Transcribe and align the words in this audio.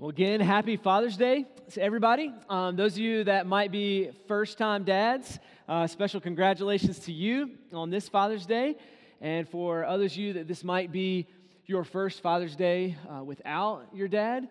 Well, 0.00 0.08
again, 0.08 0.40
happy 0.40 0.78
Father's 0.78 1.18
Day 1.18 1.44
to 1.72 1.82
everybody. 1.82 2.32
Um, 2.48 2.74
those 2.74 2.94
of 2.94 3.00
you 3.00 3.24
that 3.24 3.46
might 3.46 3.70
be 3.70 4.08
first 4.26 4.56
time 4.56 4.82
dads, 4.82 5.38
uh, 5.68 5.86
special 5.88 6.22
congratulations 6.22 7.00
to 7.00 7.12
you 7.12 7.50
on 7.74 7.90
this 7.90 8.08
Father's 8.08 8.46
Day. 8.46 8.76
And 9.20 9.46
for 9.46 9.84
others 9.84 10.12
of 10.12 10.16
you 10.16 10.32
that 10.32 10.48
this 10.48 10.64
might 10.64 10.90
be 10.90 11.26
your 11.66 11.84
first 11.84 12.22
Father's 12.22 12.56
Day 12.56 12.96
uh, 13.10 13.22
without 13.22 13.88
your 13.92 14.08
dad, 14.08 14.48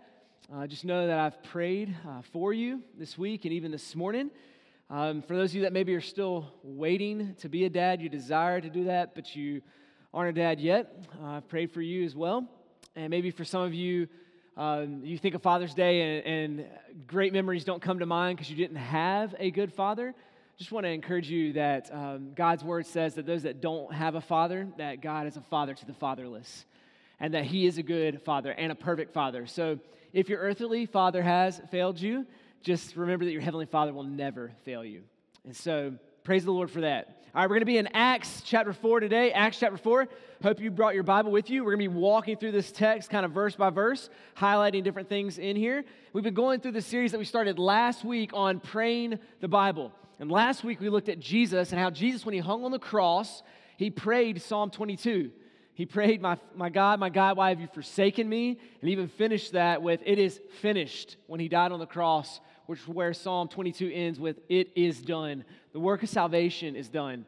uh, 0.53 0.67
just 0.67 0.85
know 0.85 1.07
that 1.07 1.17
I've 1.17 1.41
prayed 1.41 1.95
uh, 2.07 2.21
for 2.31 2.53
you 2.53 2.83
this 2.95 3.17
week 3.17 3.45
and 3.45 3.51
even 3.51 3.71
this 3.71 3.95
morning. 3.95 4.29
Um, 4.87 5.23
for 5.23 5.35
those 5.35 5.49
of 5.49 5.55
you 5.55 5.61
that 5.63 5.73
maybe 5.73 5.95
are 5.95 5.99
still 5.99 6.45
waiting 6.61 7.33
to 7.39 7.49
be 7.49 7.65
a 7.65 7.71
dad, 7.71 8.01
you 8.01 8.09
desire 8.09 8.61
to 8.61 8.69
do 8.69 8.83
that, 8.83 9.15
but 9.15 9.35
you 9.35 9.63
aren't 10.13 10.37
a 10.37 10.39
dad 10.39 10.59
yet, 10.59 10.93
uh, 11.19 11.37
I've 11.37 11.47
prayed 11.47 11.71
for 11.71 11.81
you 11.81 12.05
as 12.05 12.15
well. 12.15 12.47
And 12.95 13.09
maybe 13.09 13.31
for 13.31 13.43
some 13.43 13.63
of 13.63 13.73
you, 13.73 14.07
um, 14.59 15.05
you 15.05 15.17
think 15.17 15.35
of 15.35 15.41
Father's 15.41 15.73
Day 15.73 16.01
and, 16.01 16.59
and 16.59 16.67
great 17.07 17.31
memories 17.31 17.63
don't 17.63 17.81
come 17.81 17.99
to 17.99 18.05
mind 18.05 18.37
because 18.37 18.51
you 18.51 18.57
didn't 18.57 18.75
have 18.75 19.33
a 19.39 19.51
good 19.51 19.71
father. 19.71 20.13
Just 20.57 20.73
want 20.73 20.85
to 20.85 20.89
encourage 20.89 21.29
you 21.29 21.53
that 21.53 21.89
um, 21.93 22.33
God's 22.35 22.61
word 22.61 22.85
says 22.85 23.15
that 23.15 23.25
those 23.25 23.43
that 23.43 23.61
don't 23.61 23.93
have 23.93 24.15
a 24.15 24.21
father, 24.21 24.67
that 24.77 24.99
God 24.99 25.27
is 25.27 25.37
a 25.37 25.41
father 25.41 25.73
to 25.73 25.85
the 25.85 25.93
fatherless, 25.93 26.65
and 27.21 27.33
that 27.35 27.45
He 27.45 27.67
is 27.67 27.77
a 27.77 27.83
good 27.83 28.21
father 28.21 28.51
and 28.51 28.69
a 28.69 28.75
perfect 28.75 29.13
father. 29.13 29.47
So 29.47 29.79
if 30.11 30.27
your 30.27 30.39
earthly 30.39 30.85
father 30.85 31.23
has 31.23 31.61
failed 31.71 31.97
you, 31.97 32.25
just 32.61 32.97
remember 32.97 33.23
that 33.23 33.31
your 33.31 33.41
heavenly 33.41 33.65
father 33.65 33.93
will 33.93 34.03
never 34.03 34.51
fail 34.65 34.83
you. 34.83 35.03
And 35.45 35.55
so 35.55 35.93
praise 36.25 36.43
the 36.43 36.51
Lord 36.51 36.69
for 36.69 36.81
that. 36.81 37.18
All 37.35 37.41
right, 37.41 37.47
we're 37.47 37.57
going 37.57 37.61
to 37.61 37.65
be 37.67 37.77
in 37.77 37.89
Acts 37.93 38.41
chapter 38.43 38.73
4 38.73 39.01
today. 39.01 39.31
Acts 39.31 39.59
chapter 39.59 39.77
4. 39.77 40.07
Hope 40.41 40.59
you 40.59 40.71
brought 40.71 40.95
your 40.95 41.03
Bible 41.03 41.31
with 41.31 41.51
you. 41.51 41.63
We're 41.63 41.75
going 41.75 41.85
to 41.85 41.91
be 41.91 41.95
walking 41.95 42.37
through 42.37 42.53
this 42.53 42.71
text 42.71 43.11
kind 43.11 43.23
of 43.23 43.31
verse 43.31 43.55
by 43.55 43.69
verse, 43.69 44.09
highlighting 44.35 44.83
different 44.83 45.09
things 45.09 45.37
in 45.37 45.55
here. 45.55 45.85
We've 46.11 46.23
been 46.23 46.33
going 46.33 46.59
through 46.59 46.71
the 46.71 46.81
series 46.81 47.11
that 47.11 47.19
we 47.19 47.25
started 47.25 47.59
last 47.59 48.03
week 48.03 48.31
on 48.33 48.59
praying 48.59 49.19
the 49.41 49.47
Bible. 49.47 49.91
And 50.19 50.31
last 50.31 50.63
week 50.63 50.79
we 50.79 50.89
looked 50.89 51.07
at 51.07 51.19
Jesus 51.19 51.71
and 51.71 51.79
how 51.79 51.91
Jesus, 51.91 52.25
when 52.25 52.33
he 52.33 52.39
hung 52.39 52.65
on 52.65 52.71
the 52.71 52.79
cross, 52.79 53.43
he 53.77 53.91
prayed 53.91 54.41
Psalm 54.41 54.71
22. 54.71 55.29
He 55.75 55.85
prayed, 55.85 56.23
my, 56.23 56.35
my 56.55 56.69
God, 56.69 56.99
my 56.99 57.09
God, 57.09 57.37
why 57.37 57.49
have 57.49 57.61
you 57.61 57.67
forsaken 57.67 58.27
me? 58.27 58.57
And 58.81 58.89
even 58.89 59.07
finished 59.07 59.51
that 59.51 59.83
with, 59.83 60.01
It 60.03 60.17
is 60.17 60.41
finished 60.61 61.17
when 61.27 61.39
he 61.39 61.47
died 61.47 61.71
on 61.71 61.79
the 61.79 61.85
cross, 61.85 62.39
which 62.69 62.81
is 62.81 62.87
where 62.87 63.13
Psalm 63.15 63.47
22 63.47 63.89
ends 63.91 64.19
with, 64.19 64.37
It 64.47 64.69
is 64.75 65.01
done. 65.01 65.43
The 65.73 65.79
work 65.79 66.03
of 66.03 66.09
salvation 66.09 66.75
is 66.75 66.87
done. 66.87 67.25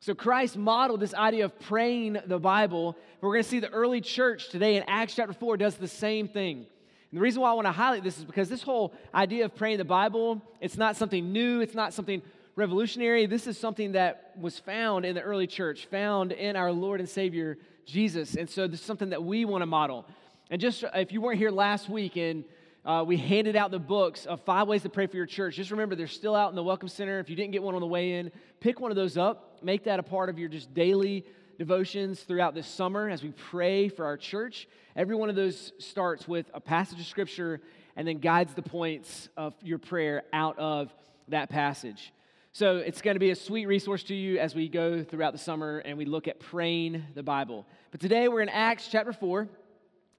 So 0.00 0.14
Christ 0.14 0.58
modeled 0.58 1.00
this 1.00 1.14
idea 1.14 1.46
of 1.46 1.58
praying 1.58 2.18
the 2.26 2.38
Bible. 2.38 2.94
We're 3.22 3.30
going 3.30 3.42
to 3.42 3.48
see 3.48 3.60
the 3.60 3.70
early 3.70 4.02
church 4.02 4.50
today 4.50 4.76
in 4.76 4.84
Acts 4.86 5.14
chapter 5.14 5.32
4 5.32 5.56
does 5.56 5.76
the 5.76 5.88
same 5.88 6.28
thing. 6.28 6.58
And 6.58 7.18
the 7.18 7.22
reason 7.22 7.40
why 7.40 7.50
I 7.50 7.54
want 7.54 7.66
to 7.66 7.72
highlight 7.72 8.04
this 8.04 8.18
is 8.18 8.26
because 8.26 8.50
this 8.50 8.62
whole 8.62 8.92
idea 9.14 9.46
of 9.46 9.56
praying 9.56 9.78
the 9.78 9.86
Bible, 9.86 10.42
it's 10.60 10.76
not 10.76 10.96
something 10.96 11.32
new, 11.32 11.62
it's 11.62 11.74
not 11.74 11.94
something 11.94 12.20
revolutionary. 12.54 13.24
This 13.24 13.46
is 13.46 13.56
something 13.56 13.92
that 13.92 14.34
was 14.38 14.58
found 14.58 15.06
in 15.06 15.14
the 15.14 15.22
early 15.22 15.46
church, 15.46 15.86
found 15.86 16.30
in 16.30 16.56
our 16.56 16.72
Lord 16.72 17.00
and 17.00 17.08
Savior 17.08 17.56
Jesus. 17.86 18.34
And 18.34 18.50
so 18.50 18.66
this 18.66 18.80
is 18.80 18.86
something 18.86 19.08
that 19.08 19.24
we 19.24 19.46
want 19.46 19.62
to 19.62 19.66
model. 19.66 20.04
And 20.50 20.60
just 20.60 20.84
if 20.94 21.10
you 21.10 21.22
weren't 21.22 21.38
here 21.38 21.50
last 21.50 21.88
week 21.88 22.18
and 22.18 22.44
uh, 22.84 23.02
we 23.06 23.16
handed 23.16 23.56
out 23.56 23.70
the 23.70 23.78
books 23.78 24.26
of 24.26 24.42
five 24.42 24.68
ways 24.68 24.82
to 24.82 24.90
pray 24.90 25.06
for 25.06 25.16
your 25.16 25.24
church. 25.24 25.56
Just 25.56 25.70
remember, 25.70 25.94
they're 25.94 26.06
still 26.06 26.36
out 26.36 26.50
in 26.50 26.54
the 26.54 26.62
Welcome 26.62 26.88
Center. 26.88 27.18
If 27.18 27.30
you 27.30 27.36
didn't 27.36 27.52
get 27.52 27.62
one 27.62 27.74
on 27.74 27.80
the 27.80 27.86
way 27.86 28.12
in, 28.12 28.30
pick 28.60 28.78
one 28.78 28.90
of 28.90 28.96
those 28.96 29.16
up. 29.16 29.58
Make 29.62 29.84
that 29.84 29.98
a 29.98 30.02
part 30.02 30.28
of 30.28 30.38
your 30.38 30.50
just 30.50 30.74
daily 30.74 31.24
devotions 31.56 32.20
throughout 32.20 32.54
this 32.54 32.66
summer 32.66 33.08
as 33.08 33.22
we 33.22 33.30
pray 33.30 33.88
for 33.88 34.04
our 34.04 34.18
church. 34.18 34.68
Every 34.96 35.16
one 35.16 35.30
of 35.30 35.36
those 35.36 35.72
starts 35.78 36.28
with 36.28 36.50
a 36.52 36.60
passage 36.60 37.00
of 37.00 37.06
Scripture 37.06 37.62
and 37.96 38.06
then 38.06 38.18
guides 38.18 38.52
the 38.52 38.62
points 38.62 39.30
of 39.34 39.54
your 39.62 39.78
prayer 39.78 40.24
out 40.34 40.58
of 40.58 40.94
that 41.28 41.48
passage. 41.48 42.12
So 42.52 42.76
it's 42.76 43.00
going 43.00 43.14
to 43.14 43.20
be 43.20 43.30
a 43.30 43.36
sweet 43.36 43.66
resource 43.66 44.02
to 44.04 44.14
you 44.14 44.38
as 44.38 44.54
we 44.54 44.68
go 44.68 45.02
throughout 45.02 45.32
the 45.32 45.38
summer 45.38 45.78
and 45.78 45.96
we 45.96 46.04
look 46.04 46.28
at 46.28 46.38
praying 46.38 47.02
the 47.14 47.22
Bible. 47.22 47.66
But 47.90 48.00
today 48.00 48.28
we're 48.28 48.42
in 48.42 48.50
Acts 48.50 48.88
chapter 48.90 49.14
4 49.14 49.48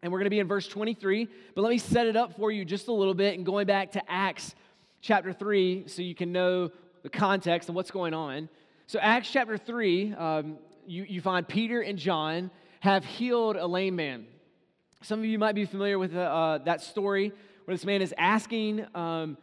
and 0.01 0.11
we're 0.11 0.19
going 0.19 0.25
to 0.25 0.31
be 0.31 0.39
in 0.39 0.47
verse 0.47 0.67
23. 0.67 1.28
But 1.56 1.61
let 1.61 1.69
me 1.69 1.78
set 1.78 2.07
it 2.07 2.16
up 2.16 2.35
for 2.35 2.51
you 2.51 2.66
just 2.66 2.88
a 2.88 2.94
little 2.94 3.13
bit 3.13 3.35
and 3.35 3.45
going 3.45 3.67
back 3.67 3.91
to 3.94 4.11
Acts 4.11 4.56
chapter 5.01 5.33
3 5.33 5.88
so 5.88 6.01
you 6.01 6.16
can 6.16 6.31
know 6.31 6.72
the 7.03 7.09
context 7.09 7.69
and 7.69 7.75
what's 7.75 7.91
going 7.91 8.13
on. 8.13 8.50
So, 8.88 9.00
Acts 9.00 9.31
chapter 9.31 9.57
3, 9.57 10.13
um, 10.13 10.57
you, 10.85 11.06
you 11.07 11.22
find 11.22 11.47
Peter 11.47 11.81
and 11.81 11.97
John 11.97 12.51
have 12.79 13.03
healed 13.03 13.56
a 13.56 13.66
lame 13.66 13.95
man. 13.95 14.28
Some 15.01 15.19
of 15.19 15.25
you 15.25 15.39
might 15.39 15.56
be 15.56 15.66
familiar 15.66 15.97
with 16.00 16.16
uh, 16.16 16.19
uh, 16.19 16.57
that 16.59 16.81
story 16.81 17.31
where 17.66 17.75
this 17.75 17.85
man 17.85 18.01
is 18.01 18.13
asking 18.17 18.85
um, 18.95 19.38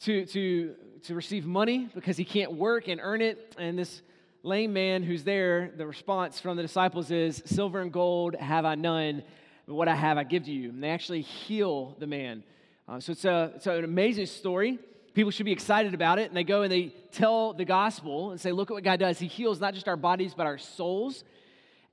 to, 0.00 0.24
to, 0.26 0.74
to 1.04 1.14
receive 1.14 1.46
money 1.46 1.88
because 1.94 2.16
he 2.16 2.24
can't 2.24 2.52
work 2.52 2.88
and 2.88 3.00
earn 3.02 3.22
it. 3.22 3.54
And 3.58 3.78
this 3.78 4.02
lame 4.42 4.72
man 4.72 5.02
who's 5.02 5.24
there, 5.24 5.72
the 5.76 5.86
response 5.86 6.40
from 6.40 6.56
the 6.56 6.62
disciples 6.62 7.10
is, 7.10 7.42
Silver 7.44 7.80
and 7.80 7.92
gold 7.92 8.34
have 8.36 8.64
I 8.64 8.74
none, 8.74 9.22
what 9.66 9.88
I 9.88 9.94
have, 9.94 10.18
I 10.18 10.24
give 10.24 10.44
to 10.44 10.50
you. 10.50 10.70
And 10.70 10.82
they 10.82 10.90
actually 10.90 11.22
heal 11.22 11.96
the 11.98 12.06
man. 12.06 12.42
Uh, 12.88 13.00
so 13.00 13.12
it's, 13.12 13.24
a, 13.24 13.52
it's 13.54 13.66
an 13.66 13.84
amazing 13.84 14.26
story. 14.26 14.78
People 15.14 15.30
should 15.30 15.46
be 15.46 15.52
excited 15.52 15.94
about 15.94 16.18
it. 16.18 16.28
And 16.28 16.36
they 16.36 16.44
go 16.44 16.62
and 16.62 16.72
they 16.72 16.94
tell 17.12 17.52
the 17.52 17.64
gospel 17.64 18.30
and 18.30 18.40
say, 18.40 18.52
look 18.52 18.70
at 18.70 18.74
what 18.74 18.84
God 18.84 18.98
does. 18.98 19.18
He 19.18 19.26
heals 19.26 19.60
not 19.60 19.74
just 19.74 19.88
our 19.88 19.96
bodies, 19.96 20.34
but 20.36 20.46
our 20.46 20.58
souls. 20.58 21.24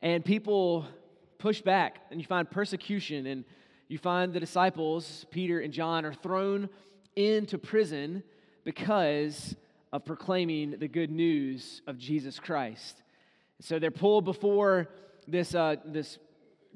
And 0.01 0.23
people 0.23 0.85
push 1.39 1.61
back, 1.61 1.97
and 2.09 2.19
you 2.19 2.25
find 2.25 2.49
persecution. 2.49 3.27
And 3.27 3.45
you 3.87 3.97
find 3.97 4.33
the 4.33 4.39
disciples, 4.39 5.25
Peter 5.31 5.59
and 5.59 5.73
John, 5.73 6.05
are 6.05 6.13
thrown 6.13 6.69
into 7.15 7.57
prison 7.57 8.23
because 8.63 9.55
of 9.93 10.03
proclaiming 10.03 10.77
the 10.77 10.87
good 10.87 11.09
news 11.09 11.81
of 11.87 11.97
Jesus 11.97 12.39
Christ. 12.39 13.01
So 13.61 13.79
they're 13.79 13.91
pulled 13.91 14.25
before 14.25 14.89
this, 15.27 15.55
uh, 15.55 15.77
this 15.85 16.19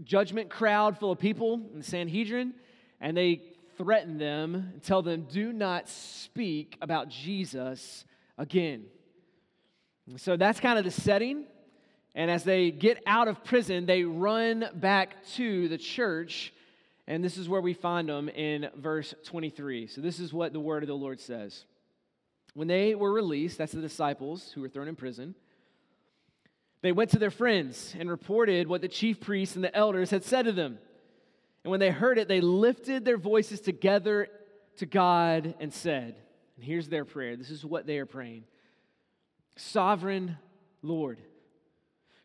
judgment 0.03 0.50
crowd 0.50 0.97
full 0.97 1.12
of 1.12 1.19
people 1.19 1.62
in 1.72 1.79
the 1.79 1.85
Sanhedrin, 1.85 2.53
and 3.00 3.16
they 3.16 3.41
threaten 3.78 4.18
them 4.18 4.56
and 4.56 4.84
tell 4.84 5.02
them, 5.02 5.28
do 5.31 5.52
not 5.52 5.90
speak 5.90 6.78
about 6.81 7.09
Jesus 7.09 8.06
again. 8.38 8.85
so 10.18 10.38
that's 10.38 10.59
kind 10.59 10.78
of 10.78 10.85
the 10.85 10.91
setting. 10.91 11.46
And 12.13 12.29
as 12.29 12.44
they 12.44 12.72
get 12.72 13.02
out 13.07 13.28
of 13.28 13.44
prison, 13.44 13.85
they 13.85 14.03
run 14.03 14.66
back 14.74 15.24
to 15.35 15.68
the 15.69 15.78
church. 15.78 16.53
And 17.08 17.23
this 17.23 17.38
is 17.38 17.47
where 17.47 17.62
we 17.62 17.73
find 17.73 18.09
them 18.09 18.29
in 18.29 18.69
verse 18.75 19.13
23. 19.25 19.88
So 19.88 20.02
this 20.02 20.19
is 20.19 20.34
what 20.34 20.53
the 20.53 20.59
word 20.59 20.84
of 20.84 20.88
the 20.88 20.94
Lord 20.94 21.19
says. 21.19 21.66
When 22.53 22.68
they 22.68 22.96
were 22.96 23.13
released, 23.13 23.58
that's 23.58 23.72
the 23.72 23.81
disciples 23.81 24.52
who 24.52 24.62
were 24.62 24.69
thrown 24.69 24.90
in 24.90 24.96
prison 24.96 25.35
they 26.81 26.91
went 26.91 27.11
to 27.11 27.19
their 27.19 27.31
friends 27.31 27.95
and 27.97 28.09
reported 28.09 28.67
what 28.67 28.81
the 28.81 28.87
chief 28.87 29.19
priests 29.19 29.55
and 29.55 29.63
the 29.63 29.75
elders 29.75 30.09
had 30.09 30.23
said 30.23 30.45
to 30.45 30.51
them. 30.51 30.79
And 31.63 31.71
when 31.71 31.79
they 31.79 31.91
heard 31.91 32.17
it, 32.17 32.27
they 32.27 32.41
lifted 32.41 33.05
their 33.05 33.17
voices 33.17 33.61
together 33.61 34.27
to 34.77 34.85
God 34.85 35.53
and 35.59 35.71
said, 35.71 36.15
and 36.55 36.65
here's 36.65 36.89
their 36.89 37.05
prayer. 37.05 37.35
This 37.35 37.51
is 37.51 37.63
what 37.63 37.85
they 37.85 37.97
are 37.99 38.05
praying 38.05 38.45
Sovereign 39.57 40.37
Lord, 40.81 41.19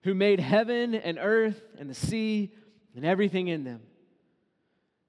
who 0.03 0.15
made 0.15 0.41
heaven 0.41 0.95
and 0.95 1.19
earth 1.21 1.61
and 1.79 1.91
the 1.91 1.95
sea 1.95 2.53
and 2.95 3.05
everything 3.05 3.49
in 3.49 3.65
them, 3.65 3.83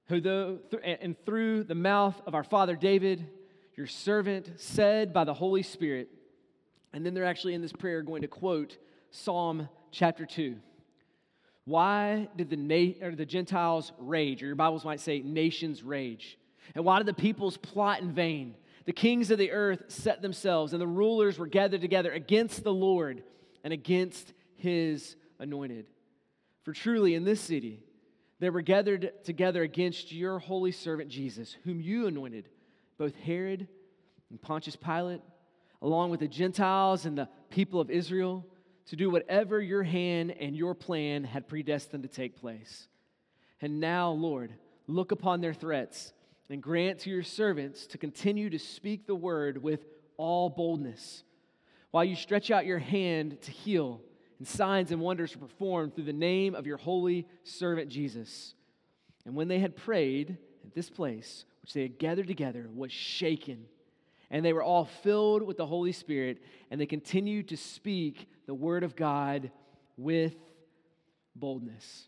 who, 0.08 0.20
though, 0.20 0.58
and 0.82 1.16
through 1.24 1.64
the 1.64 1.74
mouth 1.74 2.20
of 2.26 2.34
our 2.34 2.44
father 2.44 2.76
David, 2.76 3.26
your 3.76 3.86
servant, 3.86 4.50
said 4.56 5.14
by 5.14 5.24
the 5.24 5.32
Holy 5.32 5.62
Spirit, 5.62 6.10
and 6.92 7.06
then 7.06 7.14
they're 7.14 7.24
actually 7.24 7.54
in 7.54 7.62
this 7.62 7.72
prayer 7.72 8.02
going 8.02 8.22
to 8.22 8.28
quote 8.28 8.76
Psalm 9.10 9.68
chapter 9.90 10.26
2. 10.26 10.56
Why 11.64 12.28
did 12.36 12.50
the, 12.50 12.56
na- 12.56 13.06
or 13.06 13.14
the 13.14 13.26
Gentiles 13.26 13.92
rage, 13.98 14.42
or 14.42 14.46
your 14.46 14.54
Bibles 14.54 14.84
might 14.84 15.00
say 15.00 15.20
nations 15.20 15.82
rage? 15.82 16.38
And 16.74 16.84
why 16.84 16.98
did 16.98 17.06
the 17.06 17.14
peoples 17.14 17.56
plot 17.56 18.00
in 18.00 18.12
vain? 18.12 18.54
The 18.86 18.92
kings 18.92 19.30
of 19.30 19.38
the 19.38 19.52
earth 19.52 19.82
set 19.88 20.22
themselves, 20.22 20.72
and 20.72 20.80
the 20.80 20.86
rulers 20.86 21.38
were 21.38 21.46
gathered 21.46 21.82
together 21.82 22.10
against 22.10 22.64
the 22.64 22.72
Lord 22.72 23.22
and 23.62 23.72
against 23.72 24.32
his 24.56 25.16
anointed. 25.38 25.86
For 26.64 26.72
truly 26.72 27.14
in 27.14 27.24
this 27.24 27.40
city 27.40 27.82
they 28.40 28.50
were 28.50 28.62
gathered 28.62 29.12
together 29.24 29.62
against 29.62 30.12
your 30.12 30.38
holy 30.38 30.72
servant 30.72 31.10
Jesus, 31.10 31.56
whom 31.64 31.80
you 31.80 32.06
anointed, 32.06 32.48
both 32.96 33.14
Herod 33.16 33.66
and 34.30 34.40
Pontius 34.40 34.76
Pilate, 34.76 35.20
along 35.82 36.10
with 36.10 36.20
the 36.20 36.28
Gentiles 36.28 37.04
and 37.04 37.18
the 37.18 37.28
people 37.50 37.80
of 37.80 37.90
Israel 37.90 38.46
to 38.88 38.96
do 38.96 39.10
whatever 39.10 39.60
your 39.60 39.82
hand 39.82 40.34
and 40.38 40.56
your 40.56 40.74
plan 40.74 41.24
had 41.24 41.48
predestined 41.48 42.02
to 42.02 42.08
take 42.08 42.40
place. 42.40 42.88
And 43.60 43.80
now, 43.80 44.10
Lord, 44.10 44.52
look 44.86 45.12
upon 45.12 45.40
their 45.40 45.54
threats 45.54 46.12
and 46.48 46.62
grant 46.62 47.00
to 47.00 47.10
your 47.10 47.22
servants 47.22 47.86
to 47.88 47.98
continue 47.98 48.48
to 48.50 48.58
speak 48.58 49.06
the 49.06 49.14
word 49.14 49.62
with 49.62 49.84
all 50.16 50.48
boldness, 50.48 51.22
while 51.90 52.04
you 52.04 52.16
stretch 52.16 52.50
out 52.50 52.66
your 52.66 52.78
hand 52.78 53.40
to 53.42 53.50
heal, 53.50 54.00
and 54.38 54.46
signs 54.46 54.90
and 54.90 55.00
wonders 55.00 55.32
to 55.32 55.38
perform 55.38 55.90
through 55.90 56.04
the 56.04 56.12
name 56.12 56.54
of 56.54 56.66
your 56.66 56.76
holy 56.76 57.26
servant 57.44 57.88
Jesus. 57.90 58.54
And 59.26 59.34
when 59.34 59.48
they 59.48 59.58
had 59.58 59.76
prayed 59.76 60.38
that 60.64 60.74
this 60.74 60.88
place 60.88 61.44
which 61.60 61.74
they 61.74 61.82
had 61.82 61.98
gathered 61.98 62.26
together 62.26 62.68
was 62.74 62.92
shaken. 62.92 63.66
And 64.30 64.44
they 64.44 64.52
were 64.52 64.62
all 64.62 64.86
filled 64.86 65.42
with 65.42 65.56
the 65.56 65.66
Holy 65.66 65.92
Spirit, 65.92 66.42
and 66.70 66.80
they 66.80 66.86
continued 66.86 67.48
to 67.48 67.56
speak 67.56 68.28
the 68.48 68.54
word 68.54 68.82
of 68.82 68.96
God 68.96 69.50
with 69.98 70.34
boldness. 71.36 72.06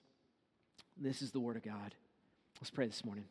This 0.96 1.20
is 1.20 1.32
the 1.32 1.38
word 1.38 1.58
of 1.58 1.62
God. 1.62 1.94
Let's 2.58 2.70
pray 2.70 2.86
this 2.86 3.04
morning. 3.04 3.24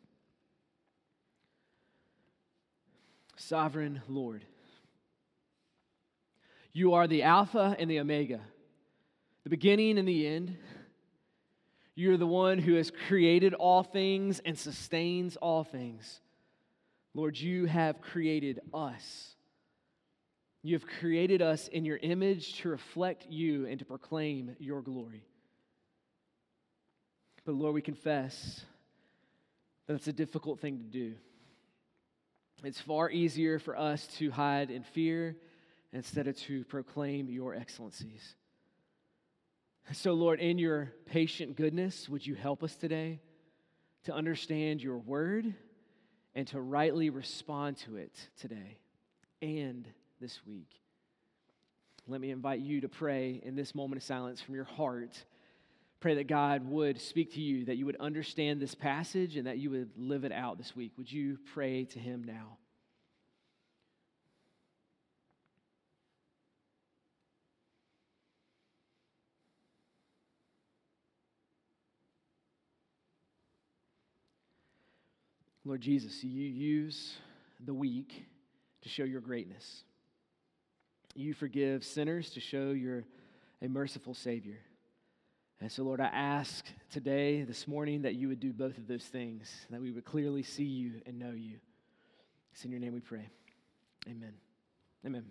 Sovereign 3.36 4.04
Lord, 4.08 4.46
you 6.72 6.94
are 6.94 7.08
the 7.08 7.24
Alpha 7.24 7.76
and 7.80 7.90
the 7.90 8.00
Omega, 8.00 8.42
the 9.44 9.50
beginning 9.50 9.98
and 9.98 10.08
the 10.08 10.28
end. 10.28 10.56
You're 11.96 12.18
the 12.18 12.28
one 12.28 12.60
who 12.60 12.76
has 12.76 12.92
created 13.08 13.56
all 13.56 13.82
things 13.82 14.40
and 14.46 14.56
sustains 14.56 15.36
all 15.36 15.64
things. 15.64 16.22
Lord, 17.16 17.40
you 17.40 17.66
have 17.66 18.02
created 18.02 18.60
us. 18.72 19.36
You 20.62 20.76
have 20.76 20.86
created 20.86 21.42
us 21.42 21.68
in 21.68 21.86
your 21.86 21.98
image 21.98 22.60
to 22.62 22.70
reflect 22.70 23.26
you 23.30 23.66
and 23.66 23.80
to 23.80 23.86
proclaim 23.86 24.56
your 24.60 24.82
glory. 24.82 25.24
But 27.46 27.56
Lord, 27.56 27.74
we 27.74 27.82
confess 27.82 28.66
that 29.88 29.94
it's 29.94 30.08
a 30.08 30.14
difficult 30.14 30.60
thing 30.60 30.80
to 30.80 30.84
do. 30.84 31.16
It's 32.64 32.82
far 32.82 33.10
easier 33.10 33.58
for 33.58 33.78
us 33.78 34.06
to 34.18 34.32
hide 34.32 34.70
in 34.70 34.84
fear 34.84 35.38
instead 35.94 36.28
of 36.28 36.38
to 36.42 36.66
proclaim 36.66 37.30
your 37.30 37.56
excellencies. 37.56 38.36
So, 39.94 40.14
Lord, 40.14 40.40
in 40.40 40.60
your 40.60 40.92
patient 41.06 41.56
goodness, 41.56 42.08
would 42.10 42.28
you 42.28 42.36
help 42.36 42.64
us 42.64 42.76
today 42.76 43.22
to 44.04 44.14
understand 44.14 44.84
your 44.84 44.98
word 44.98 45.54
and 46.36 46.46
to 46.48 46.62
rightly 46.62 47.10
respond 47.10 47.78
to 47.78 47.96
it 47.96 48.14
today 48.40 48.78
and 49.42 49.88
this 50.20 50.40
week? 50.46 50.70
Let 52.08 52.22
me 52.22 52.32
invite 52.32 52.60
you 52.60 52.82
to 52.82 52.90
pray 52.90 53.40
in 53.44 53.56
this 53.56 53.76
moment 53.76 54.02
of 54.02 54.04
silence 54.04 54.42
from 54.42 54.56
your 54.56 54.64
heart. 54.64 55.24
Pray 56.00 56.16
that 56.16 56.28
God 56.28 56.68
would 56.68 57.00
speak 57.00 57.34
to 57.34 57.42
you, 57.42 57.66
that 57.66 57.78
you 57.78 57.86
would 57.86 57.98
understand 57.98 58.62
this 58.62 58.74
passage, 58.74 59.36
and 59.36 59.46
that 59.48 59.58
you 59.58 59.70
would 59.70 59.92
live 59.98 60.24
it 60.24 60.32
out 60.32 60.58
this 60.58 60.76
week. 60.76 60.92
Would 60.98 61.12
you 61.12 61.38
pray 61.54 61.86
to 61.86 62.00
Him 62.00 62.24
now? 62.24 62.58
Lord 75.66 75.82
Jesus, 75.82 76.24
you 76.24 76.48
use 76.48 77.18
the 77.64 77.76
weak 77.76 78.26
to 78.82 78.90
show 78.90 79.04
your 79.04 79.22
greatness. 79.22 79.84
You 81.16 81.34
forgive 81.34 81.84
sinners 81.84 82.30
to 82.32 82.40
show 82.40 82.72
you're 82.72 83.06
a 83.62 83.68
merciful 83.68 84.14
Savior. 84.14 84.60
And 85.62 85.72
so, 85.72 85.84
Lord, 85.84 86.00
I 86.00 86.06
ask 86.06 86.66
today, 86.90 87.44
this 87.44 87.68
morning, 87.68 88.04
that 88.04 88.16
you 88.16 88.30
would 88.30 88.40
do 88.40 88.54
both 88.54 88.78
of 88.78 88.88
those 88.88 89.04
things, 89.04 89.52
that 89.70 89.82
we 89.82 89.92
would 89.92 90.06
clearly 90.06 90.44
see 90.44 90.64
you 90.64 91.02
and 91.06 91.20
know 91.20 91.32
you. 91.32 91.58
It's 92.54 92.64
in 92.64 92.72
your 92.72 92.80
name 92.80 92.94
we 92.94 93.02
pray. 93.02 93.28
Amen. 94.08 94.34
Amen. 95.06 95.26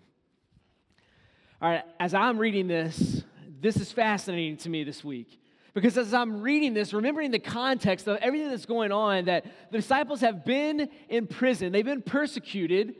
All 1.61 1.69
right, 1.69 1.83
as 1.99 2.13
I'm 2.13 2.37
reading 2.37 2.67
this, 2.67 3.23
this 3.59 3.77
is 3.77 3.91
fascinating 3.91 4.57
to 4.57 4.69
me 4.69 4.83
this 4.83 5.03
week. 5.03 5.39
Because 5.73 5.97
as 5.97 6.13
I'm 6.13 6.41
reading 6.41 6.73
this, 6.73 6.93
remembering 6.93 7.31
the 7.31 7.39
context 7.39 8.07
of 8.07 8.17
everything 8.17 8.49
that's 8.49 8.65
going 8.65 8.91
on, 8.91 9.25
that 9.25 9.45
the 9.71 9.77
disciples 9.77 10.21
have 10.21 10.45
been 10.45 10.89
in 11.09 11.27
prison, 11.27 11.71
they've 11.71 11.85
been 11.85 12.01
persecuted, 12.01 12.95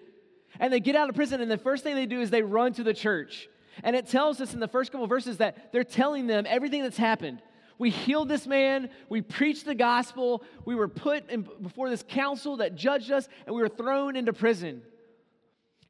and 0.60 0.72
they 0.72 0.80
get 0.80 0.96
out 0.96 1.10
of 1.10 1.16
prison, 1.16 1.42
and 1.42 1.50
the 1.50 1.58
first 1.58 1.84
thing 1.84 1.96
they 1.96 2.06
do 2.06 2.22
is 2.22 2.30
they 2.30 2.42
run 2.42 2.74
to 2.74 2.84
the 2.84 2.94
church. 2.94 3.48
And 3.84 3.96
it 3.96 4.08
tells 4.08 4.42
us 4.42 4.54
in 4.54 4.60
the 4.60 4.68
first 4.68 4.92
couple 4.92 5.08
verses 5.08 5.38
that 5.38 5.72
they're 5.72 5.84
telling 5.84 6.28
them 6.28 6.46
everything 6.48 6.84
that's 6.84 6.98
happened. 6.98 7.42
We 7.78 7.92
healed 7.92 8.28
this 8.28 8.46
man, 8.46 8.90
we 9.08 9.22
preached 9.22 9.66
the 9.66 9.76
gospel, 9.76 10.44
we 10.66 10.76
were 10.76 10.90
put 10.90 11.30
in, 11.30 11.48
before 11.62 11.90
this 11.90 12.04
council 12.06 12.58
that 12.58 12.76
judged 12.76 13.10
us, 13.10 13.30
and 13.46 13.56
we 13.56 13.62
were 13.62 13.70
thrown 13.70 14.18
into 14.18 14.34
prison. 14.34 14.82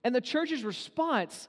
And 0.03 0.13
the 0.13 0.21
church's 0.21 0.63
response 0.63 1.47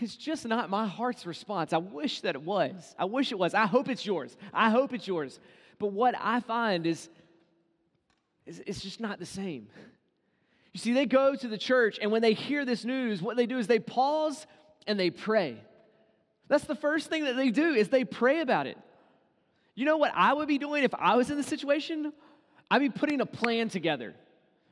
is 0.00 0.16
just 0.16 0.46
not 0.46 0.70
my 0.70 0.86
heart's 0.86 1.26
response. 1.26 1.72
I 1.72 1.78
wish 1.78 2.20
that 2.20 2.36
it 2.36 2.42
was. 2.42 2.94
I 2.96 3.06
wish 3.06 3.32
it 3.32 3.38
was. 3.38 3.52
I 3.52 3.66
hope 3.66 3.88
it's 3.88 4.06
yours. 4.06 4.36
I 4.54 4.70
hope 4.70 4.92
it's 4.92 5.08
yours. 5.08 5.40
But 5.80 5.88
what 5.88 6.14
I 6.16 6.38
find 6.38 6.86
is, 6.86 7.08
is 8.46 8.62
it's 8.64 8.80
just 8.80 9.00
not 9.00 9.18
the 9.18 9.26
same. 9.26 9.68
You 10.72 10.80
see, 10.80 10.92
they 10.92 11.06
go 11.06 11.34
to 11.34 11.48
the 11.48 11.58
church, 11.58 11.98
and 12.00 12.12
when 12.12 12.22
they 12.22 12.34
hear 12.34 12.64
this 12.64 12.84
news, 12.84 13.22
what 13.22 13.36
they 13.36 13.46
do 13.46 13.58
is 13.58 13.66
they 13.66 13.78
pause 13.78 14.46
and 14.86 14.98
they 14.98 15.10
pray. 15.10 15.56
That's 16.48 16.64
the 16.64 16.74
first 16.74 17.08
thing 17.08 17.24
that 17.24 17.36
they 17.36 17.50
do 17.50 17.74
is 17.74 17.88
they 17.88 18.04
pray 18.04 18.40
about 18.40 18.66
it. 18.66 18.78
You 19.74 19.84
know 19.84 19.96
what 19.96 20.12
I 20.14 20.32
would 20.32 20.48
be 20.48 20.58
doing 20.58 20.84
if 20.84 20.94
I 20.94 21.16
was 21.16 21.30
in 21.30 21.36
the 21.36 21.42
situation? 21.42 22.12
I'd 22.70 22.80
be 22.80 22.90
putting 22.90 23.20
a 23.20 23.26
plan 23.26 23.68
together. 23.68 24.14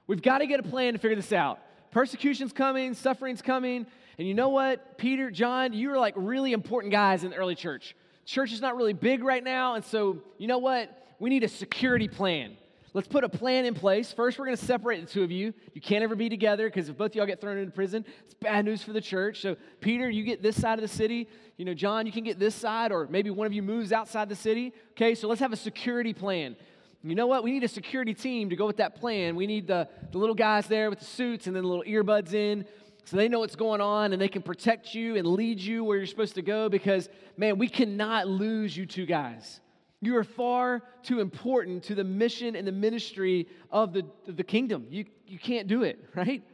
We've 0.06 0.22
got 0.22 0.38
to 0.38 0.46
get 0.46 0.60
a 0.60 0.62
plan 0.62 0.94
to 0.94 0.98
figure 0.98 1.16
this 1.16 1.32
out. 1.32 1.60
Persecution's 1.90 2.52
coming, 2.52 2.94
suffering's 2.94 3.42
coming. 3.42 3.86
And 4.18 4.26
you 4.26 4.34
know 4.34 4.48
what, 4.48 4.98
Peter, 4.98 5.30
John, 5.30 5.72
you 5.72 5.92
are 5.92 5.98
like 5.98 6.14
really 6.16 6.52
important 6.52 6.92
guys 6.92 7.24
in 7.24 7.30
the 7.30 7.36
early 7.36 7.54
church. 7.54 7.94
Church 8.24 8.52
is 8.52 8.60
not 8.60 8.76
really 8.76 8.92
big 8.92 9.22
right 9.22 9.44
now, 9.44 9.74
and 9.74 9.84
so 9.84 10.18
you 10.38 10.46
know 10.46 10.58
what? 10.58 10.90
We 11.18 11.30
need 11.30 11.44
a 11.44 11.48
security 11.48 12.08
plan. 12.08 12.56
Let's 12.96 13.08
put 13.08 13.24
a 13.24 13.28
plan 13.28 13.66
in 13.66 13.74
place. 13.74 14.10
First, 14.10 14.38
we're 14.38 14.46
going 14.46 14.56
to 14.56 14.64
separate 14.64 15.02
the 15.02 15.06
two 15.06 15.22
of 15.22 15.30
you. 15.30 15.52
You 15.74 15.82
can't 15.82 16.02
ever 16.02 16.16
be 16.16 16.30
together 16.30 16.66
because 16.66 16.88
if 16.88 16.96
both 16.96 17.10
of 17.10 17.16
y'all 17.16 17.26
get 17.26 17.42
thrown 17.42 17.58
into 17.58 17.70
prison, 17.70 18.06
it's 18.24 18.32
bad 18.32 18.64
news 18.64 18.82
for 18.82 18.94
the 18.94 19.02
church. 19.02 19.42
So, 19.42 19.58
Peter, 19.82 20.08
you 20.08 20.24
get 20.24 20.42
this 20.42 20.58
side 20.58 20.78
of 20.78 20.80
the 20.80 20.88
city. 20.88 21.28
You 21.58 21.66
know, 21.66 21.74
John, 21.74 22.06
you 22.06 22.12
can 22.12 22.24
get 22.24 22.38
this 22.38 22.54
side, 22.54 22.92
or 22.92 23.06
maybe 23.08 23.28
one 23.28 23.46
of 23.46 23.52
you 23.52 23.60
moves 23.60 23.92
outside 23.92 24.30
the 24.30 24.34
city. 24.34 24.72
Okay, 24.92 25.14
so 25.14 25.28
let's 25.28 25.42
have 25.42 25.52
a 25.52 25.56
security 25.56 26.14
plan. 26.14 26.56
You 27.02 27.14
know 27.14 27.26
what? 27.26 27.44
We 27.44 27.52
need 27.52 27.64
a 27.64 27.68
security 27.68 28.14
team 28.14 28.48
to 28.48 28.56
go 28.56 28.66
with 28.66 28.78
that 28.78 28.94
plan. 28.98 29.36
We 29.36 29.46
need 29.46 29.66
the, 29.66 29.90
the 30.10 30.16
little 30.16 30.34
guys 30.34 30.66
there 30.66 30.88
with 30.88 31.00
the 31.00 31.04
suits 31.04 31.46
and 31.46 31.54
then 31.54 31.64
the 31.64 31.68
little 31.68 31.84
earbuds 31.84 32.32
in 32.32 32.64
so 33.04 33.18
they 33.18 33.28
know 33.28 33.40
what's 33.40 33.56
going 33.56 33.82
on 33.82 34.14
and 34.14 34.22
they 34.22 34.28
can 34.28 34.40
protect 34.40 34.94
you 34.94 35.16
and 35.16 35.26
lead 35.26 35.60
you 35.60 35.84
where 35.84 35.98
you're 35.98 36.06
supposed 36.06 36.36
to 36.36 36.42
go 36.42 36.70
because, 36.70 37.10
man, 37.36 37.58
we 37.58 37.68
cannot 37.68 38.26
lose 38.26 38.74
you 38.74 38.86
two 38.86 39.04
guys. 39.04 39.60
You 40.06 40.16
are 40.18 40.24
far 40.24 40.84
too 41.02 41.18
important 41.18 41.82
to 41.84 41.96
the 41.96 42.04
mission 42.04 42.54
and 42.54 42.64
the 42.64 42.70
ministry 42.70 43.48
of 43.72 43.92
the, 43.92 44.04
the 44.24 44.44
kingdom. 44.44 44.86
You, 44.88 45.04
you 45.26 45.36
can't 45.36 45.66
do 45.66 45.82
it, 45.82 45.98
right? 46.14 46.44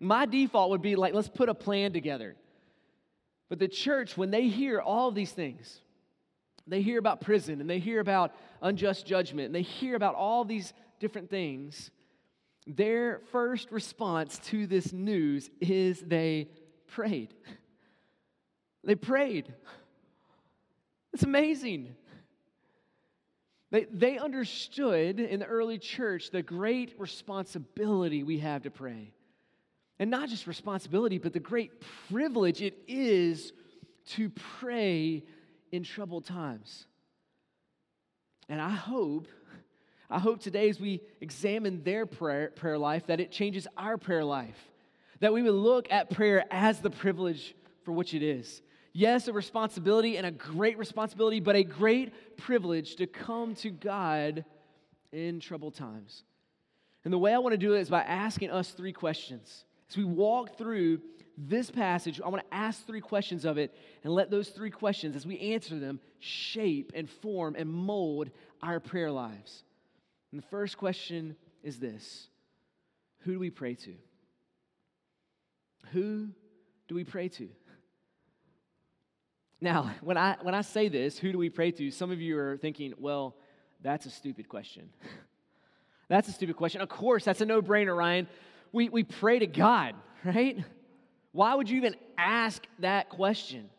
My 0.00 0.24
default 0.24 0.70
would 0.70 0.80
be 0.80 0.96
like, 0.96 1.12
let's 1.12 1.28
put 1.28 1.50
a 1.50 1.54
plan 1.54 1.92
together. 1.92 2.36
But 3.50 3.58
the 3.58 3.68
church, 3.68 4.16
when 4.16 4.30
they 4.30 4.48
hear 4.48 4.80
all 4.80 5.10
of 5.10 5.14
these 5.14 5.30
things, 5.30 5.82
they 6.66 6.80
hear 6.80 6.98
about 6.98 7.20
prison 7.20 7.60
and 7.60 7.68
they 7.68 7.80
hear 7.80 8.00
about 8.00 8.34
unjust 8.62 9.04
judgment 9.04 9.44
and 9.44 9.54
they 9.54 9.60
hear 9.60 9.94
about 9.94 10.14
all 10.14 10.46
these 10.46 10.72
different 10.98 11.28
things, 11.28 11.90
their 12.66 13.20
first 13.30 13.70
response 13.70 14.38
to 14.44 14.66
this 14.66 14.90
news 14.90 15.50
is 15.60 16.00
they 16.00 16.48
prayed. 16.86 17.34
They 18.84 18.96
prayed. 18.96 19.54
It's 21.12 21.22
amazing. 21.22 21.94
They, 23.72 23.84
they 23.90 24.18
understood 24.18 25.18
in 25.18 25.40
the 25.40 25.46
early 25.46 25.78
church 25.78 26.30
the 26.30 26.42
great 26.42 26.94
responsibility 26.98 28.22
we 28.22 28.38
have 28.38 28.62
to 28.62 28.70
pray. 28.70 29.14
And 29.98 30.10
not 30.10 30.28
just 30.28 30.46
responsibility, 30.46 31.16
but 31.16 31.32
the 31.32 31.40
great 31.40 31.82
privilege 32.10 32.60
it 32.60 32.78
is 32.86 33.52
to 34.10 34.28
pray 34.60 35.24
in 35.72 35.84
troubled 35.84 36.26
times. 36.26 36.86
And 38.48 38.60
I 38.60 38.70
hope 38.70 39.26
I 40.10 40.18
hope 40.18 40.40
today, 40.40 40.68
as 40.68 40.78
we 40.78 41.00
examine 41.22 41.82
their 41.84 42.04
prayer, 42.04 42.50
prayer 42.54 42.76
life, 42.76 43.06
that 43.06 43.18
it 43.18 43.32
changes 43.32 43.66
our 43.78 43.96
prayer 43.96 44.22
life. 44.22 44.58
That 45.20 45.32
we 45.32 45.40
would 45.40 45.54
look 45.54 45.90
at 45.90 46.10
prayer 46.10 46.44
as 46.50 46.80
the 46.80 46.90
privilege 46.90 47.54
for 47.82 47.92
which 47.92 48.12
it 48.12 48.22
is. 48.22 48.60
Yes, 48.92 49.26
a 49.28 49.32
responsibility 49.32 50.16
and 50.18 50.26
a 50.26 50.30
great 50.30 50.76
responsibility, 50.76 51.40
but 51.40 51.56
a 51.56 51.64
great 51.64 52.36
privilege 52.36 52.96
to 52.96 53.06
come 53.06 53.54
to 53.56 53.70
God 53.70 54.44
in 55.12 55.40
troubled 55.40 55.74
times. 55.74 56.24
And 57.04 57.12
the 57.12 57.18
way 57.18 57.32
I 57.32 57.38
want 57.38 57.54
to 57.54 57.58
do 57.58 57.74
it 57.74 57.80
is 57.80 57.88
by 57.88 58.02
asking 58.02 58.50
us 58.50 58.70
three 58.70 58.92
questions. 58.92 59.64
As 59.90 59.96
we 59.96 60.04
walk 60.04 60.56
through 60.56 61.00
this 61.36 61.70
passage, 61.70 62.20
I 62.20 62.28
want 62.28 62.48
to 62.48 62.54
ask 62.54 62.86
three 62.86 63.00
questions 63.00 63.44
of 63.44 63.56
it 63.58 63.74
and 64.04 64.12
let 64.12 64.30
those 64.30 64.50
three 64.50 64.70
questions, 64.70 65.16
as 65.16 65.26
we 65.26 65.38
answer 65.38 65.78
them, 65.78 65.98
shape 66.18 66.92
and 66.94 67.08
form 67.08 67.56
and 67.58 67.68
mold 67.68 68.30
our 68.62 68.78
prayer 68.78 69.10
lives. 69.10 69.64
And 70.30 70.42
the 70.42 70.46
first 70.46 70.76
question 70.76 71.36
is 71.62 71.78
this 71.78 72.28
Who 73.20 73.32
do 73.32 73.38
we 73.38 73.50
pray 73.50 73.74
to? 73.74 73.94
Who 75.92 76.28
do 76.88 76.94
we 76.94 77.04
pray 77.04 77.28
to? 77.30 77.48
Now, 79.62 79.94
when 80.00 80.16
I, 80.16 80.36
when 80.42 80.56
I 80.56 80.62
say 80.62 80.88
this, 80.88 81.16
who 81.16 81.30
do 81.30 81.38
we 81.38 81.48
pray 81.48 81.70
to? 81.70 81.92
Some 81.92 82.10
of 82.10 82.20
you 82.20 82.36
are 82.36 82.56
thinking, 82.56 82.94
well, 82.98 83.36
that's 83.80 84.06
a 84.06 84.10
stupid 84.10 84.48
question. 84.48 84.90
That's 86.08 86.28
a 86.28 86.32
stupid 86.32 86.56
question. 86.56 86.82
Of 86.82 86.90
course, 86.90 87.24
that's 87.24 87.40
a 87.40 87.46
no 87.46 87.62
brainer, 87.62 87.96
Ryan. 87.96 88.28
We, 88.70 88.90
we 88.90 89.02
pray 89.02 89.38
to 89.38 89.46
God, 89.46 89.94
right? 90.24 90.62
Why 91.30 91.54
would 91.54 91.70
you 91.70 91.78
even 91.78 91.96
ask 92.18 92.66
that 92.80 93.08
question? 93.08 93.70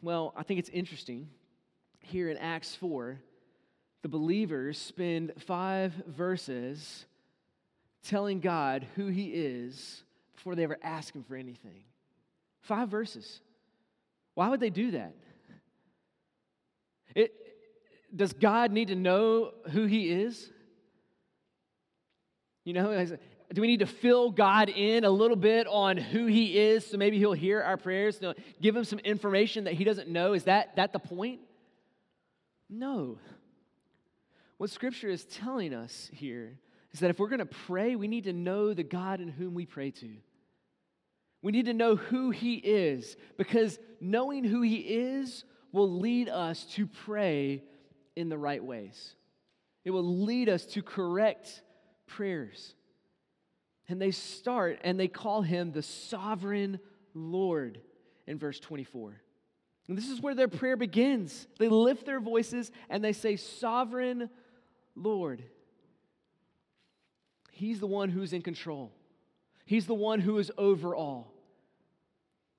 Well, 0.00 0.32
I 0.34 0.44
think 0.44 0.60
it's 0.60 0.70
interesting. 0.70 1.28
Here 2.00 2.30
in 2.30 2.38
Acts 2.38 2.74
4, 2.76 3.20
the 4.00 4.08
believers 4.08 4.78
spend 4.78 5.32
five 5.46 5.92
verses 6.06 7.04
telling 8.02 8.40
God 8.40 8.86
who 8.96 9.08
He 9.08 9.26
is 9.26 10.04
before 10.36 10.54
they 10.54 10.64
ever 10.64 10.78
ask 10.82 11.14
Him 11.14 11.22
for 11.22 11.36
anything. 11.36 11.84
Five 12.62 12.88
verses. 12.88 13.42
Why 14.34 14.48
would 14.48 14.60
they 14.60 14.70
do 14.70 14.92
that? 14.92 15.14
It, 17.14 17.32
does 18.14 18.32
God 18.32 18.72
need 18.72 18.88
to 18.88 18.94
know 18.94 19.52
who 19.70 19.86
He 19.86 20.10
is? 20.10 20.50
You 22.64 22.74
know, 22.74 23.06
do 23.52 23.60
we 23.60 23.66
need 23.66 23.80
to 23.80 23.86
fill 23.86 24.30
God 24.30 24.68
in 24.68 25.04
a 25.04 25.10
little 25.10 25.36
bit 25.36 25.66
on 25.66 25.96
who 25.96 26.26
He 26.26 26.58
is 26.58 26.86
so 26.86 26.96
maybe 26.96 27.18
He'll 27.18 27.32
hear 27.32 27.62
our 27.62 27.76
prayers? 27.76 28.20
Give 28.60 28.74
Him 28.74 28.84
some 28.84 28.98
information 29.00 29.64
that 29.64 29.74
He 29.74 29.84
doesn't 29.84 30.08
know? 30.08 30.32
Is 30.32 30.44
that, 30.44 30.76
that 30.76 30.92
the 30.92 30.98
point? 30.98 31.40
No. 32.70 33.18
What 34.56 34.70
Scripture 34.70 35.08
is 35.08 35.24
telling 35.24 35.74
us 35.74 36.08
here 36.12 36.58
is 36.92 37.00
that 37.00 37.10
if 37.10 37.18
we're 37.18 37.28
going 37.28 37.40
to 37.40 37.46
pray, 37.46 37.96
we 37.96 38.08
need 38.08 38.24
to 38.24 38.32
know 38.32 38.72
the 38.74 38.82
God 38.82 39.20
in 39.20 39.28
whom 39.28 39.54
we 39.54 39.66
pray 39.66 39.90
to. 39.90 40.10
We 41.42 41.52
need 41.52 41.66
to 41.66 41.74
know 41.74 41.96
who 41.96 42.30
He 42.30 42.54
is 42.54 43.16
because 43.36 43.78
knowing 44.00 44.44
who 44.44 44.62
He 44.62 44.76
is 44.76 45.44
will 45.72 45.90
lead 45.90 46.28
us 46.28 46.64
to 46.74 46.86
pray 46.86 47.64
in 48.14 48.28
the 48.28 48.38
right 48.38 48.62
ways. 48.62 49.14
It 49.84 49.90
will 49.90 50.22
lead 50.24 50.48
us 50.48 50.64
to 50.66 50.82
correct 50.82 51.62
prayers. 52.06 52.74
And 53.88 54.00
they 54.00 54.10
start 54.10 54.78
and 54.84 54.98
they 54.98 55.08
call 55.08 55.42
him 55.42 55.72
the 55.72 55.82
sovereign 55.82 56.78
Lord 57.14 57.80
in 58.26 58.38
verse 58.38 58.60
24. 58.60 59.20
And 59.88 59.98
this 59.98 60.08
is 60.08 60.20
where 60.20 60.34
their 60.34 60.48
prayer 60.48 60.76
begins. 60.76 61.46
They 61.58 61.68
lift 61.68 62.06
their 62.06 62.20
voices 62.20 62.70
and 62.88 63.02
they 63.02 63.12
say, 63.12 63.36
Sovereign 63.36 64.30
Lord. 64.94 65.42
He's 67.50 67.80
the 67.80 67.86
one 67.86 68.08
who's 68.08 68.32
in 68.32 68.42
control, 68.42 68.92
He's 69.64 69.86
the 69.86 69.94
one 69.94 70.20
who 70.20 70.38
is 70.38 70.50
over 70.56 70.94
all. 70.94 71.31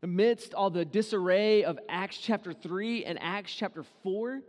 Amidst 0.04 0.54
all 0.54 0.70
the 0.70 0.84
disarray 0.84 1.64
of 1.64 1.80
Acts 1.88 2.18
chapter 2.18 2.52
3 2.52 3.06
and 3.06 3.18
Acts 3.22 3.54
chapter 3.56 3.84
4, 4.04 4.42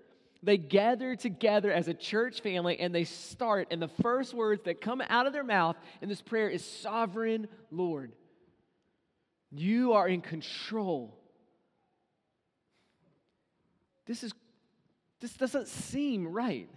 they 0.43 0.59
gather 0.59 1.15
together 1.15 1.71
as 1.73 1.87
a 1.87 1.95
church 1.95 2.43
family 2.43 2.81
and 2.81 2.93
they 2.93 3.05
start, 3.05 3.69
and 3.71 3.81
the 3.81 3.89
first 4.03 4.35
words 4.35 4.65
that 4.65 4.81
come 4.81 5.01
out 5.09 5.29
of 5.29 5.33
their 5.33 5.45
mouth 5.45 5.77
in 6.03 6.09
this 6.09 6.21
prayer 6.21 6.49
is 6.49 6.65
Sovereign 6.65 7.47
Lord. 7.71 8.13
You 9.53 9.93
are 9.93 10.09
in 10.09 10.21
control. 10.21 11.17
This 14.07 14.25
is 14.25 14.33
this 15.21 15.35
doesn't 15.35 15.69
seem 15.69 16.27
right. 16.27 16.69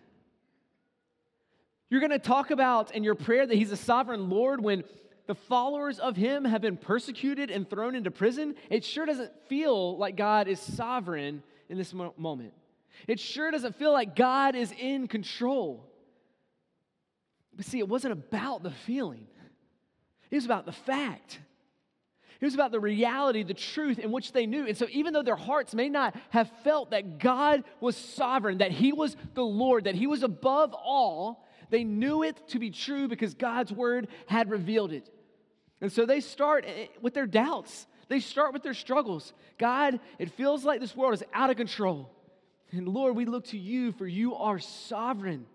You're 1.89 1.99
going 1.99 2.11
to 2.11 2.19
talk 2.19 2.51
about 2.51 2.93
in 2.95 3.03
your 3.03 3.15
prayer 3.15 3.45
that 3.45 3.55
he's 3.55 3.71
a 3.71 3.77
sovereign 3.77 4.29
Lord 4.29 4.63
when 4.63 4.83
the 5.27 5.35
followers 5.35 5.99
of 5.99 6.15
him 6.15 6.45
have 6.45 6.61
been 6.61 6.77
persecuted 6.77 7.51
and 7.51 7.69
thrown 7.69 7.95
into 7.95 8.11
prison. 8.11 8.55
It 8.69 8.83
sure 8.83 9.05
doesn't 9.05 9.31
feel 9.47 9.97
like 9.97 10.15
God 10.15 10.47
is 10.47 10.59
sovereign 10.59 11.43
in 11.69 11.77
this 11.77 11.93
moment. 11.93 12.53
It 13.07 13.19
sure 13.19 13.51
doesn't 13.51 13.75
feel 13.75 13.91
like 13.91 14.15
God 14.15 14.55
is 14.55 14.71
in 14.71 15.07
control. 15.07 15.85
But 17.55 17.65
see, 17.65 17.79
it 17.79 17.89
wasn't 17.89 18.13
about 18.13 18.63
the 18.63 18.71
feeling, 18.71 19.27
it 20.31 20.35
was 20.35 20.45
about 20.45 20.65
the 20.65 20.71
fact. 20.71 21.39
It 22.39 22.45
was 22.45 22.53
about 22.53 22.71
the 22.71 22.79
reality, 22.79 23.41
the 23.41 23.55
truth 23.55 23.97
in 23.97 24.11
which 24.11 24.31
they 24.31 24.45
knew. 24.45 24.67
And 24.67 24.77
so, 24.77 24.85
even 24.91 25.11
though 25.11 25.23
their 25.23 25.35
hearts 25.35 25.73
may 25.73 25.89
not 25.89 26.15
have 26.29 26.51
felt 26.63 26.91
that 26.91 27.17
God 27.17 27.63
was 27.79 27.97
sovereign, 27.97 28.59
that 28.59 28.69
He 28.69 28.93
was 28.93 29.17
the 29.33 29.43
Lord, 29.43 29.85
that 29.85 29.95
He 29.95 30.05
was 30.05 30.21
above 30.21 30.75
all, 30.75 31.47
they 31.71 31.83
knew 31.83 32.21
it 32.21 32.47
to 32.49 32.59
be 32.59 32.69
true 32.69 33.07
because 33.07 33.33
God's 33.33 33.71
word 33.71 34.07
had 34.27 34.51
revealed 34.51 34.91
it. 34.91 35.09
And 35.81 35.91
so, 35.91 36.05
they 36.05 36.19
start 36.21 36.65
eh, 36.67 36.87
with 37.01 37.13
their 37.13 37.27
doubts, 37.27 37.87
they 38.09 38.19
start 38.19 38.53
with 38.53 38.63
their 38.63 38.73
struggles. 38.73 39.33
God, 39.57 39.99
it 40.19 40.31
feels 40.31 40.63
like 40.63 40.79
this 40.79 40.95
world 40.95 41.13
is 41.13 41.23
out 41.33 41.49
of 41.49 41.57
control. 41.57 42.09
And 42.71 42.87
Lord, 42.87 43.15
we 43.15 43.25
look 43.25 43.45
to 43.45 43.57
you 43.57 43.91
for 43.91 44.07
you 44.07 44.35
are 44.35 44.59
sovereign. 44.59 45.45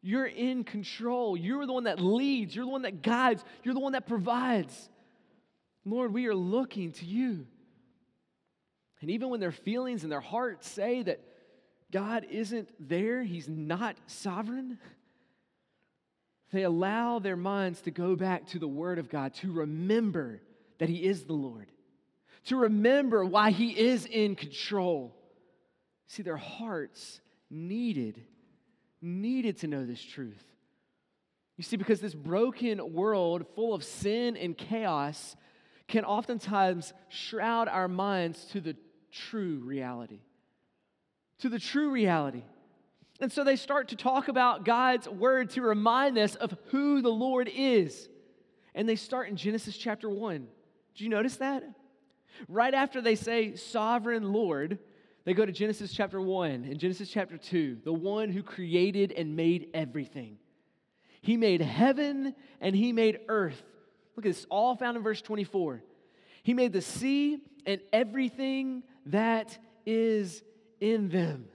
You're 0.00 0.26
in 0.26 0.64
control. 0.64 1.36
You're 1.36 1.66
the 1.66 1.72
one 1.72 1.84
that 1.84 2.00
leads. 2.00 2.54
You're 2.54 2.64
the 2.64 2.70
one 2.70 2.82
that 2.82 3.02
guides. 3.02 3.44
You're 3.64 3.74
the 3.74 3.80
one 3.80 3.92
that 3.92 4.06
provides. 4.06 4.88
Lord, 5.84 6.12
we 6.12 6.26
are 6.26 6.34
looking 6.34 6.92
to 6.92 7.04
you. 7.04 7.46
And 9.00 9.10
even 9.10 9.28
when 9.28 9.40
their 9.40 9.52
feelings 9.52 10.02
and 10.02 10.12
their 10.12 10.20
hearts 10.20 10.68
say 10.68 11.02
that 11.02 11.20
God 11.90 12.26
isn't 12.30 12.68
there, 12.78 13.22
He's 13.22 13.48
not 13.48 13.96
sovereign, 14.06 14.78
they 16.52 16.62
allow 16.62 17.18
their 17.18 17.36
minds 17.36 17.82
to 17.82 17.90
go 17.90 18.16
back 18.16 18.46
to 18.48 18.58
the 18.58 18.68
Word 18.68 18.98
of 18.98 19.08
God, 19.08 19.34
to 19.34 19.52
remember 19.52 20.40
that 20.78 20.88
He 20.88 21.04
is 21.04 21.24
the 21.24 21.34
Lord, 21.34 21.70
to 22.46 22.56
remember 22.56 23.24
why 23.24 23.50
He 23.50 23.78
is 23.78 24.06
in 24.06 24.34
control. 24.34 25.14
See, 26.06 26.22
their 26.22 26.36
hearts 26.36 27.20
needed, 27.50 28.22
needed 29.02 29.58
to 29.58 29.66
know 29.66 29.84
this 29.84 30.02
truth. 30.02 30.42
You 31.56 31.64
see, 31.64 31.76
because 31.76 32.00
this 32.00 32.14
broken 32.14 32.92
world 32.92 33.44
full 33.54 33.74
of 33.74 33.82
sin 33.84 34.36
and 34.36 34.56
chaos 34.56 35.36
can 35.88 36.04
oftentimes 36.04 36.92
shroud 37.08 37.66
our 37.68 37.88
minds 37.88 38.44
to 38.52 38.60
the 38.60 38.76
true 39.10 39.60
reality. 39.64 40.20
To 41.40 41.48
the 41.48 41.58
true 41.58 41.90
reality. 41.90 42.44
And 43.20 43.32
so 43.32 43.42
they 43.42 43.56
start 43.56 43.88
to 43.88 43.96
talk 43.96 44.28
about 44.28 44.64
God's 44.64 45.08
word 45.08 45.50
to 45.50 45.62
remind 45.62 46.18
us 46.18 46.36
of 46.36 46.56
who 46.66 47.02
the 47.02 47.08
Lord 47.08 47.50
is. 47.52 48.08
And 48.74 48.88
they 48.88 48.96
start 48.96 49.28
in 49.28 49.36
Genesis 49.36 49.76
chapter 49.76 50.08
1. 50.08 50.46
Did 50.94 51.04
you 51.04 51.08
notice 51.08 51.36
that? 51.36 51.64
Right 52.48 52.74
after 52.74 53.00
they 53.00 53.16
say 53.16 53.56
sovereign 53.56 54.32
Lord, 54.32 54.78
they 55.24 55.34
go 55.34 55.44
to 55.44 55.52
Genesis 55.52 55.92
chapter 55.92 56.20
1 56.20 56.50
and 56.50 56.78
Genesis 56.78 57.10
chapter 57.10 57.36
2, 57.36 57.78
the 57.84 57.92
one 57.92 58.30
who 58.30 58.42
created 58.42 59.12
and 59.12 59.34
made 59.34 59.68
everything. 59.74 60.38
He 61.20 61.36
made 61.36 61.60
heaven 61.60 62.34
and 62.60 62.74
he 62.74 62.92
made 62.92 63.18
earth. 63.28 63.60
Look 64.16 64.24
at 64.26 64.30
this, 64.30 64.46
all 64.48 64.76
found 64.76 64.96
in 64.96 65.02
verse 65.02 65.20
24. 65.20 65.82
He 66.44 66.54
made 66.54 66.72
the 66.72 66.80
sea 66.80 67.38
and 67.66 67.80
everything 67.92 68.84
that 69.06 69.58
is 69.84 70.42
in 70.80 71.08
them. 71.08 71.46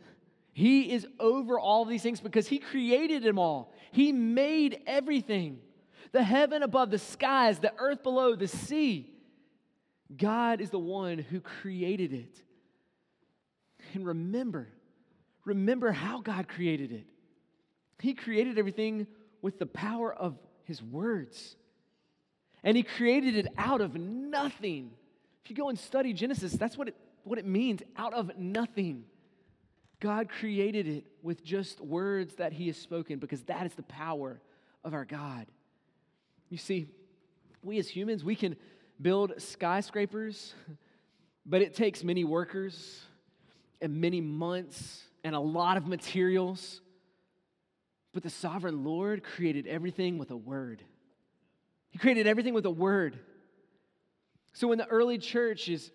He 0.54 0.92
is 0.92 1.06
over 1.20 1.60
all 1.60 1.84
these 1.84 2.04
things 2.04 2.22
because 2.22 2.48
he 2.48 2.60
created 2.60 3.24
them 3.24 3.40
all. 3.40 3.74
He 3.92 4.12
made 4.12 4.82
everything 4.86 5.60
the 6.12 6.24
heaven 6.24 6.62
above, 6.62 6.92
the 6.92 7.00
skies, 7.00 7.60
the 7.60 7.74
earth 7.78 8.04
below, 8.04 8.36
the 8.36 8.48
sea. 8.48 9.12
God 10.16 10.62
is 10.62 10.70
the 10.70 10.80
one 10.80 11.18
who 11.18 11.42
created 11.42 12.14
it. 12.14 12.42
And 13.94 14.06
remember, 14.06 14.70
remember 15.44 15.92
how 15.92 16.22
God 16.22 16.48
created 16.48 16.92
it. 16.92 17.06
He 18.00 18.14
created 18.14 18.60
everything 18.60 19.08
with 19.42 19.58
the 19.58 19.66
power 19.66 20.14
of 20.14 20.38
His 20.66 20.84
words. 20.84 21.56
And 22.64 22.78
He 22.78 22.84
created 22.84 23.36
it 23.36 23.48
out 23.58 23.82
of 23.82 23.96
nothing. 23.96 24.92
If 25.44 25.50
you 25.50 25.56
go 25.56 25.70
and 25.70 25.80
study 25.80 26.14
Genesis, 26.14 26.54
that's 26.54 26.78
what 26.78 26.90
it, 26.90 26.96
what 27.24 27.40
it 27.40 27.46
means 27.46 27.82
out 27.98 28.14
of 28.14 28.38
nothing. 28.38 29.06
God 30.04 30.28
created 30.28 30.86
it 30.86 31.06
with 31.22 31.46
just 31.46 31.80
words 31.80 32.36
that 32.36 32.52
He 32.52 32.68
has 32.68 32.76
spoken 32.76 33.20
because 33.20 33.42
that 33.44 33.66
is 33.66 33.74
the 33.74 33.84
power 33.84 34.42
of 34.84 34.94
our 34.94 35.06
God. 35.06 35.48
You 36.50 36.58
see, 36.58 36.88
we 37.64 37.80
as 37.80 37.88
humans, 37.88 38.22
we 38.22 38.36
can 38.36 38.58
build 39.02 39.32
skyscrapers, 39.38 40.56
but 41.46 41.62
it 41.62 41.74
takes 41.74 42.04
many 42.04 42.26
workers 42.26 43.00
and 43.82 44.02
many 44.02 44.20
months 44.20 45.04
and 45.24 45.36
a 45.36 45.40
lot 45.40 45.78
of 45.78 45.88
materials. 45.88 46.82
But 48.12 48.24
the 48.24 48.30
sovereign 48.30 48.84
Lord 48.84 49.24
created 49.24 49.68
everything 49.68 50.18
with 50.18 50.32
a 50.32 50.38
word. 50.38 50.84
He 51.92 51.98
created 51.98 52.28
everything 52.28 52.54
with 52.54 52.66
a 52.66 52.72
word. 52.72 53.18
So 54.52 54.68
when 54.68 54.80
the 54.80 54.88
early 54.88 55.18
church 55.18 55.70
is 55.70 55.92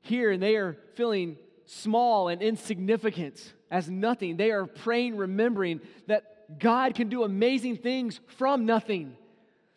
here 0.00 0.30
and 0.30 0.42
they 0.42 0.56
are 0.56 0.78
feeling 0.94 1.36
small 1.72 2.28
and 2.28 2.42
insignificant 2.42 3.54
as 3.70 3.88
nothing, 3.88 4.36
they 4.36 4.50
are 4.50 4.66
praying, 4.66 5.16
remembering 5.16 5.80
that 6.06 6.58
God 6.58 6.94
can 6.94 7.08
do 7.08 7.22
amazing 7.22 7.76
things 7.76 8.20
from 8.36 8.66
nothing. 8.66 9.16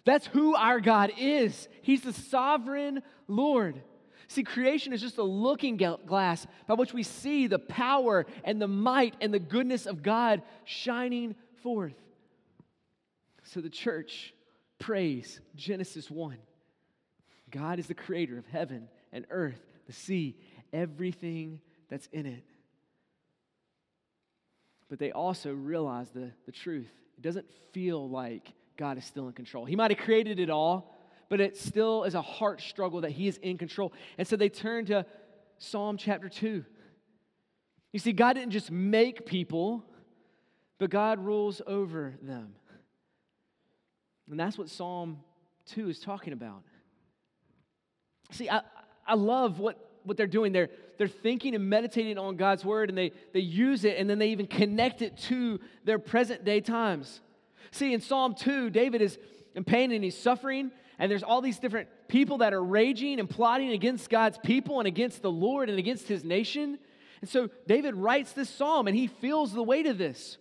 That's 0.03 0.27
who 0.27 0.55
our 0.55 0.81
God 0.81 1.11
is. 1.17 1.67
He's 1.81 2.01
the 2.01 2.13
sovereign 2.13 3.01
Lord. 3.27 3.81
See, 4.27 4.43
creation 4.43 4.91
is 4.91 5.01
just 5.01 5.17
a 5.17 5.23
looking 5.23 5.77
glass 5.77 6.45
by 6.67 6.73
which 6.73 6.93
we 6.93 7.03
see 7.03 7.47
the 7.47 7.59
power 7.59 8.25
and 8.43 8.61
the 8.61 8.67
might 8.67 9.15
and 9.21 9.33
the 9.33 9.39
goodness 9.39 9.85
of 9.85 10.03
God 10.03 10.41
shining 10.65 11.35
forth. 11.63 11.95
So 13.43 13.61
the 13.61 13.69
church 13.69 14.33
prays 14.79 15.39
Genesis 15.55 16.11
1. 16.11 16.37
God 17.51 17.79
is 17.79 17.87
the 17.87 17.93
creator 17.93 18.37
of 18.37 18.45
heaven 18.47 18.89
and 19.13 19.25
earth, 19.29 19.61
the 19.87 19.93
sea, 19.93 20.35
everything 20.73 21.61
that's 21.89 22.07
in 22.11 22.25
it. 22.25 22.43
But 24.89 24.99
they 24.99 25.11
also 25.11 25.53
realize 25.53 26.09
the, 26.09 26.31
the 26.45 26.51
truth. 26.51 26.89
It 27.17 27.21
doesn't 27.21 27.49
feel 27.71 28.07
like 28.07 28.51
God 28.77 28.97
is 28.97 29.05
still 29.05 29.27
in 29.27 29.33
control. 29.33 29.65
He 29.65 29.75
might 29.75 29.91
have 29.91 29.99
created 29.99 30.39
it 30.39 30.49
all, 30.49 30.95
but 31.29 31.39
it 31.39 31.57
still 31.57 32.03
is 32.03 32.13
a 32.13 32.21
heart 32.21 32.61
struggle 32.61 33.01
that 33.01 33.11
He 33.11 33.27
is 33.27 33.37
in 33.37 33.57
control. 33.57 33.93
And 34.17 34.27
so 34.27 34.35
they 34.35 34.49
turn 34.49 34.85
to 34.87 35.05
Psalm 35.57 35.97
chapter 35.97 36.29
2. 36.29 36.63
You 37.93 37.99
see, 37.99 38.11
God 38.11 38.33
didn't 38.33 38.51
just 38.51 38.71
make 38.71 39.25
people, 39.25 39.83
but 40.77 40.89
God 40.89 41.19
rules 41.19 41.61
over 41.65 42.15
them. 42.21 42.55
And 44.29 44.39
that's 44.39 44.57
what 44.57 44.69
Psalm 44.69 45.19
2 45.67 45.89
is 45.89 45.99
talking 45.99 46.33
about. 46.33 46.63
See, 48.31 48.49
I, 48.49 48.61
I 49.07 49.15
love 49.15 49.59
what, 49.59 49.77
what 50.03 50.17
they're 50.17 50.27
doing. 50.27 50.51
They're, 50.51 50.69
they're 50.97 51.07
thinking 51.07 51.55
and 51.55 51.69
meditating 51.69 52.17
on 52.17 52.35
God's 52.35 52.65
word, 52.65 52.89
and 52.89 52.97
they, 52.97 53.11
they 53.33 53.39
use 53.39 53.85
it, 53.85 53.97
and 53.97 54.09
then 54.09 54.19
they 54.19 54.29
even 54.29 54.47
connect 54.47 55.01
it 55.01 55.17
to 55.17 55.59
their 55.83 55.99
present 55.99 56.45
day 56.45 56.61
times. 56.61 57.21
See, 57.71 57.93
in 57.93 58.01
Psalm 58.01 58.35
2, 58.35 58.69
David 58.69 59.01
is 59.01 59.17
in 59.55 59.63
pain 59.63 59.91
and 59.91 60.03
he's 60.03 60.17
suffering, 60.17 60.71
and 60.99 61.11
there's 61.11 61.23
all 61.23 61.41
these 61.41 61.59
different 61.59 61.89
people 62.07 62.39
that 62.39 62.53
are 62.53 62.63
raging 62.63 63.19
and 63.19 63.29
plotting 63.29 63.71
against 63.71 64.09
God's 64.09 64.37
people 64.37 64.79
and 64.79 64.87
against 64.87 65.21
the 65.21 65.31
Lord 65.31 65.69
and 65.69 65.77
against 65.79 66.07
his 66.07 66.23
nation. 66.23 66.79
And 67.21 67.29
so 67.29 67.49
David 67.67 67.95
writes 67.95 68.31
this 68.33 68.49
psalm 68.49 68.87
and 68.87 68.95
he 68.95 69.07
feels 69.07 69.53
the 69.53 69.63
weight 69.63 69.87
of 69.87 69.97
this. 69.97 70.37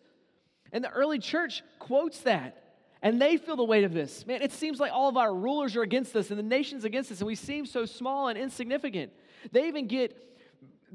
And 0.73 0.85
the 0.85 0.91
early 0.91 1.19
church 1.19 1.63
quotes 1.79 2.21
that. 2.21 2.61
And 3.03 3.21
they 3.21 3.37
feel 3.37 3.57
the 3.57 3.65
weight 3.65 3.85
of 3.85 3.93
this. 3.93 4.27
Man, 4.27 4.43
it 4.43 4.53
seems 4.53 4.81
like 4.81 4.93
all 4.93 5.09
of 5.09 5.17
our 5.17 5.35
rulers 5.35 5.77
are 5.77 5.83
against 5.83 6.17
us 6.17 6.31
and 6.31 6.39
the 6.39 6.43
nation's 6.43 6.85
against 6.85 7.13
us, 7.13 7.21
and 7.21 7.27
we 7.27 7.35
seem 7.35 7.67
so 7.67 7.85
small 7.85 8.29
and 8.29 8.39
insignificant. 8.39 9.13
They 9.53 9.69
even 9.69 9.87
get 9.87 10.17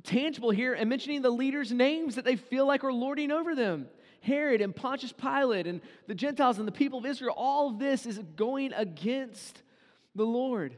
tangible 0.03 0.51
here 0.51 0.73
and 0.73 0.89
mentioning 0.89 1.21
the 1.21 1.29
leaders' 1.29 1.71
names 1.71 2.15
that 2.15 2.25
they 2.25 2.35
feel 2.35 2.65
like 2.65 2.83
are 2.83 2.93
lording 2.93 3.31
over 3.31 3.55
them. 3.55 3.87
Herod 4.21 4.61
and 4.61 4.75
Pontius 4.75 5.13
Pilate 5.13 5.67
and 5.67 5.81
the 6.07 6.15
Gentiles 6.15 6.59
and 6.59 6.67
the 6.67 6.73
people 6.73 6.99
of 6.99 7.05
Israel, 7.05 7.33
all 7.37 7.69
of 7.69 7.79
this 7.79 8.05
is 8.05 8.19
going 8.35 8.73
against 8.73 9.61
the 10.15 10.25
Lord. 10.25 10.75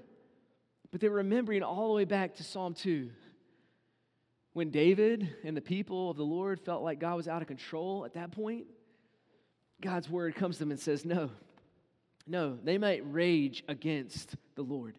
But 0.92 1.02
they're 1.02 1.10
remembering 1.10 1.64
all 1.64 1.88
the 1.88 1.94
way 1.94 2.06
back 2.06 2.36
to 2.36 2.44
Psalm 2.44 2.74
2 2.74 3.10
when 4.54 4.70
David 4.70 5.34
and 5.44 5.56
the 5.56 5.62
people 5.62 6.10
of 6.10 6.18
the 6.18 6.26
Lord 6.26 6.60
felt 6.60 6.84
like 6.84 7.00
God 7.00 7.16
was 7.16 7.28
out 7.28 7.42
of 7.42 7.48
control 7.48 8.06
at 8.06 8.14
that 8.16 8.32
point, 8.32 8.66
God's 9.82 10.10
word 10.10 10.36
comes 10.36 10.58
to 10.58 10.60
them 10.60 10.72
and 10.72 10.80
says, 10.80 11.06
No, 11.06 11.32
no, 12.28 12.58
they 12.62 12.78
might 12.78 13.02
rage 13.06 13.64
against 13.68 14.36
the 14.56 14.62
Lord. 14.62 14.98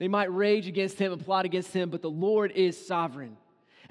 They 0.00 0.08
might 0.08 0.34
rage 0.34 0.66
against 0.66 0.98
him 0.98 1.12
and 1.12 1.22
plot 1.22 1.44
against 1.44 1.74
him, 1.74 1.90
but 1.90 2.00
the 2.00 2.10
Lord 2.10 2.52
is 2.52 2.86
sovereign. 2.86 3.36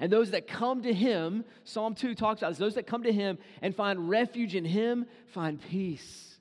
And 0.00 0.12
those 0.12 0.32
that 0.32 0.48
come 0.48 0.82
to 0.82 0.92
him, 0.92 1.44
Psalm 1.62 1.94
2 1.94 2.16
talks 2.16 2.42
about 2.42 2.50
this, 2.50 2.58
those 2.58 2.74
that 2.74 2.86
come 2.86 3.04
to 3.04 3.12
him 3.12 3.38
and 3.62 3.74
find 3.74 4.10
refuge 4.10 4.56
in 4.56 4.64
him 4.64 5.06
find 5.28 5.62
peace. 5.62 6.36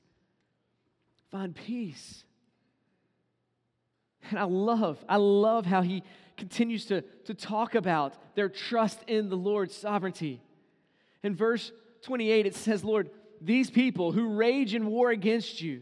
Find 1.29 1.55
peace. 1.55 2.23
And 4.31 4.39
I 4.39 4.43
love, 4.43 4.97
I 5.07 5.17
love 5.17 5.67
how 5.67 5.83
he 5.83 6.03
continues 6.35 6.85
to, 6.85 7.01
to 7.25 7.35
talk 7.35 7.75
about 7.75 8.15
their 8.35 8.49
trust 8.49 8.99
in 9.05 9.29
the 9.29 9.38
Lord's 9.38 9.75
sovereignty. 9.75 10.41
In 11.21 11.35
verse 11.35 11.71
28, 12.03 12.47
it 12.47 12.55
says, 12.55 12.83
Lord, 12.83 13.11
these 13.39 13.69
people 13.69 14.13
who 14.13 14.29
rage 14.29 14.73
in 14.73 14.88
war 14.88 15.11
against 15.11 15.61
you, 15.61 15.81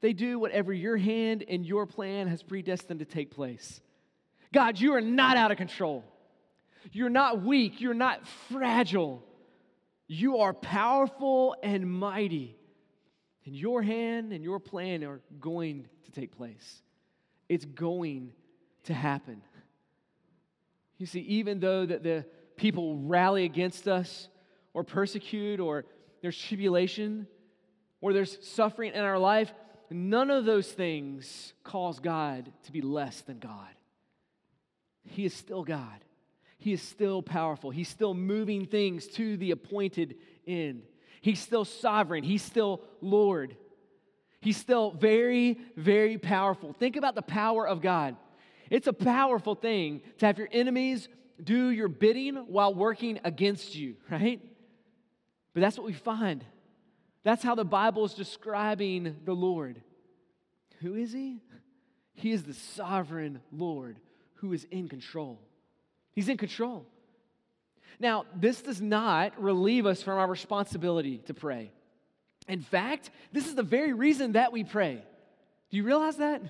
they 0.00 0.12
do 0.12 0.38
whatever 0.38 0.72
your 0.72 0.96
hand 0.96 1.44
and 1.48 1.64
your 1.64 1.86
plan 1.86 2.28
has 2.28 2.42
predestined 2.42 3.00
to 3.00 3.06
take 3.06 3.30
place. 3.30 3.80
God, 4.52 4.78
you 4.78 4.94
are 4.94 5.00
not 5.00 5.36
out 5.36 5.50
of 5.50 5.56
control. 5.56 6.04
You're 6.90 7.08
not 7.08 7.42
weak. 7.42 7.80
You're 7.80 7.94
not 7.94 8.26
fragile. 8.50 9.22
You 10.06 10.38
are 10.38 10.52
powerful 10.52 11.56
and 11.62 11.90
mighty. 11.90 12.56
And 13.44 13.56
your 13.56 13.82
hand 13.82 14.32
and 14.32 14.44
your 14.44 14.60
plan 14.60 15.02
are 15.04 15.20
going 15.40 15.88
to 16.04 16.10
take 16.10 16.36
place. 16.36 16.82
It's 17.48 17.64
going 17.64 18.32
to 18.84 18.94
happen. 18.94 19.42
You 20.98 21.06
see, 21.06 21.20
even 21.20 21.58
though 21.58 21.86
that 21.86 22.02
the 22.02 22.24
people 22.56 22.98
rally 22.98 23.44
against 23.44 23.88
us 23.88 24.28
or 24.74 24.84
persecute 24.84 25.58
or 25.60 25.84
there's 26.20 26.38
tribulation 26.38 27.26
or 28.00 28.12
there's 28.12 28.38
suffering 28.46 28.92
in 28.92 29.00
our 29.00 29.18
life, 29.18 29.52
none 29.94 30.30
of 30.30 30.44
those 30.44 30.70
things 30.70 31.52
cause 31.64 32.00
God 32.00 32.52
to 32.64 32.72
be 32.72 32.80
less 32.80 33.20
than 33.22 33.38
God. 33.38 33.68
He 35.04 35.24
is 35.24 35.34
still 35.34 35.64
God. 35.64 36.04
He 36.58 36.72
is 36.72 36.82
still 36.82 37.22
powerful. 37.22 37.70
He's 37.70 37.88
still 37.88 38.14
moving 38.14 38.66
things 38.66 39.06
to 39.08 39.36
the 39.36 39.50
appointed 39.50 40.16
end. 40.46 40.82
He's 41.20 41.40
still 41.40 41.64
sovereign. 41.64 42.22
He's 42.22 42.42
still 42.42 42.82
Lord. 43.00 43.56
He's 44.40 44.56
still 44.56 44.90
very, 44.90 45.58
very 45.76 46.18
powerful. 46.18 46.72
Think 46.72 46.96
about 46.96 47.14
the 47.14 47.22
power 47.22 47.66
of 47.66 47.80
God. 47.80 48.16
It's 48.70 48.86
a 48.86 48.92
powerful 48.92 49.54
thing 49.54 50.02
to 50.18 50.26
have 50.26 50.38
your 50.38 50.48
enemies 50.50 51.08
do 51.42 51.68
your 51.70 51.88
bidding 51.88 52.36
while 52.36 52.74
working 52.74 53.20
against 53.24 53.74
you, 53.74 53.96
right? 54.10 54.40
But 55.54 55.60
that's 55.60 55.76
what 55.76 55.86
we 55.86 55.92
find. 55.92 56.44
That's 57.24 57.42
how 57.42 57.54
the 57.54 57.64
Bible 57.64 58.04
is 58.04 58.14
describing 58.14 59.16
the 59.24 59.34
Lord. 59.34 59.80
Who 60.80 60.94
is 60.94 61.12
He? 61.12 61.40
He 62.14 62.32
is 62.32 62.42
the 62.42 62.54
sovereign 62.54 63.40
Lord 63.52 63.98
who 64.34 64.52
is 64.52 64.64
in 64.70 64.88
control. 64.88 65.40
He's 66.12 66.28
in 66.28 66.36
control. 66.36 66.86
Now, 68.00 68.24
this 68.34 68.62
does 68.62 68.80
not 68.80 69.40
relieve 69.40 69.86
us 69.86 70.02
from 70.02 70.18
our 70.18 70.26
responsibility 70.26 71.18
to 71.26 71.34
pray. 71.34 71.70
In 72.48 72.60
fact, 72.60 73.10
this 73.32 73.46
is 73.46 73.54
the 73.54 73.62
very 73.62 73.92
reason 73.92 74.32
that 74.32 74.52
we 74.52 74.64
pray. 74.64 74.96
Do 75.70 75.76
you 75.76 75.84
realize 75.84 76.16
that? 76.16 76.42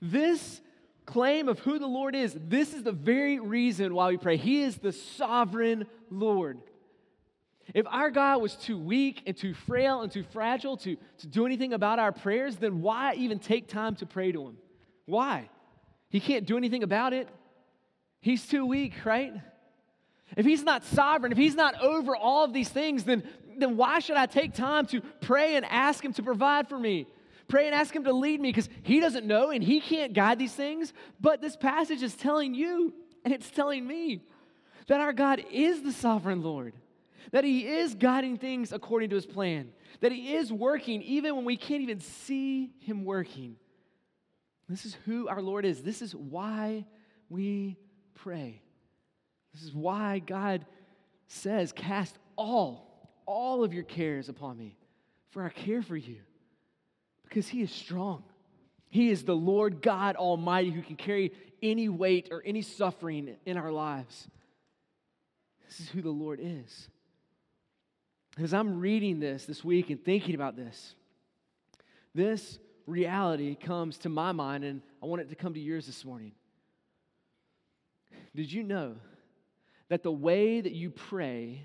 This 0.00 0.60
claim 1.04 1.48
of 1.48 1.58
who 1.60 1.78
the 1.78 1.86
Lord 1.86 2.14
is, 2.14 2.36
this 2.48 2.74
is 2.74 2.82
the 2.82 2.92
very 2.92 3.40
reason 3.40 3.94
why 3.94 4.08
we 4.08 4.16
pray. 4.16 4.36
He 4.36 4.62
is 4.62 4.76
the 4.76 4.92
sovereign 4.92 5.86
Lord. 6.10 6.60
If 7.74 7.86
our 7.88 8.10
God 8.10 8.40
was 8.40 8.54
too 8.54 8.78
weak 8.78 9.22
and 9.26 9.36
too 9.36 9.54
frail 9.54 10.02
and 10.02 10.12
too 10.12 10.24
fragile 10.32 10.76
to, 10.78 10.96
to 11.18 11.26
do 11.26 11.46
anything 11.46 11.72
about 11.72 11.98
our 11.98 12.12
prayers, 12.12 12.56
then 12.56 12.80
why 12.80 13.14
even 13.14 13.38
take 13.38 13.68
time 13.68 13.96
to 13.96 14.06
pray 14.06 14.32
to 14.32 14.46
Him? 14.46 14.56
Why? 15.06 15.48
He 16.08 16.20
can't 16.20 16.46
do 16.46 16.56
anything 16.56 16.82
about 16.82 17.12
it. 17.12 17.28
He's 18.20 18.46
too 18.46 18.64
weak, 18.64 18.92
right? 19.04 19.32
If 20.36 20.46
He's 20.46 20.62
not 20.62 20.84
sovereign, 20.84 21.32
if 21.32 21.38
He's 21.38 21.54
not 21.54 21.80
over 21.80 22.16
all 22.16 22.44
of 22.44 22.52
these 22.52 22.68
things, 22.68 23.04
then, 23.04 23.24
then 23.58 23.76
why 23.76 23.98
should 23.98 24.16
I 24.16 24.26
take 24.26 24.54
time 24.54 24.86
to 24.86 25.00
pray 25.20 25.56
and 25.56 25.64
ask 25.66 26.04
Him 26.04 26.12
to 26.14 26.22
provide 26.22 26.68
for 26.68 26.78
me? 26.78 27.06
Pray 27.48 27.66
and 27.66 27.74
ask 27.74 27.94
Him 27.94 28.04
to 28.04 28.12
lead 28.12 28.40
me 28.40 28.50
because 28.50 28.68
He 28.82 29.00
doesn't 29.00 29.26
know 29.26 29.50
and 29.50 29.62
He 29.62 29.80
can't 29.80 30.12
guide 30.12 30.38
these 30.38 30.52
things. 30.52 30.92
But 31.20 31.40
this 31.40 31.56
passage 31.56 32.02
is 32.02 32.14
telling 32.14 32.54
you 32.54 32.94
and 33.24 33.34
it's 33.34 33.50
telling 33.50 33.86
me 33.86 34.20
that 34.86 35.00
our 35.00 35.12
God 35.12 35.44
is 35.50 35.82
the 35.82 35.92
sovereign 35.92 36.42
Lord, 36.42 36.74
that 37.32 37.44
He 37.44 37.66
is 37.66 37.94
guiding 37.94 38.38
things 38.38 38.72
according 38.72 39.10
to 39.10 39.16
His 39.16 39.26
plan, 39.26 39.72
that 40.00 40.12
He 40.12 40.34
is 40.34 40.52
working 40.52 41.02
even 41.02 41.36
when 41.36 41.44
we 41.44 41.56
can't 41.56 41.82
even 41.82 42.00
see 42.00 42.72
Him 42.80 43.04
working. 43.04 43.56
This 44.68 44.84
is 44.84 44.96
who 45.04 45.28
our 45.28 45.42
Lord 45.42 45.64
is. 45.64 45.82
This 45.82 46.02
is 46.02 46.14
why 46.14 46.86
we 47.28 47.76
pray. 48.14 48.62
This 49.54 49.62
is 49.62 49.72
why 49.72 50.18
God 50.18 50.66
says, 51.28 51.72
Cast 51.72 52.16
all, 52.36 53.10
all 53.26 53.64
of 53.64 53.72
your 53.72 53.84
cares 53.84 54.28
upon 54.28 54.58
me, 54.58 54.76
for 55.30 55.42
I 55.44 55.48
care 55.50 55.82
for 55.82 55.96
you. 55.96 56.18
Because 57.24 57.48
he 57.48 57.62
is 57.62 57.70
strong. 57.70 58.22
He 58.88 59.10
is 59.10 59.24
the 59.24 59.36
Lord 59.36 59.82
God 59.82 60.16
Almighty 60.16 60.70
who 60.70 60.82
can 60.82 60.96
carry 60.96 61.32
any 61.62 61.88
weight 61.88 62.28
or 62.30 62.42
any 62.44 62.62
suffering 62.62 63.36
in 63.44 63.56
our 63.56 63.72
lives. 63.72 64.28
This 65.66 65.80
is 65.80 65.88
who 65.88 66.02
the 66.02 66.10
Lord 66.10 66.38
is. 66.40 66.88
As 68.38 68.52
I'm 68.52 68.80
reading 68.80 69.18
this 69.18 69.46
this 69.46 69.64
week 69.64 69.88
and 69.88 70.04
thinking 70.04 70.34
about 70.34 70.56
this, 70.56 70.94
this 72.14 72.58
reality 72.86 73.54
comes 73.54 73.96
to 73.98 74.08
my 74.08 74.32
mind, 74.32 74.62
and 74.62 74.82
I 75.02 75.06
want 75.06 75.22
it 75.22 75.30
to 75.30 75.34
come 75.34 75.54
to 75.54 75.60
yours 75.60 75.86
this 75.86 76.04
morning. 76.04 76.32
Did 78.34 78.52
you 78.52 78.62
know 78.62 78.96
that 79.88 80.02
the 80.02 80.12
way 80.12 80.60
that 80.60 80.72
you 80.72 80.90
pray 80.90 81.62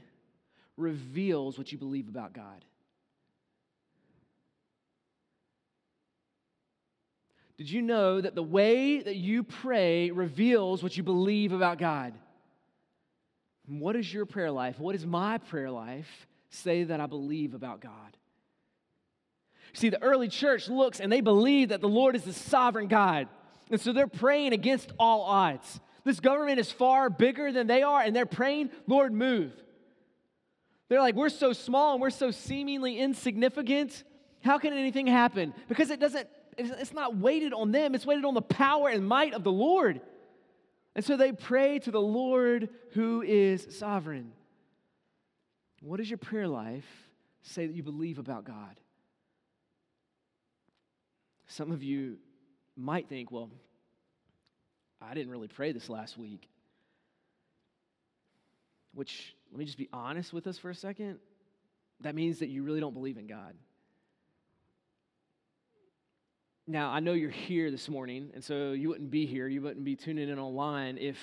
reveals 0.77 1.57
what 1.57 1.71
you 1.73 1.77
believe 1.77 2.07
about 2.07 2.33
God? 2.33 2.63
Did 7.57 7.69
you 7.69 7.81
know 7.81 8.21
that 8.21 8.33
the 8.33 8.41
way 8.41 9.01
that 9.01 9.17
you 9.17 9.43
pray 9.43 10.09
reveals 10.09 10.81
what 10.81 10.95
you 10.95 11.03
believe 11.03 11.51
about 11.51 11.77
God? 11.77 12.13
What 13.67 13.95
is 13.95 14.11
your 14.11 14.25
prayer 14.25 14.51
life? 14.51 14.79
What 14.79 14.95
is 14.95 15.05
my 15.05 15.37
prayer 15.37 15.69
life 15.69 16.07
say 16.51 16.83
that 16.83 16.99
I 16.99 17.07
believe 17.07 17.53
about 17.53 17.81
God? 17.81 18.17
See, 19.73 19.89
the 19.89 20.01
early 20.03 20.27
church 20.27 20.69
looks 20.69 20.99
and 20.99 21.11
they 21.11 21.21
believe 21.21 21.69
that 21.69 21.81
the 21.81 21.89
Lord 21.89 22.15
is 22.15 22.23
the 22.23 22.33
sovereign 22.33 22.87
God. 22.87 23.27
And 23.69 23.79
so 23.79 23.93
they're 23.93 24.07
praying 24.07 24.53
against 24.53 24.91
all 24.99 25.21
odds. 25.21 25.79
This 26.03 26.19
government 26.19 26.59
is 26.59 26.71
far 26.71 27.09
bigger 27.09 27.51
than 27.51 27.67
they 27.67 27.83
are, 27.83 28.01
and 28.01 28.15
they're 28.15 28.25
praying, 28.25 28.71
Lord, 28.87 29.13
move. 29.13 29.53
They're 30.89 30.99
like, 30.99 31.15
we're 31.15 31.29
so 31.29 31.53
small 31.53 31.93
and 31.93 32.01
we're 32.01 32.09
so 32.09 32.31
seemingly 32.31 32.99
insignificant. 32.99 34.03
How 34.43 34.57
can 34.57 34.73
anything 34.73 35.07
happen? 35.07 35.53
Because 35.69 35.89
it 35.89 36.01
doesn't, 36.01 36.27
it's 36.57 36.91
not 36.91 37.15
weighted 37.15 37.53
on 37.53 37.71
them, 37.71 37.95
it's 37.95 38.05
weighted 38.05 38.25
on 38.25 38.33
the 38.33 38.41
power 38.41 38.89
and 38.89 39.07
might 39.07 39.33
of 39.33 39.43
the 39.45 39.51
Lord. 39.51 40.01
And 40.93 41.05
so 41.05 41.15
they 41.15 41.31
pray 41.31 41.79
to 41.79 41.91
the 41.91 42.01
Lord 42.01 42.67
who 42.91 43.21
is 43.21 43.67
sovereign. 43.77 44.33
What 45.81 45.97
does 45.97 46.09
your 46.09 46.17
prayer 46.17 46.47
life 46.47 46.85
say 47.41 47.65
that 47.65 47.75
you 47.75 47.83
believe 47.83 48.19
about 48.19 48.45
God? 48.45 48.79
Some 51.47 51.71
of 51.71 51.83
you 51.83 52.17
might 52.77 53.09
think, 53.09 53.31
well, 53.31 53.49
I 55.01 55.13
didn't 55.15 55.31
really 55.31 55.47
pray 55.47 55.71
this 55.71 55.89
last 55.89 56.17
week. 56.17 56.47
Which, 58.93 59.35
let 59.51 59.59
me 59.59 59.65
just 59.65 59.77
be 59.77 59.89
honest 59.91 60.31
with 60.31 60.47
us 60.47 60.57
for 60.57 60.69
a 60.69 60.75
second. 60.75 61.17
That 62.01 62.13
means 62.13 62.39
that 62.39 62.49
you 62.49 62.63
really 62.63 62.79
don't 62.79 62.93
believe 62.93 63.17
in 63.17 63.27
God. 63.27 63.55
Now, 66.67 66.91
I 66.91 66.99
know 66.99 67.13
you're 67.13 67.29
here 67.31 67.71
this 67.71 67.89
morning, 67.89 68.29
and 68.33 68.43
so 68.43 68.71
you 68.71 68.87
wouldn't 68.87 69.11
be 69.11 69.25
here, 69.25 69.47
you 69.47 69.61
wouldn't 69.61 69.83
be 69.83 69.95
tuning 69.95 70.29
in 70.29 70.37
online 70.37 70.97
if, 70.99 71.17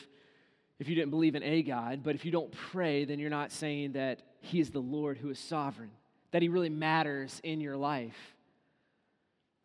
if 0.78 0.88
you 0.88 0.94
didn't 0.96 1.10
believe 1.10 1.36
in 1.36 1.42
a 1.44 1.62
God. 1.62 2.02
But 2.02 2.16
if 2.16 2.24
you 2.24 2.32
don't 2.32 2.50
pray, 2.50 3.04
then 3.04 3.18
you're 3.18 3.30
not 3.30 3.52
saying 3.52 3.92
that 3.92 4.22
He 4.40 4.60
is 4.60 4.70
the 4.70 4.80
Lord 4.80 5.18
who 5.18 5.30
is 5.30 5.38
sovereign, 5.38 5.90
that 6.30 6.42
He 6.42 6.48
really 6.48 6.68
matters 6.68 7.40
in 7.42 7.60
your 7.60 7.76
life. 7.76 8.16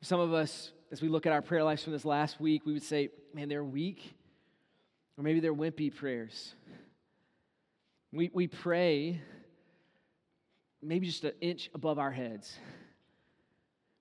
Some 0.02 0.20
of 0.20 0.34
us, 0.34 0.72
as 0.92 1.02
we 1.02 1.08
look 1.08 1.26
at 1.26 1.32
our 1.32 1.42
prayer 1.42 1.64
lives 1.64 1.84
from 1.84 1.94
this 1.94 2.06
last 2.06 2.40
week, 2.40 2.66
we 2.66 2.74
would 2.74 2.84
say, 2.84 3.10
man, 3.34 3.50
they're 3.50 3.64
weak, 3.64 4.14
or 5.18 5.24
maybe 5.24 5.40
they're 5.40 5.54
wimpy 5.54 5.94
prayers. 5.94 6.56
We, 8.12 8.30
we 8.34 8.48
pray 8.48 9.22
maybe 10.82 11.08
just 11.08 11.24
an 11.24 11.34
inch 11.42 11.70
above 11.74 11.98
our 11.98 12.12
heads. 12.12 12.58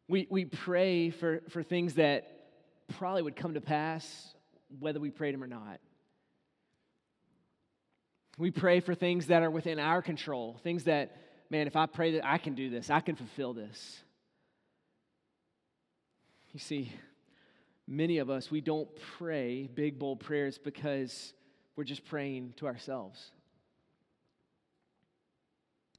We, 0.08 0.26
we 0.28 0.44
pray 0.44 1.10
for, 1.10 1.42
for 1.48 1.62
things 1.62 1.94
that 1.94 2.28
probably 2.98 3.22
would 3.22 3.36
come 3.36 3.54
to 3.54 3.60
pass 3.60 4.34
whether 4.80 5.00
we 5.00 5.10
prayed 5.10 5.34
them 5.34 5.42
or 5.42 5.46
not. 5.46 5.80
We 8.38 8.50
pray 8.50 8.80
for 8.80 8.94
things 8.94 9.26
that 9.26 9.42
are 9.42 9.50
within 9.50 9.78
our 9.78 10.02
control, 10.02 10.58
things 10.62 10.84
that, 10.84 11.16
man, 11.50 11.66
if 11.66 11.76
I 11.76 11.86
pray 11.86 12.12
that 12.12 12.26
I 12.26 12.38
can 12.38 12.54
do 12.54 12.70
this, 12.70 12.90
I 12.90 13.00
can 13.00 13.14
fulfill 13.14 13.52
this. 13.52 14.00
You 16.52 16.60
see, 16.60 16.92
many 17.86 18.18
of 18.18 18.30
us, 18.30 18.50
we 18.50 18.60
don't 18.60 18.88
pray 19.18 19.66
big, 19.66 19.98
bold 19.98 20.20
prayers 20.20 20.58
because 20.58 21.34
we're 21.76 21.84
just 21.84 22.04
praying 22.04 22.54
to 22.56 22.66
ourselves. 22.66 23.30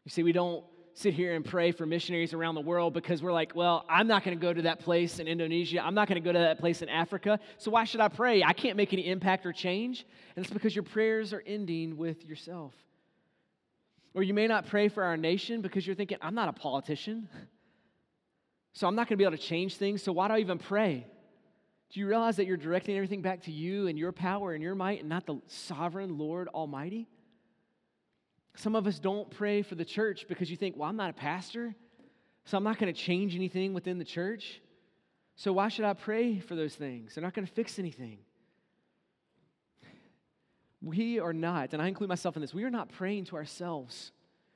You 0.04 0.10
see, 0.10 0.24
we 0.24 0.32
don't 0.32 0.64
sit 0.94 1.14
here 1.14 1.36
and 1.36 1.44
pray 1.44 1.72
for 1.72 1.86
missionaries 1.86 2.34
around 2.34 2.56
the 2.56 2.62
world 2.62 2.94
because 2.94 3.22
we're 3.24 3.34
like, 3.34 3.56
well, 3.56 3.86
I'm 3.90 4.08
not 4.08 4.24
going 4.24 4.38
to 4.38 4.42
go 4.42 4.54
to 4.54 4.62
that 4.64 4.80
place 4.80 5.20
in 5.20 5.28
Indonesia. 5.28 5.84
I'm 5.84 5.96
not 5.96 6.08
going 6.08 6.22
to 6.22 6.26
go 6.26 6.32
to 6.32 6.40
that 6.40 6.60
place 6.60 6.82
in 6.82 6.90
Africa. 6.90 7.40
So 7.58 7.72
why 7.72 7.84
should 7.84 8.02
I 8.02 8.10
pray? 8.10 8.44
I 8.44 8.54
can't 8.54 8.78
make 8.78 8.94
any 8.94 9.08
impact 9.08 9.46
or 9.46 9.54
change. 9.54 10.06
And 10.36 10.46
it's 10.46 10.54
because 10.54 10.76
your 10.76 10.84
prayers 10.84 11.34
are 11.34 11.44
ending 11.46 11.98
with 11.98 12.24
yourself. 12.26 12.74
Or 14.14 14.22
you 14.22 14.34
may 14.34 14.48
not 14.48 14.68
pray 14.68 14.88
for 14.88 15.04
our 15.04 15.18
nation 15.18 15.62
because 15.62 15.88
you're 15.88 15.96
thinking, 15.96 16.20
I'm 16.22 16.36
not 16.36 16.50
a 16.50 16.54
politician. 16.54 17.28
So 18.76 18.88
I'm 18.88 18.96
not 18.96 19.08
going 19.08 19.18
to 19.18 19.22
be 19.22 19.24
able 19.24 19.38
to 19.38 19.44
change 19.44 19.76
things. 19.76 20.02
So 20.02 20.12
why 20.12 20.28
do 20.28 20.34
I 20.34 20.40
even 20.40 20.58
pray? 20.58 21.06
Do 21.92 22.00
you 22.00 22.08
realize 22.08 22.38
that 22.38 22.48
you're 22.48 22.58
directing 22.58 22.96
everything 22.96 23.22
back 23.22 23.44
to 23.44 23.52
you 23.52 23.86
and 23.88 24.00
your 24.00 24.12
power 24.12 24.54
and 24.54 24.64
your 24.64 24.74
might 24.74 25.02
and 25.02 25.10
not 25.10 25.28
the 25.28 25.40
sovereign 25.46 26.18
Lord 26.18 26.48
Almighty? 26.48 27.08
Some 28.56 28.76
of 28.76 28.86
us 28.86 29.00
don't 29.00 29.30
pray 29.30 29.62
for 29.62 29.76
the 29.76 29.86
church 29.86 30.26
because 30.28 30.50
you 30.50 30.58
think, 30.58 30.76
well, 30.78 30.90
I'm 30.90 30.96
not 30.96 31.10
a 31.10 31.14
pastor, 31.14 31.76
so 32.46 32.58
I'm 32.58 32.64
not 32.64 32.78
going 32.78 32.94
to 32.94 33.00
change 33.00 33.36
anything 33.36 33.74
within 33.74 33.98
the 33.98 34.06
church. 34.06 34.62
So 35.36 35.54
why 35.54 35.70
should 35.70 35.86
I 35.86 35.94
pray 35.94 36.40
for 36.40 36.56
those 36.56 36.76
things? 36.76 37.16
They're 37.16 37.24
not 37.24 37.34
going 37.34 37.48
to 37.48 37.54
fix 37.54 37.80
anything. 37.80 38.20
We 40.82 41.20
are 41.20 41.34
not, 41.34 41.74
and 41.74 41.82
I 41.82 41.88
include 41.88 42.10
myself 42.10 42.36
in 42.36 42.42
this, 42.42 42.54
we 42.54 42.66
are 42.66 42.70
not 42.70 42.90
praying 42.90 43.26
to 43.26 43.38
ourselves. 43.38 44.12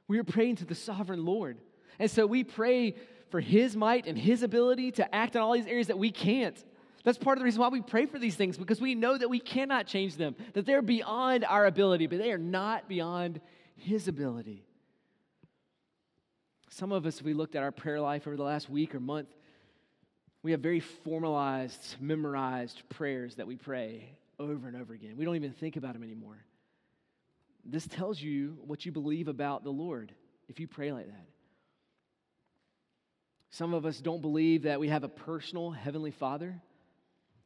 We 0.07 0.19
are 0.19 0.23
praying 0.23 0.57
to 0.57 0.65
the 0.65 0.75
sovereign 0.75 1.25
Lord. 1.25 1.57
And 1.99 2.12
so 2.12 2.27
we 2.27 2.43
pray 2.43 2.95
for 3.29 3.39
His 3.39 3.75
might 3.75 4.05
and 4.07 4.17
His 4.17 4.43
ability 4.43 4.91
to 4.93 5.15
act 5.15 5.36
in 5.36 5.41
all 5.41 5.53
these 5.53 5.65
areas 5.65 5.88
that 5.88 5.97
we 5.97 6.12
can't. 6.12 6.62
That's 7.03 7.17
part 7.17 7.38
of 7.38 7.39
the 7.39 7.45
reason 7.45 7.62
why 7.62 7.69
we 7.69 7.81
pray 7.81 8.05
for 8.05 8.19
these 8.19 8.36
things, 8.36 8.57
because 8.57 8.81
we 8.81 8.93
know 8.93 9.17
that 9.17 9.29
we 9.29 9.39
cannot 9.39 9.88
change 9.88 10.17
them, 10.17 10.36
that 10.53 10.65
they're 10.65 10.81
beyond 10.81 11.45
our 11.45 11.65
ability, 11.65 12.07
but 12.07 12.19
they 12.19 12.31
are 12.31 12.38
not 12.38 12.89
beyond 12.89 13.39
his 13.77 14.07
ability. 14.07 14.65
Some 16.69 16.91
of 16.91 17.05
us, 17.05 17.21
we 17.21 17.33
looked 17.33 17.55
at 17.55 17.63
our 17.63 17.71
prayer 17.71 17.99
life 17.99 18.27
over 18.27 18.35
the 18.35 18.43
last 18.43 18.69
week 18.69 18.93
or 18.93 18.99
month, 18.99 19.29
we 20.43 20.51
have 20.51 20.59
very 20.59 20.79
formalized, 20.79 21.95
memorized 21.99 22.83
prayers 22.89 23.35
that 23.35 23.47
we 23.47 23.55
pray 23.55 24.09
over 24.39 24.67
and 24.67 24.77
over 24.77 24.93
again. 24.93 25.15
We 25.17 25.25
don't 25.25 25.35
even 25.35 25.51
think 25.51 25.75
about 25.75 25.93
them 25.93 26.03
anymore. 26.03 26.37
This 27.65 27.87
tells 27.87 28.21
you 28.21 28.57
what 28.65 28.85
you 28.85 28.91
believe 28.91 29.27
about 29.27 29.63
the 29.63 29.71
Lord 29.71 30.13
if 30.47 30.59
you 30.59 30.67
pray 30.67 30.91
like 30.91 31.07
that. 31.07 31.25
Some 33.49 33.73
of 33.73 33.85
us 33.85 33.99
don't 33.99 34.21
believe 34.21 34.63
that 34.63 34.79
we 34.79 34.89
have 34.89 35.03
a 35.03 35.09
personal 35.09 35.71
Heavenly 35.71 36.11
Father 36.11 36.61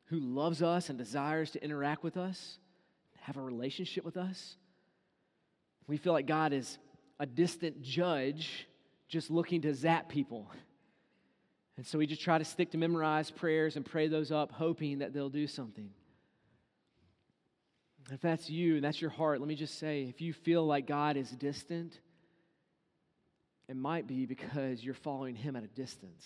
who 0.06 0.20
loves 0.20 0.62
us 0.62 0.90
and 0.90 0.98
desires 0.98 1.52
to 1.52 1.64
interact 1.64 2.04
with 2.04 2.18
us, 2.18 2.58
have 3.22 3.38
a 3.38 3.42
relationship 3.42 4.04
with 4.04 4.18
us. 4.18 4.58
We 5.88 5.98
feel 5.98 6.14
like 6.14 6.28
God 6.28 6.54
is 6.54 6.78
a 7.20 7.26
distant 7.26 7.82
judge 7.82 8.68
just 9.08 9.30
looking 9.30 9.62
to 9.62 9.74
zap 9.74 10.10
people. 10.10 10.50
And 11.78 11.86
so 11.86 11.98
we 11.98 12.08
just 12.08 12.22
try 12.22 12.38
to 12.38 12.46
stick 12.46 12.72
to 12.72 12.78
memorized 12.78 13.36
prayers 13.36 13.76
and 13.76 13.86
pray 13.86 14.08
those 14.08 14.32
up, 14.32 14.52
hoping 14.52 15.00
that 15.00 15.14
they'll 15.14 15.30
do 15.30 15.48
something. 15.48 15.90
If 18.12 18.22
that's 18.22 18.50
you 18.50 18.76
and 18.76 18.84
that's 18.84 19.02
your 19.02 19.10
heart, 19.10 19.40
let 19.40 19.48
me 19.48 19.56
just 19.56 19.80
say 19.80 20.04
if 20.04 20.22
you 20.22 20.34
feel 20.34 20.66
like 20.66 20.88
God 20.88 21.18
is 21.18 21.30
distant, 21.30 22.00
it 23.68 23.76
might 23.76 24.08
be 24.08 24.26
because 24.26 24.84
you're 24.84 24.94
following 24.94 25.36
Him 25.36 25.56
at 25.56 25.64
a 25.64 25.68
distance. 25.68 26.26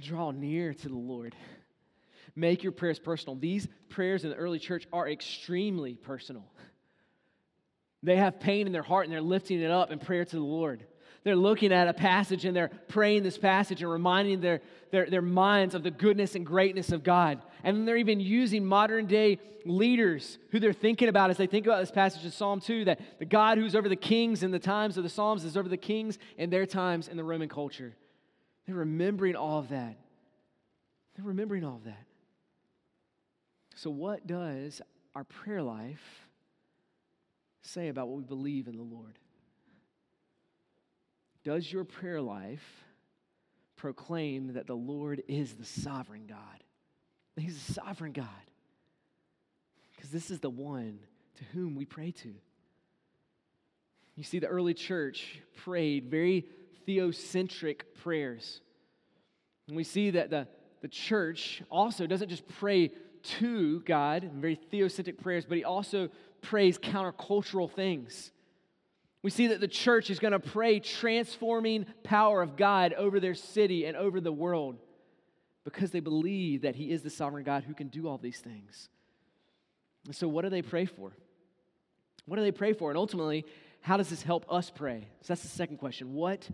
Draw 0.00 0.32
near 0.32 0.74
to 0.74 0.88
the 0.88 0.94
Lord. 0.94 1.34
Make 2.36 2.62
your 2.62 2.72
prayers 2.72 2.98
personal. 2.98 3.36
These 3.36 3.68
prayers 3.88 4.24
in 4.24 4.30
the 4.30 4.36
early 4.36 4.58
church 4.58 4.86
are 4.92 5.08
extremely 5.08 5.94
personal. 5.94 6.44
They 8.04 8.16
have 8.16 8.38
pain 8.38 8.66
in 8.66 8.72
their 8.72 8.82
heart 8.82 9.06
and 9.06 9.12
they're 9.12 9.22
lifting 9.22 9.60
it 9.60 9.70
up 9.70 9.90
in 9.90 9.98
prayer 9.98 10.24
to 10.24 10.36
the 10.36 10.42
Lord. 10.42 10.84
They're 11.24 11.34
looking 11.34 11.72
at 11.72 11.88
a 11.88 11.94
passage 11.94 12.44
and 12.44 12.54
they're 12.54 12.70
praying 12.88 13.22
this 13.22 13.38
passage 13.38 13.80
and 13.80 13.90
reminding 13.90 14.42
their, 14.42 14.60
their, 14.90 15.08
their 15.08 15.22
minds 15.22 15.74
of 15.74 15.82
the 15.82 15.90
goodness 15.90 16.34
and 16.34 16.44
greatness 16.44 16.92
of 16.92 17.02
God. 17.02 17.40
And 17.62 17.88
they're 17.88 17.96
even 17.96 18.20
using 18.20 18.64
modern 18.64 19.06
day 19.06 19.38
leaders 19.64 20.36
who 20.50 20.60
they're 20.60 20.74
thinking 20.74 21.08
about 21.08 21.30
as 21.30 21.38
they 21.38 21.46
think 21.46 21.64
about 21.64 21.80
this 21.80 21.90
passage 21.90 22.22
in 22.26 22.30
Psalm 22.30 22.60
2 22.60 22.84
that 22.84 23.00
the 23.18 23.24
God 23.24 23.56
who's 23.56 23.74
over 23.74 23.88
the 23.88 23.96
kings 23.96 24.42
in 24.42 24.50
the 24.50 24.58
times 24.58 24.98
of 24.98 25.02
the 25.02 25.08
Psalms 25.08 25.42
is 25.44 25.56
over 25.56 25.68
the 25.68 25.78
kings 25.78 26.18
in 26.36 26.50
their 26.50 26.66
times 26.66 27.08
in 27.08 27.16
the 27.16 27.24
Roman 27.24 27.48
culture. 27.48 27.96
They're 28.66 28.76
remembering 28.76 29.34
all 29.34 29.58
of 29.60 29.70
that. 29.70 29.96
They're 31.16 31.24
remembering 31.24 31.64
all 31.64 31.76
of 31.76 31.84
that. 31.84 32.04
So, 33.76 33.88
what 33.90 34.26
does 34.26 34.82
our 35.14 35.24
prayer 35.24 35.62
life 35.62 36.24
say 37.66 37.88
about 37.88 38.08
what 38.08 38.18
we 38.18 38.24
believe 38.24 38.68
in 38.68 38.76
the 38.76 38.82
Lord? 38.82 39.18
Does 41.44 41.70
your 41.70 41.84
prayer 41.84 42.20
life 42.20 42.84
proclaim 43.76 44.54
that 44.54 44.66
the 44.66 44.74
Lord 44.74 45.22
is 45.28 45.54
the 45.54 45.64
sovereign 45.64 46.26
God? 46.26 46.38
He's 47.36 47.66
the 47.66 47.72
sovereign 47.74 48.12
God. 48.12 48.26
Because 49.94 50.10
this 50.10 50.30
is 50.30 50.40
the 50.40 50.50
one 50.50 50.98
to 51.36 51.44
whom 51.52 51.74
we 51.74 51.84
pray 51.84 52.12
to. 52.12 52.34
You 54.16 54.22
see, 54.22 54.38
the 54.38 54.46
early 54.46 54.74
church 54.74 55.40
prayed 55.56 56.10
very 56.10 56.46
theocentric 56.86 57.80
prayers. 58.02 58.60
And 59.66 59.76
we 59.76 59.84
see 59.84 60.10
that 60.10 60.30
the, 60.30 60.46
the 60.82 60.88
church 60.88 61.62
also 61.70 62.06
doesn't 62.06 62.28
just 62.28 62.46
pray 62.46 62.92
to 63.38 63.80
God 63.80 64.24
in 64.24 64.40
very 64.40 64.58
theocentric 64.72 65.18
prayers, 65.18 65.44
but 65.46 65.56
he 65.56 65.64
also 65.64 66.10
prays 66.44 66.78
countercultural 66.78 67.70
things. 67.70 68.30
We 69.22 69.30
see 69.30 69.48
that 69.48 69.60
the 69.60 69.68
church 69.68 70.10
is 70.10 70.18
going 70.18 70.32
to 70.32 70.38
pray 70.38 70.80
transforming 70.80 71.86
power 72.02 72.42
of 72.42 72.56
God 72.56 72.92
over 72.92 73.18
their 73.18 73.34
city 73.34 73.86
and 73.86 73.96
over 73.96 74.20
the 74.20 74.32
world 74.32 74.76
because 75.64 75.90
they 75.90 76.00
believe 76.00 76.62
that 76.62 76.76
He 76.76 76.90
is 76.90 77.02
the 77.02 77.10
sovereign 77.10 77.42
God 77.42 77.64
who 77.64 77.74
can 77.74 77.88
do 77.88 78.06
all 78.06 78.18
these 78.18 78.38
things. 78.38 78.90
And 80.04 80.14
so, 80.14 80.28
what 80.28 80.42
do 80.42 80.50
they 80.50 80.60
pray 80.60 80.84
for? 80.84 81.16
What 82.26 82.36
do 82.36 82.42
they 82.42 82.52
pray 82.52 82.74
for? 82.74 82.90
And 82.90 82.98
ultimately, 82.98 83.46
how 83.80 83.96
does 83.96 84.10
this 84.10 84.22
help 84.22 84.44
us 84.52 84.70
pray? 84.70 85.08
So, 85.22 85.28
that's 85.28 85.42
the 85.42 85.48
second 85.48 85.78
question. 85.78 86.12
What 86.12 86.46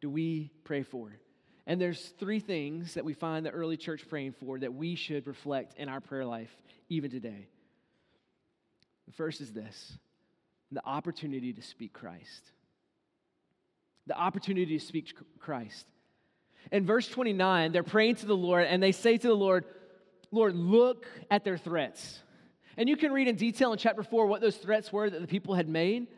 do 0.00 0.08
we 0.08 0.50
pray 0.64 0.82
for? 0.82 1.18
And 1.66 1.80
there's 1.80 2.14
three 2.18 2.40
things 2.40 2.94
that 2.94 3.04
we 3.04 3.12
find 3.12 3.44
the 3.44 3.50
early 3.50 3.76
church 3.76 4.08
praying 4.08 4.32
for 4.32 4.58
that 4.60 4.72
we 4.72 4.94
should 4.94 5.26
reflect 5.26 5.74
in 5.78 5.88
our 5.88 6.00
prayer 6.00 6.24
life 6.24 6.56
even 6.88 7.10
today. 7.10 7.48
The 9.06 9.12
first 9.12 9.40
is 9.40 9.52
this 9.52 9.98
the 10.72 10.84
opportunity 10.84 11.52
to 11.52 11.62
speak 11.62 11.92
Christ. 11.92 12.52
The 14.06 14.18
opportunity 14.18 14.78
to 14.78 14.84
speak 14.84 15.12
Christ. 15.38 15.86
In 16.72 16.84
verse 16.84 17.08
29, 17.08 17.72
they're 17.72 17.82
praying 17.82 18.16
to 18.16 18.26
the 18.26 18.36
Lord 18.36 18.66
and 18.66 18.82
they 18.82 18.92
say 18.92 19.16
to 19.16 19.28
the 19.28 19.34
Lord, 19.34 19.64
Lord, 20.30 20.54
look 20.54 21.06
at 21.30 21.44
their 21.44 21.56
threats. 21.56 22.20
And 22.76 22.88
you 22.88 22.96
can 22.96 23.12
read 23.12 23.28
in 23.28 23.36
detail 23.36 23.72
in 23.72 23.78
chapter 23.78 24.02
4 24.02 24.26
what 24.26 24.40
those 24.40 24.56
threats 24.56 24.92
were 24.92 25.08
that 25.08 25.20
the 25.20 25.26
people 25.26 25.54
had 25.54 25.68
made. 25.68 26.08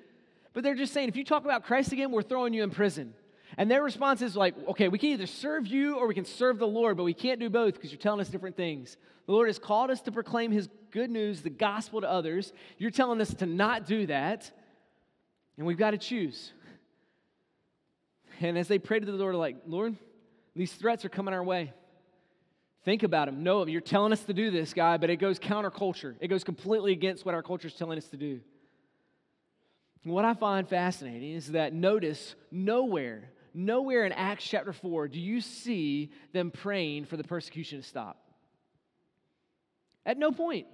But 0.55 0.65
they're 0.65 0.75
just 0.75 0.93
saying, 0.93 1.09
if 1.09 1.17
you 1.17 1.25
talk 1.25 1.45
about 1.45 1.65
Christ 1.65 1.93
again, 1.93 2.11
we're 2.11 2.23
throwing 2.23 2.55
you 2.55 2.63
in 2.63 2.71
prison. 2.71 3.15
And 3.59 3.69
their 3.69 3.83
response 3.83 4.23
is 4.23 4.37
like, 4.37 4.55
okay, 4.69 4.87
we 4.87 4.99
can 4.99 5.11
either 5.11 5.27
serve 5.27 5.67
you 5.67 5.97
or 5.97 6.07
we 6.07 6.15
can 6.15 6.25
serve 6.25 6.59
the 6.59 6.67
Lord, 6.67 6.97
but 6.97 7.03
we 7.03 7.13
can't 7.13 7.41
do 7.41 7.51
both 7.51 7.75
because 7.75 7.91
you're 7.91 8.01
telling 8.01 8.21
us 8.21 8.29
different 8.29 8.57
things. 8.57 8.97
The 9.27 9.33
Lord 9.33 9.49
has 9.49 9.59
called 9.59 9.91
us 9.91 10.01
to 10.03 10.13
proclaim 10.13 10.53
his 10.53 10.69
good 10.93 11.11
news, 11.11 11.43
the 11.43 11.51
gospel 11.51 12.01
to 12.01 12.09
others. 12.09 12.53
You're 12.79 12.93
telling 12.93 13.21
us 13.21 13.35
to 13.35 13.47
not 13.47 13.85
do 13.85 14.07
that, 14.07 14.51
and 15.57 15.67
we've 15.67 15.77
got 15.77 15.91
to 15.91 15.99
choose. 15.99 16.53
And 18.41 18.57
as 18.57 18.69
they 18.69 18.79
pray 18.79 19.01
to 19.01 19.05
the 19.05 19.13
Lord, 19.13 19.35
like, 19.35 19.57
Lord, 19.67 19.97
these 20.55 20.73
threats 20.73 21.05
are 21.05 21.09
coming 21.09 21.35
our 21.35 21.43
way. 21.43 21.73
Think 22.85 23.03
about 23.03 23.27
them. 23.27 23.43
Them. 23.43 23.69
You're 23.69 23.81
telling 23.81 24.13
us 24.13 24.23
to 24.23 24.33
do 24.33 24.53
this, 24.53 24.73
guy, 24.73 24.97
but 24.99 25.11
it 25.11 25.17
goes 25.17 25.41
counterculture. 25.41 26.15
It 26.21 26.29
goes 26.29 26.45
completely 26.45 26.93
against 26.93 27.27
what 27.27 27.35
our 27.35 27.43
culture 27.43 27.67
is 27.67 27.75
telling 27.75 27.99
us 27.99 28.07
to 28.11 28.17
do. 28.17 28.41
And 30.05 30.13
what 30.13 30.25
I 30.25 30.35
find 30.35 30.67
fascinating 30.69 31.33
is 31.33 31.49
that 31.49 31.75
notice 31.75 32.37
nowhere, 32.53 33.31
nowhere 33.59 34.05
in 34.07 34.13
Acts 34.13 34.45
chapter 34.45 34.73
4 34.73 35.09
do 35.09 35.19
you 35.19 35.41
see 35.41 36.11
them 36.33 36.51
praying 36.51 37.05
for 37.05 37.17
the 37.17 37.25
persecution 37.25 37.83
to 37.83 37.87
stop. 37.87 38.17
At 40.07 40.17
no 40.17 40.31
point. 40.33 40.67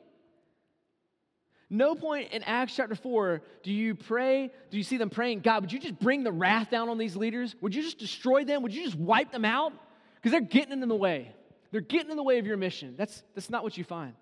No 1.70 1.94
point 1.94 2.32
in 2.32 2.42
Acts 2.44 2.76
chapter 2.76 2.94
4 2.94 3.42
do 3.62 3.72
you 3.72 3.94
pray, 3.94 4.50
do 4.70 4.76
you 4.76 4.84
see 4.84 4.98
them 4.98 5.10
praying, 5.10 5.40
God, 5.40 5.62
would 5.62 5.72
you 5.72 5.80
just 5.80 5.98
bring 5.98 6.22
the 6.22 6.30
wrath 6.30 6.70
down 6.70 6.88
on 6.88 6.98
these 6.98 7.16
leaders? 7.16 7.56
Would 7.62 7.74
you 7.74 7.82
just 7.82 7.98
destroy 7.98 8.44
them? 8.44 8.62
Would 8.62 8.74
you 8.74 8.84
just 8.84 8.96
wipe 8.96 9.32
them 9.32 9.44
out? 9.44 9.72
Because 10.16 10.32
they're 10.32 10.40
getting 10.40 10.82
in 10.82 10.88
the 10.88 10.94
way. 10.94 11.34
They're 11.72 11.80
getting 11.80 12.10
in 12.10 12.16
the 12.16 12.22
way 12.22 12.38
of 12.38 12.46
your 12.46 12.56
mission. 12.56 12.94
That's, 12.96 13.24
that's 13.34 13.50
not 13.50 13.64
what 13.64 13.76
you 13.76 13.82
find. 13.82 14.12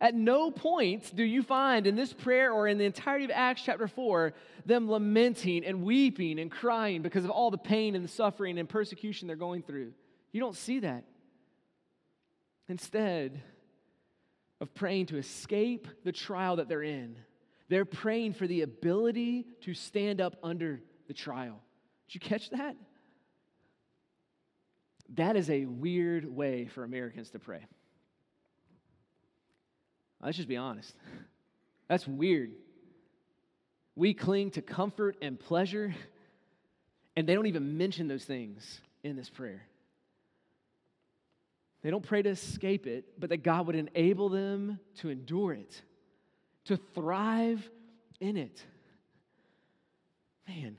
At 0.00 0.14
no 0.14 0.50
point 0.50 1.14
do 1.14 1.22
you 1.22 1.42
find 1.42 1.86
in 1.86 1.94
this 1.94 2.12
prayer 2.12 2.52
or 2.52 2.66
in 2.66 2.78
the 2.78 2.84
entirety 2.84 3.24
of 3.24 3.30
Acts 3.30 3.62
chapter 3.64 3.86
4 3.86 4.32
them 4.66 4.90
lamenting 4.90 5.64
and 5.64 5.82
weeping 5.82 6.38
and 6.38 6.50
crying 6.50 7.02
because 7.02 7.24
of 7.24 7.30
all 7.30 7.50
the 7.50 7.58
pain 7.58 7.94
and 7.94 8.04
the 8.04 8.08
suffering 8.08 8.58
and 8.58 8.68
persecution 8.68 9.26
they're 9.26 9.36
going 9.36 9.62
through. 9.62 9.92
You 10.32 10.40
don't 10.40 10.56
see 10.56 10.80
that. 10.80 11.04
Instead, 12.68 13.42
of 14.62 14.72
praying 14.74 15.06
to 15.06 15.18
escape 15.18 15.88
the 16.04 16.12
trial 16.12 16.56
that 16.56 16.68
they're 16.68 16.84
in. 16.84 17.16
They're 17.68 17.84
praying 17.84 18.34
for 18.34 18.46
the 18.46 18.62
ability 18.62 19.44
to 19.62 19.74
stand 19.74 20.20
up 20.20 20.36
under 20.40 20.80
the 21.08 21.14
trial. 21.14 21.60
Did 22.06 22.14
you 22.14 22.20
catch 22.20 22.50
that? 22.50 22.76
That 25.14 25.34
is 25.34 25.50
a 25.50 25.66
weird 25.66 26.24
way 26.24 26.66
for 26.66 26.84
Americans 26.84 27.30
to 27.30 27.40
pray. 27.40 27.66
Let's 30.22 30.36
just 30.36 30.48
be 30.48 30.56
honest. 30.56 30.94
That's 31.88 32.06
weird. 32.06 32.52
We 33.94 34.14
cling 34.14 34.52
to 34.52 34.62
comfort 34.62 35.16
and 35.20 35.38
pleasure, 35.38 35.94
and 37.16 37.28
they 37.28 37.34
don't 37.34 37.46
even 37.46 37.76
mention 37.76 38.08
those 38.08 38.24
things 38.24 38.80
in 39.02 39.16
this 39.16 39.28
prayer. 39.28 39.66
They 41.82 41.90
don't 41.90 42.04
pray 42.04 42.22
to 42.22 42.30
escape 42.30 42.86
it, 42.86 43.18
but 43.18 43.30
that 43.30 43.42
God 43.42 43.66
would 43.66 43.76
enable 43.76 44.28
them 44.28 44.78
to 44.98 45.10
endure 45.10 45.52
it, 45.52 45.82
to 46.66 46.76
thrive 46.94 47.68
in 48.20 48.36
it. 48.36 48.64
Man, 50.48 50.76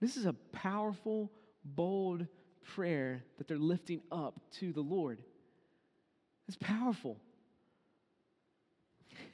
this 0.00 0.16
is 0.16 0.24
a 0.26 0.34
powerful, 0.52 1.30
bold 1.64 2.26
prayer 2.74 3.24
that 3.38 3.48
they're 3.48 3.58
lifting 3.58 4.00
up 4.10 4.40
to 4.52 4.72
the 4.72 4.80
Lord. 4.80 5.18
It's 6.46 6.56
powerful. 6.60 7.18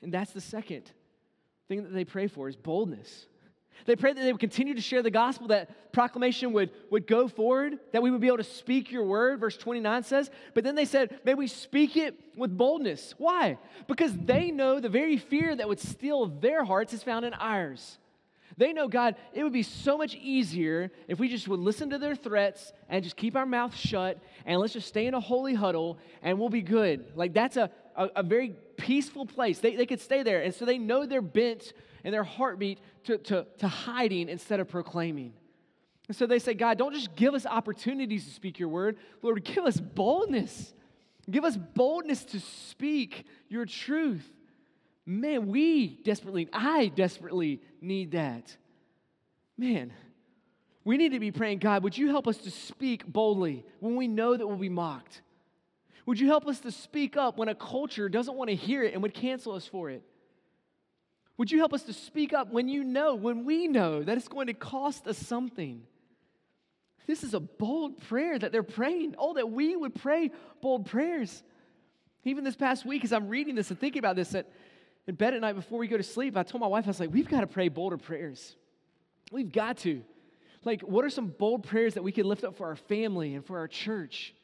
And 0.03 0.13
that's 0.13 0.33
the 0.33 0.41
second 0.41 0.91
thing 1.69 1.83
that 1.83 1.93
they 1.93 2.05
pray 2.05 2.27
for 2.27 2.49
is 2.49 2.57
boldness. 2.57 3.27
They 3.87 3.97
prayed 3.97 4.17
that 4.17 4.23
they 4.23 4.33
would 4.33 4.41
continue 4.41 4.75
to 4.75 4.81
share 4.81 5.03
the 5.03 5.11
gospel, 5.11 5.49
that 5.49 5.93
proclamation 5.93 6.53
would, 6.53 6.71
would 6.91 7.07
go 7.07 7.29
forward, 7.29 7.79
that 7.93 8.03
we 8.03 8.11
would 8.11 8.21
be 8.21 8.27
able 8.27 8.37
to 8.39 8.45
speak 8.45 8.91
your 8.91 9.05
word, 9.05 9.41
verse 9.41 9.57
29 9.57 10.03
says. 10.03 10.31
But 10.55 10.65
then 10.65 10.75
they 10.75 10.85
said, 10.85 11.21
may 11.25 11.35
we 11.35 11.47
speak 11.47 11.97
it 11.97 12.19
with 12.37 12.57
boldness. 12.57 13.15
Why? 13.19 13.59
Because 13.87 14.13
they 14.15 14.51
know 14.51 14.81
the 14.81 14.89
very 14.89 15.17
fear 15.17 15.55
that 15.57 15.69
would 15.69 15.81
steal 15.81 16.27
their 16.27 16.65
hearts 16.65 16.93
is 16.93 17.03
found 17.03 17.25
in 17.25 17.35
ours. 17.35 17.99
They 18.57 18.73
know, 18.75 18.89
God, 18.89 19.17
it 19.33 19.43
would 19.43 19.53
be 19.53 19.63
so 19.63 19.97
much 19.97 20.15
easier 20.17 20.91
if 21.09 21.19
we 21.19 21.29
just 21.29 21.49
would 21.49 21.61
listen 21.61 21.91
to 21.91 21.99
their 21.99 22.15
threats 22.15 22.73
and 22.89 23.03
just 23.03 23.17
keep 23.17 23.35
our 23.35 23.47
mouth 23.47 23.75
shut 23.75 24.19
and 24.45 24.61
let's 24.61 24.75
just 24.75 24.89
stay 24.89 25.07
in 25.07 25.15
a 25.15 25.21
holy 25.21 25.55
huddle 25.55 25.99
and 26.21 26.39
we'll 26.39 26.51
be 26.51 26.61
good. 26.61 27.13
Like, 27.15 27.33
that's 27.33 27.57
a, 27.57 27.71
a, 27.97 28.09
a 28.17 28.23
very 28.23 28.55
peaceful 28.77 29.27
place. 29.27 29.59
They, 29.59 29.77
they 29.77 29.87
could 29.87 30.01
stay 30.01 30.23
there. 30.23 30.43
And 30.43 30.55
so 30.55 30.65
they 30.65 30.79
know 30.79 31.07
they're 31.07 31.23
bent 31.23 31.73
and 32.05 32.15
their 32.15 32.25
heartbeat 32.25 32.79
to, 33.05 33.19
to, 33.19 33.47
to 33.59 33.69
hiding 33.69 34.29
instead 34.29 34.61
of 34.61 34.69
proclaiming. 34.69 35.33
And 36.09 36.17
so 36.17 36.27
they 36.27 36.39
say, 36.39 36.55
God, 36.55 36.79
don't 36.79 36.95
just 36.95 37.15
give 37.15 37.35
us 37.35 37.47
opportunities 37.47 38.25
to 38.25 38.31
speak 38.33 38.59
your 38.59 38.69
word. 38.69 38.97
Lord, 39.23 39.45
give 39.45 39.65
us 39.65 39.79
boldness. 39.79 40.73
Give 41.31 41.45
us 41.45 41.57
boldness 41.57 42.25
to 42.27 42.41
speak 42.41 43.27
your 43.49 43.65
truth. 43.65 44.29
Man, 45.07 45.47
we 45.47 46.01
desperately, 46.03 46.49
I 46.53 46.89
desperately 46.89 47.61
need 47.81 48.13
that. 48.13 48.57
Man, 49.57 49.93
we 50.85 50.97
need 50.97 51.13
to 51.13 51.21
be 51.21 51.31
praying, 51.31 51.59
God, 51.59 51.85
would 51.85 51.97
you 51.97 52.09
help 52.09 52.27
us 52.27 52.39
to 52.39 52.51
speak 52.51 53.07
boldly 53.07 53.65
when 53.79 53.97
we 53.97 54.09
know 54.09 54.37
that 54.37 54.47
we'll 54.47 54.57
be 54.57 54.69
mocked? 54.69 55.23
Would 56.11 56.19
you 56.19 56.27
help 56.27 56.49
us 56.49 56.59
to 56.63 56.73
speak 56.73 57.17
up 57.17 57.39
when 57.39 57.49
a 57.49 57.55
culture 57.55 58.09
doesn't 58.09 58.35
want 58.35 58.51
to 58.51 58.57
hear 58.57 58.83
it 58.83 58.95
and 58.95 59.03
would 59.05 59.15
cancel 59.15 59.53
us 59.53 59.65
for 59.65 59.91
it? 59.91 60.03
Would 61.37 61.53
you 61.53 61.59
help 61.59 61.73
us 61.73 61.85
to 61.85 61.93
speak 61.93 62.33
up 62.33 62.51
when 62.51 62.69
you 62.69 62.83
know, 62.83 63.15
when 63.15 63.45
we 63.45 63.69
know 63.69 64.03
that 64.03 64.17
it's 64.17 64.27
going 64.27 64.49
to 64.49 64.53
cost 64.53 65.07
us 65.07 65.17
something? 65.17 65.83
This 67.07 67.23
is 67.23 67.33
a 67.33 67.39
bold 67.39 68.01
prayer 68.09 68.37
that 68.37 68.51
they're 68.51 68.65
praying. 68.65 69.15
Oh, 69.19 69.35
that 69.35 69.53
we 69.53 69.77
would 69.77 69.95
pray 69.95 70.33
bold 70.61 70.87
prayers. 70.87 71.45
Even 72.25 72.43
this 72.43 72.57
past 72.57 72.85
week, 72.85 73.05
as 73.05 73.13
I'm 73.13 73.29
reading 73.29 73.55
this 73.55 73.71
and 73.71 73.79
thinking 73.79 74.01
about 74.01 74.17
this, 74.17 74.35
at, 74.35 74.51
in 75.07 75.15
bed 75.15 75.35
at 75.35 75.41
night 75.41 75.55
before 75.55 75.79
we 75.79 75.87
go 75.87 75.97
to 75.97 76.03
sleep, 76.03 76.37
I 76.37 76.43
told 76.43 76.61
my 76.61 76.67
wife, 76.67 76.87
I 76.87 76.89
was 76.89 76.99
like, 76.99 77.15
we've 77.15 77.29
got 77.29 77.43
to 77.43 77.47
pray 77.47 77.69
bolder 77.69 77.99
prayers. 77.99 78.57
We've 79.31 79.53
got 79.53 79.77
to. 79.79 80.03
Like, 80.65 80.81
what 80.81 81.05
are 81.05 81.11
some 81.11 81.29
bold 81.29 81.63
prayers 81.63 81.95
that 81.95 82.03
we 82.03 82.11
can 82.11 82.27
lift 82.27 82.43
up 82.43 82.57
for 82.57 82.67
our 82.67 82.75
family 82.75 83.37
and 83.37 83.47
for 83.47 83.59
our 83.59 83.69
church? 83.69 84.35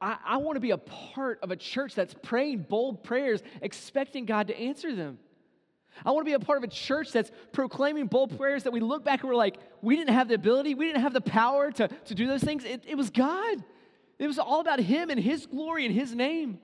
I, 0.00 0.16
I 0.24 0.36
want 0.38 0.56
to 0.56 0.60
be 0.60 0.70
a 0.70 0.78
part 0.78 1.40
of 1.42 1.50
a 1.50 1.56
church 1.56 1.94
that's 1.94 2.14
praying 2.22 2.66
bold 2.68 3.02
prayers, 3.04 3.42
expecting 3.60 4.24
God 4.24 4.48
to 4.48 4.58
answer 4.58 4.94
them. 4.94 5.18
I 6.04 6.12
want 6.12 6.24
to 6.24 6.30
be 6.30 6.34
a 6.34 6.40
part 6.40 6.58
of 6.58 6.64
a 6.64 6.72
church 6.72 7.12
that's 7.12 7.30
proclaiming 7.52 8.06
bold 8.06 8.38
prayers 8.38 8.62
that 8.62 8.72
we 8.72 8.80
look 8.80 9.04
back 9.04 9.20
and 9.20 9.28
we're 9.28 9.36
like, 9.36 9.58
we 9.82 9.96
didn't 9.96 10.14
have 10.14 10.28
the 10.28 10.34
ability, 10.34 10.74
we 10.74 10.86
didn't 10.86 11.02
have 11.02 11.12
the 11.12 11.20
power 11.20 11.70
to, 11.72 11.88
to 11.88 12.14
do 12.14 12.26
those 12.26 12.42
things. 12.42 12.64
It, 12.64 12.84
it 12.86 12.94
was 12.96 13.10
God. 13.10 13.62
It 14.18 14.26
was 14.26 14.38
all 14.38 14.60
about 14.60 14.80
Him 14.80 15.10
and 15.10 15.18
His 15.18 15.46
glory 15.46 15.84
and 15.84 15.94
His 15.94 16.14
name. 16.14 16.58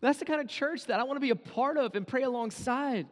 That's 0.00 0.18
the 0.18 0.24
kind 0.24 0.40
of 0.40 0.48
church 0.48 0.86
that 0.86 1.00
I 1.00 1.04
want 1.04 1.16
to 1.16 1.20
be 1.20 1.30
a 1.30 1.36
part 1.36 1.76
of 1.76 1.94
and 1.94 2.06
pray 2.06 2.22
alongside. 2.22 3.06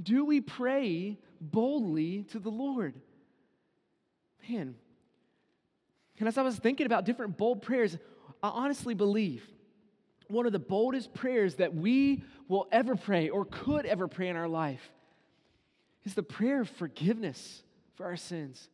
Do 0.00 0.24
we 0.24 0.40
pray 0.40 1.18
boldly 1.40 2.24
to 2.30 2.38
the 2.38 2.50
Lord? 2.50 2.94
Man, 4.48 4.76
and 6.18 6.28
as 6.28 6.38
I 6.38 6.42
was 6.42 6.56
thinking 6.56 6.86
about 6.86 7.04
different 7.04 7.36
bold 7.36 7.62
prayers, 7.62 7.96
I 8.42 8.48
honestly 8.48 8.94
believe 8.94 9.48
one 10.28 10.46
of 10.46 10.52
the 10.52 10.58
boldest 10.58 11.14
prayers 11.14 11.56
that 11.56 11.74
we 11.74 12.22
will 12.48 12.66
ever 12.70 12.96
pray 12.96 13.28
or 13.28 13.44
could 13.44 13.86
ever 13.86 14.08
pray 14.08 14.28
in 14.28 14.36
our 14.36 14.48
life 14.48 14.92
is 16.04 16.14
the 16.14 16.22
prayer 16.22 16.62
of 16.62 16.68
forgiveness 16.68 17.62
for 17.94 18.06
our 18.06 18.16
sins. 18.16 18.68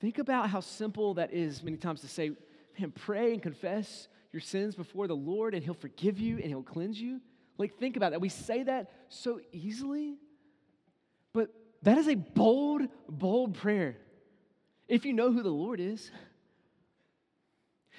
Think 0.00 0.18
about 0.18 0.50
how 0.50 0.60
simple 0.60 1.14
that 1.14 1.32
is 1.32 1.62
many 1.62 1.76
times 1.76 2.00
to 2.00 2.08
say, 2.08 2.32
man, 2.78 2.92
pray 2.92 3.32
and 3.32 3.42
confess 3.42 4.08
your 4.32 4.40
sins 4.40 4.74
before 4.74 5.06
the 5.06 5.16
Lord 5.16 5.54
and 5.54 5.62
He'll 5.62 5.74
forgive 5.74 6.18
you 6.18 6.36
and 6.36 6.46
He'll 6.46 6.62
cleanse 6.62 7.00
you. 7.00 7.20
Like, 7.58 7.78
think 7.78 7.96
about 7.96 8.10
that. 8.10 8.20
We 8.20 8.28
say 8.28 8.64
that 8.64 8.90
so 9.08 9.40
easily, 9.52 10.16
but 11.32 11.50
that 11.82 11.98
is 11.98 12.08
a 12.08 12.14
bold, 12.14 12.82
bold 13.08 13.54
prayer. 13.54 13.96
If 14.88 15.04
you 15.04 15.12
know 15.12 15.32
who 15.32 15.42
the 15.42 15.50
Lord 15.50 15.80
is, 15.80 16.10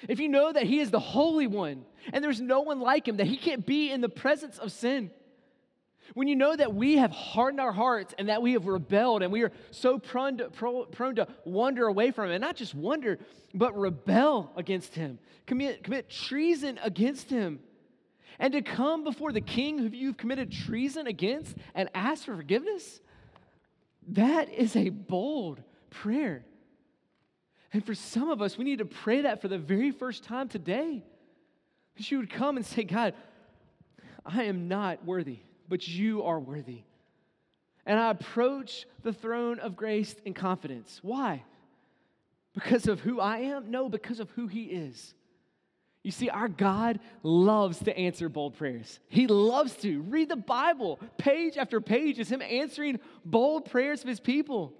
if 0.08 0.20
you 0.20 0.28
know 0.28 0.52
that 0.52 0.64
He 0.64 0.80
is 0.80 0.90
the 0.90 1.00
Holy 1.00 1.46
One 1.46 1.84
and 2.12 2.22
there's 2.22 2.40
no 2.40 2.60
one 2.60 2.80
like 2.80 3.08
Him, 3.08 3.16
that 3.18 3.26
He 3.26 3.36
can't 3.36 3.64
be 3.64 3.90
in 3.90 4.00
the 4.00 4.08
presence 4.08 4.58
of 4.58 4.70
sin, 4.72 5.10
When 6.12 6.28
you 6.28 6.36
know 6.36 6.54
that 6.54 6.74
we 6.74 6.98
have 6.98 7.10
hardened 7.10 7.60
our 7.60 7.72
hearts 7.72 8.14
and 8.18 8.28
that 8.28 8.42
we 8.42 8.52
have 8.52 8.66
rebelled 8.66 9.22
and 9.22 9.32
we 9.32 9.42
are 9.42 9.52
so 9.70 9.98
prone 9.98 10.36
to, 10.38 10.50
prone 10.50 11.14
to 11.14 11.26
wander 11.44 11.86
away 11.86 12.10
from 12.10 12.26
Him, 12.26 12.32
and 12.32 12.42
not 12.42 12.56
just 12.56 12.74
wander, 12.74 13.18
but 13.54 13.76
rebel 13.76 14.52
against 14.56 14.94
Him, 14.94 15.18
commit, 15.46 15.82
commit 15.82 16.10
treason 16.10 16.78
against 16.82 17.30
Him, 17.30 17.60
and 18.38 18.52
to 18.52 18.60
come 18.60 19.02
before 19.04 19.32
the 19.32 19.40
King 19.40 19.78
who 19.78 19.88
you've 19.88 20.18
committed 20.18 20.52
treason 20.52 21.06
against 21.06 21.56
and 21.74 21.88
ask 21.94 22.24
for 22.24 22.36
forgiveness, 22.36 23.00
that 24.08 24.52
is 24.52 24.76
a 24.76 24.88
bold 24.88 25.60
prayer. 25.90 26.44
And 27.72 27.84
for 27.84 27.94
some 27.94 28.30
of 28.30 28.40
us, 28.40 28.56
we 28.56 28.64
need 28.64 28.78
to 28.78 28.84
pray 28.84 29.22
that 29.22 29.42
for 29.42 29.48
the 29.48 29.58
very 29.58 29.90
first 29.90 30.24
time 30.24 30.48
today. 30.48 31.04
That 31.96 32.10
you 32.10 32.18
would 32.18 32.30
come 32.30 32.56
and 32.56 32.64
say, 32.64 32.84
God, 32.84 33.14
I 34.24 34.44
am 34.44 34.68
not 34.68 35.04
worthy 35.04 35.40
but 35.68 35.86
you 35.86 36.22
are 36.22 36.38
worthy. 36.38 36.82
And 37.86 37.98
I 37.98 38.10
approach 38.10 38.86
the 39.02 39.12
throne 39.12 39.58
of 39.58 39.76
grace 39.76 40.14
in 40.24 40.34
confidence. 40.34 41.00
Why? 41.02 41.42
Because 42.54 42.86
of 42.86 43.00
who 43.00 43.20
I 43.20 43.38
am? 43.38 43.70
No, 43.70 43.88
because 43.88 44.20
of 44.20 44.30
who 44.30 44.46
He 44.46 44.64
is. 44.64 45.14
You 46.04 46.10
see, 46.10 46.28
our 46.28 46.48
God 46.48 47.00
loves 47.22 47.78
to 47.80 47.98
answer 47.98 48.28
bold 48.28 48.56
prayers. 48.56 49.00
He 49.08 49.26
loves 49.26 49.74
to. 49.76 50.02
Read 50.02 50.28
the 50.28 50.36
Bible, 50.36 51.00
page 51.16 51.56
after 51.56 51.80
page, 51.80 52.18
is 52.18 52.28
Him 52.28 52.42
answering 52.42 53.00
bold 53.24 53.64
prayers 53.70 54.02
of 54.02 54.08
His 54.08 54.20
people. 54.20 54.74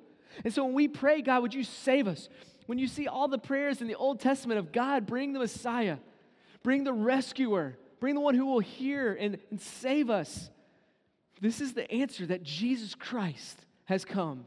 And 0.45 0.53
so 0.53 0.65
when 0.65 0.75
we 0.75 0.87
pray, 0.87 1.23
God, 1.23 1.41
would 1.41 1.55
you 1.55 1.65
save 1.65 2.07
us? 2.07 2.29
When 2.67 2.79
you 2.79 2.87
see 2.87 3.09
all 3.09 3.27
the 3.27 3.39
prayers 3.39 3.81
in 3.81 3.89
the 3.89 3.95
Old 3.95 4.21
Testament 4.21 4.59
of 4.59 4.71
God, 4.71 5.07
bring 5.07 5.33
the 5.33 5.39
Messiah, 5.39 5.97
bring 6.63 6.85
the 6.85 6.93
rescuer, 6.93 7.79
bring 8.01 8.15
the 8.15 8.21
one 8.21 8.35
who 8.35 8.45
will 8.45 8.61
hear 8.61 9.15
and, 9.15 9.39
and 9.51 9.59
save 9.61 10.11
us. 10.11 10.51
This 11.41 11.63
is 11.63 11.73
the 11.73 11.91
answer 11.91 12.27
that 12.27 12.43
Jesus 12.43 12.95
Christ 12.95 13.65
has 13.87 14.05
come. 14.05 14.45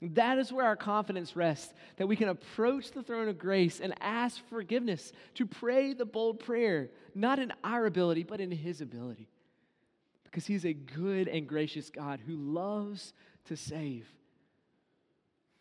That 0.00 0.38
is 0.38 0.52
where 0.52 0.64
our 0.64 0.76
confidence 0.76 1.34
rests, 1.34 1.74
that 1.96 2.06
we 2.06 2.14
can 2.14 2.28
approach 2.28 2.92
the 2.92 3.02
throne 3.02 3.28
of 3.28 3.38
grace 3.38 3.80
and 3.80 3.94
ask 4.00 4.40
forgiveness, 4.48 5.12
to 5.34 5.46
pray 5.46 5.92
the 5.92 6.04
bold 6.04 6.38
prayer, 6.38 6.90
not 7.14 7.40
in 7.40 7.52
our 7.64 7.86
ability, 7.86 8.22
but 8.22 8.40
in 8.40 8.52
His 8.52 8.80
ability. 8.80 9.28
Because 10.22 10.46
He's 10.46 10.64
a 10.64 10.72
good 10.72 11.26
and 11.26 11.48
gracious 11.48 11.90
God 11.90 12.20
who 12.24 12.36
loves 12.36 13.12
to 13.46 13.56
save. 13.56 14.06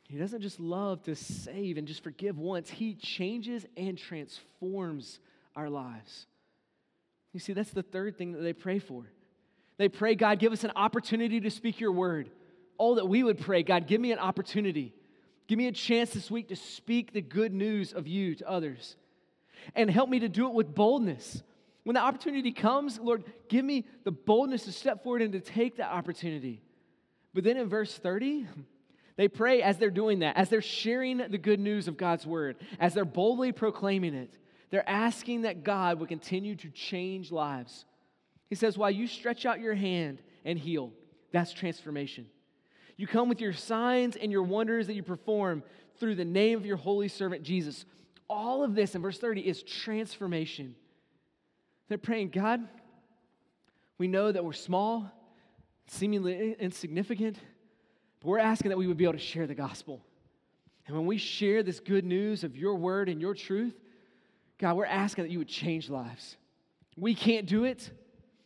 He 0.08 0.17
doesn't 0.17 0.41
just 0.41 0.60
love 0.60 1.02
to 1.04 1.15
save 1.15 1.78
and 1.78 1.88
just 1.88 2.04
forgive 2.04 2.38
once, 2.38 2.69
He 2.69 2.93
changes 2.93 3.65
and 3.76 3.97
transforms 3.97 5.19
our 5.56 5.69
lives. 5.69 6.28
You 7.34 7.39
see, 7.39 7.54
that's 7.54 7.71
the 7.71 7.84
third 7.84 8.17
thing 8.17 8.34
that 8.34 8.41
they 8.41 8.54
pray 8.54 8.78
for. 8.78 9.06
They 9.78 9.89
pray, 9.89 10.13
God, 10.13 10.39
give 10.39 10.54
us 10.54 10.63
an 10.63 10.71
opportunity 10.76 11.39
to 11.39 11.50
speak 11.50 11.80
your 11.80 11.91
word. 11.91 12.30
Oh, 12.80 12.96
that 12.96 13.08
we 13.08 13.24
would 13.24 13.40
pray, 13.40 13.63
God, 13.63 13.88
give 13.88 14.00
me 14.00 14.12
an 14.12 14.20
opportunity. 14.20 14.94
Give 15.48 15.58
me 15.58 15.68
a 15.68 15.72
chance 15.72 16.12
this 16.12 16.30
week 16.30 16.50
to 16.50 16.56
speak 16.56 17.13
the 17.13 17.22
good 17.22 17.54
news 17.54 17.94
of 17.94 18.08
you 18.08 18.36
to 18.36 18.50
others. 18.50 18.96
And 19.76 19.90
help 19.90 20.10
me 20.10 20.20
to 20.20 20.30
do 20.30 20.48
it 20.48 20.54
with 20.54 20.74
boldness. 20.76 21.42
When 21.84 21.94
the 21.94 22.02
opportunity 22.02 22.52
comes, 22.52 23.00
Lord, 23.00 23.24
give 23.48 23.63
me 23.63 23.86
the 24.04 24.12
boldness 24.12 24.66
to 24.66 24.72
step 24.72 25.04
forward 25.04 25.22
and 25.22 25.34
to 25.34 25.40
take 25.40 25.78
that 25.78 25.92
opportunity. 25.92 26.62
But 27.34 27.44
then 27.44 27.58
in 27.58 27.70
verse 27.70 27.98
30, 27.98 28.46
they 29.16 29.28
pray 29.28 29.62
as 29.62 29.78
they're 29.78 29.90
doing 29.90 30.20
that, 30.20 30.38
as 30.38 30.50
they're 30.50 30.62
sharing 30.62 31.18
the 31.18 31.38
good 31.38 31.60
news 31.60 31.88
of 31.88 31.98
God's 31.98 32.26
word, 32.26 32.58
as 32.80 32.94
they're 32.94 33.06
boldly 33.06 33.52
proclaiming 33.52 34.13
it, 34.13 34.34
they're 34.70 34.88
asking 34.88 35.44
that 35.44 35.63
God 35.63 36.00
would 36.00 36.10
continue 36.10 36.56
to 36.58 36.70
change 36.70 37.32
lives. 37.32 37.86
He 38.50 38.56
says, 38.56 38.78
While 38.78 38.92
you 38.92 39.08
stretch 39.08 39.46
out 39.46 39.60
your 39.60 39.76
hand 39.76 40.22
and 40.46 40.60
heal, 40.60 40.92
that's 41.32 41.54
transformation. 41.54 42.28
You 42.98 43.06
come 43.08 43.30
with 43.30 43.40
your 43.40 43.54
signs 43.54 44.16
and 44.16 44.32
your 44.32 44.44
wonders 44.44 44.88
that 44.88 44.94
you 44.94 45.04
perform 45.04 45.64
through 46.00 46.16
the 46.16 46.26
name 46.26 46.58
of 46.58 46.66
your 46.66 46.78
holy 46.78 47.08
servant 47.08 47.44
Jesus. 47.44 47.86
All 48.28 48.64
of 48.64 48.76
this 48.76 48.96
in 48.96 49.02
verse 49.02 49.20
30 49.20 49.42
is 49.42 49.64
transformation. 49.64 50.76
They're 51.88 51.98
praying, 51.98 52.30
God, 52.30 52.68
we 53.98 54.08
know 54.08 54.32
that 54.32 54.44
we're 54.44 54.54
small, 54.54 55.10
seemingly 55.88 56.56
insignificant, 56.60 57.38
but 58.20 58.28
we're 58.28 58.40
asking 58.40 58.70
that 58.70 58.78
we 58.78 58.88
would 58.88 58.98
be 58.98 59.06
able 59.06 59.14
to 59.14 59.20
share 59.20 59.48
the 59.48 59.56
gospel. 59.56 60.02
And 60.88 60.96
when 60.96 61.06
we 61.06 61.18
share 61.18 61.64
this 61.64 61.80
good 61.80 62.06
news 62.06 62.44
of 62.44 62.58
your 62.58 62.76
word 62.76 63.10
and 63.10 63.22
your 63.22 63.34
truth, 63.34 63.76
God, 64.58 64.76
we're 64.76 64.86
asking 64.86 65.26
that 65.26 65.32
you 65.32 65.38
would 65.38 65.48
change 65.48 65.90
lives. 65.90 66.36
We 66.96 67.14
can't 67.14 67.46
do 67.46 67.64
it. 67.64 67.92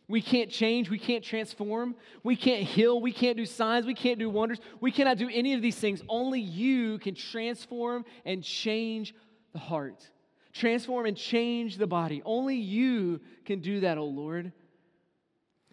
We 0.08 0.20
can't 0.20 0.50
change. 0.50 0.90
We 0.90 0.98
can't 0.98 1.24
transform. 1.24 1.94
We 2.22 2.36
can't 2.36 2.64
heal. 2.64 3.00
We 3.00 3.12
can't 3.12 3.36
do 3.36 3.46
signs. 3.46 3.86
We 3.86 3.94
can't 3.94 4.18
do 4.18 4.28
wonders. 4.28 4.58
We 4.80 4.90
cannot 4.90 5.16
do 5.16 5.30
any 5.32 5.54
of 5.54 5.62
these 5.62 5.76
things. 5.76 6.02
Only 6.08 6.40
you 6.40 6.98
can 6.98 7.14
transform 7.14 8.04
and 8.24 8.42
change 8.42 9.14
the 9.52 9.58
heart, 9.58 10.08
transform 10.52 11.06
and 11.06 11.16
change 11.16 11.76
the 11.76 11.86
body. 11.86 12.22
Only 12.24 12.56
you 12.56 13.20
can 13.44 13.60
do 13.60 13.80
that, 13.80 13.98
oh 13.98 14.04
Lord. 14.04 14.52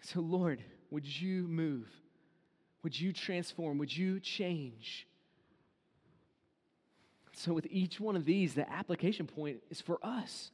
So, 0.02 0.20
Lord, 0.20 0.62
would 0.90 1.06
you 1.06 1.46
move? 1.46 1.88
Would 2.82 2.98
you 2.98 3.12
transform? 3.12 3.78
Would 3.78 3.94
you 3.94 4.20
change? 4.20 5.06
So, 7.32 7.52
with 7.52 7.66
each 7.70 8.00
one 8.00 8.16
of 8.16 8.24
these, 8.24 8.54
the 8.54 8.70
application 8.70 9.26
point 9.26 9.58
is 9.70 9.80
for 9.80 9.98
us. 10.02 10.50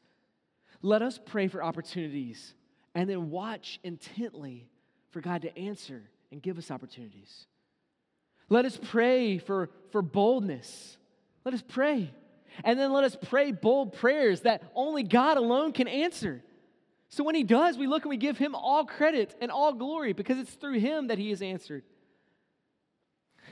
Let 0.83 1.03
us 1.03 1.21
pray 1.25 1.49
for 1.49 1.63
opportunities 1.63 2.55
and 2.97 3.11
then 3.11 3.31
watch 3.31 3.79
intently 3.85 4.67
for 5.11 5.21
God 5.21 5.43
to 5.43 5.57
answer 5.57 6.03
and 6.33 6.43
give 6.43 6.57
us 6.57 6.71
opportunities. 6.71 7.47
Let 8.49 8.65
us 8.65 8.81
pray 8.83 9.37
for, 9.37 9.69
for 9.93 10.01
boldness. 10.01 10.97
Let 11.45 11.53
us 11.53 11.63
pray. 11.67 12.11
And 12.65 12.79
then 12.79 12.95
let 12.95 13.05
us 13.05 13.15
pray 13.29 13.53
bold 13.53 13.93
prayers 13.93 14.41
that 14.41 14.63
only 14.75 15.03
God 15.03 15.37
alone 15.37 15.73
can 15.73 15.89
answer. 15.89 16.43
So 17.11 17.23
when 17.23 17.35
He 17.35 17.45
does, 17.45 17.77
we 17.77 17.87
look 17.87 18.05
and 18.05 18.11
we 18.11 18.17
give 18.17 18.39
Him 18.39 18.55
all 18.55 18.87
credit 18.87 19.37
and 19.43 19.51
all 19.51 19.75
glory 19.75 20.15
because 20.15 20.39
it's 20.39 20.55
through 20.55 20.79
Him 20.79 21.09
that 21.09 21.19
He 21.19 21.31
is 21.31 21.43
answered. 21.43 21.85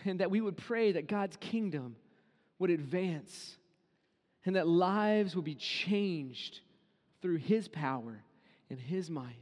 And 0.07 0.20
that 0.20 0.30
we 0.30 0.40
would 0.40 0.57
pray 0.57 0.92
that 0.92 1.07
God's 1.07 1.37
kingdom 1.37 1.96
would 2.59 2.70
advance 2.70 3.59
and 4.46 4.57
that 4.57 4.66
lives 4.66 5.37
would 5.37 5.44
be 5.44 5.54
changed 5.54 6.61
through 7.20 7.37
His 7.37 7.68
power 7.68 8.22
in 8.70 8.79
his 8.79 9.11
mind. 9.11 9.35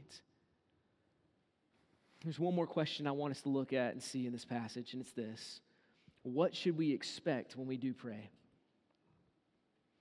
There's 2.23 2.39
one 2.39 2.55
more 2.55 2.67
question 2.67 3.05
I 3.05 3.11
want 3.11 3.31
us 3.31 3.41
to 3.41 3.49
look 3.49 3.73
at 3.73 3.93
and 3.93 4.01
see 4.01 4.25
in 4.25 4.31
this 4.31 4.45
passage, 4.45 4.93
and 4.93 5.01
it's 5.01 5.11
this 5.11 5.59
What 6.23 6.55
should 6.55 6.77
we 6.77 6.91
expect 6.91 7.57
when 7.57 7.67
we 7.67 7.77
do 7.77 7.93
pray? 7.93 8.29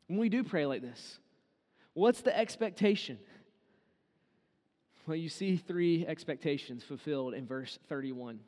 When 0.06 0.18
we 0.18 0.28
do 0.28 0.44
pray 0.44 0.66
like 0.66 0.82
this, 0.82 1.18
what's 1.94 2.20
the 2.20 2.36
expectation? 2.36 3.18
Well, 5.06 5.16
you 5.16 5.28
see 5.28 5.56
three 5.56 6.06
expectations 6.06 6.84
fulfilled 6.84 7.34
in 7.34 7.46
verse 7.46 7.78
31, 7.88 8.38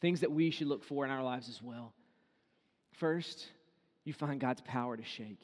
things 0.00 0.20
that 0.20 0.30
we 0.30 0.50
should 0.50 0.68
look 0.68 0.84
for 0.84 1.04
in 1.04 1.10
our 1.10 1.24
lives 1.24 1.48
as 1.48 1.60
well. 1.60 1.92
First, 2.92 3.48
you 4.04 4.12
find 4.12 4.40
God's 4.40 4.60
power 4.60 4.96
to 4.96 5.02
shake. 5.02 5.40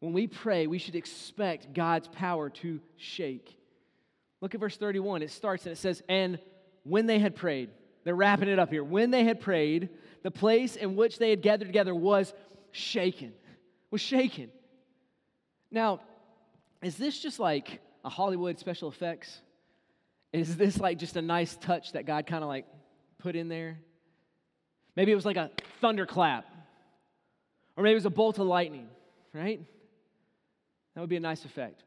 When 0.00 0.12
we 0.12 0.26
pray, 0.26 0.66
we 0.66 0.78
should 0.78 0.94
expect 0.94 1.72
God's 1.72 2.08
power 2.08 2.50
to 2.50 2.80
shake. 2.96 3.56
Look 4.40 4.54
at 4.54 4.60
verse 4.60 4.76
31. 4.76 5.22
It 5.22 5.30
starts 5.30 5.64
and 5.64 5.72
it 5.72 5.78
says, 5.78 6.02
And 6.08 6.38
when 6.84 7.06
they 7.06 7.18
had 7.18 7.34
prayed, 7.34 7.70
they're 8.04 8.14
wrapping 8.14 8.48
it 8.48 8.58
up 8.58 8.70
here. 8.70 8.84
When 8.84 9.10
they 9.10 9.24
had 9.24 9.40
prayed, 9.40 9.88
the 10.22 10.30
place 10.30 10.76
in 10.76 10.96
which 10.96 11.18
they 11.18 11.30
had 11.30 11.42
gathered 11.42 11.66
together 11.66 11.94
was 11.94 12.32
shaken. 12.70 13.32
Was 13.90 14.00
shaken. 14.00 14.50
Now, 15.70 16.00
is 16.82 16.96
this 16.96 17.18
just 17.18 17.40
like 17.40 17.80
a 18.04 18.08
Hollywood 18.08 18.58
special 18.58 18.88
effects? 18.88 19.40
Is 20.32 20.56
this 20.56 20.78
like 20.78 20.98
just 20.98 21.16
a 21.16 21.22
nice 21.22 21.56
touch 21.56 21.92
that 21.92 22.06
God 22.06 22.26
kind 22.26 22.44
of 22.44 22.48
like 22.48 22.66
put 23.18 23.34
in 23.34 23.48
there? 23.48 23.78
Maybe 24.94 25.12
it 25.12 25.14
was 25.14 25.24
like 25.24 25.36
a 25.36 25.50
thunderclap, 25.80 26.44
or 27.76 27.82
maybe 27.82 27.92
it 27.92 27.96
was 27.96 28.04
a 28.04 28.10
bolt 28.10 28.38
of 28.38 28.46
lightning, 28.46 28.88
right? 29.32 29.60
That 30.98 31.02
would 31.02 31.10
be 31.10 31.16
a 31.16 31.20
nice 31.20 31.44
effect. 31.44 31.84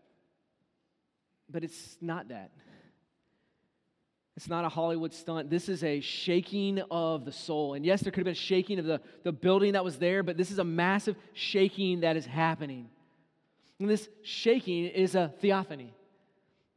But 1.49 1.65
it's 1.65 1.97
not 1.99 2.29
that. 2.29 2.49
It's 4.37 4.47
not 4.47 4.63
a 4.63 4.69
Hollywood 4.69 5.13
stunt. 5.13 5.49
This 5.49 5.67
is 5.67 5.83
a 5.83 5.99
shaking 5.99 6.81
of 6.89 7.25
the 7.25 7.33
soul. 7.33 7.73
And 7.73 7.85
yes, 7.85 7.99
there 7.99 8.13
could 8.13 8.21
have 8.21 8.33
been 8.33 8.35
shaking 8.35 8.79
of 8.79 8.85
the, 8.85 9.01
the 9.25 9.33
building 9.33 9.73
that 9.73 9.83
was 9.83 9.97
there, 9.97 10.23
but 10.23 10.37
this 10.37 10.49
is 10.49 10.59
a 10.59 10.63
massive 10.63 11.17
shaking 11.33 11.99
that 11.99 12.15
is 12.15 12.25
happening. 12.25 12.89
And 13.81 13.89
this 13.89 14.07
shaking 14.23 14.85
is 14.85 15.13
a 15.13 15.33
theophany. 15.41 15.93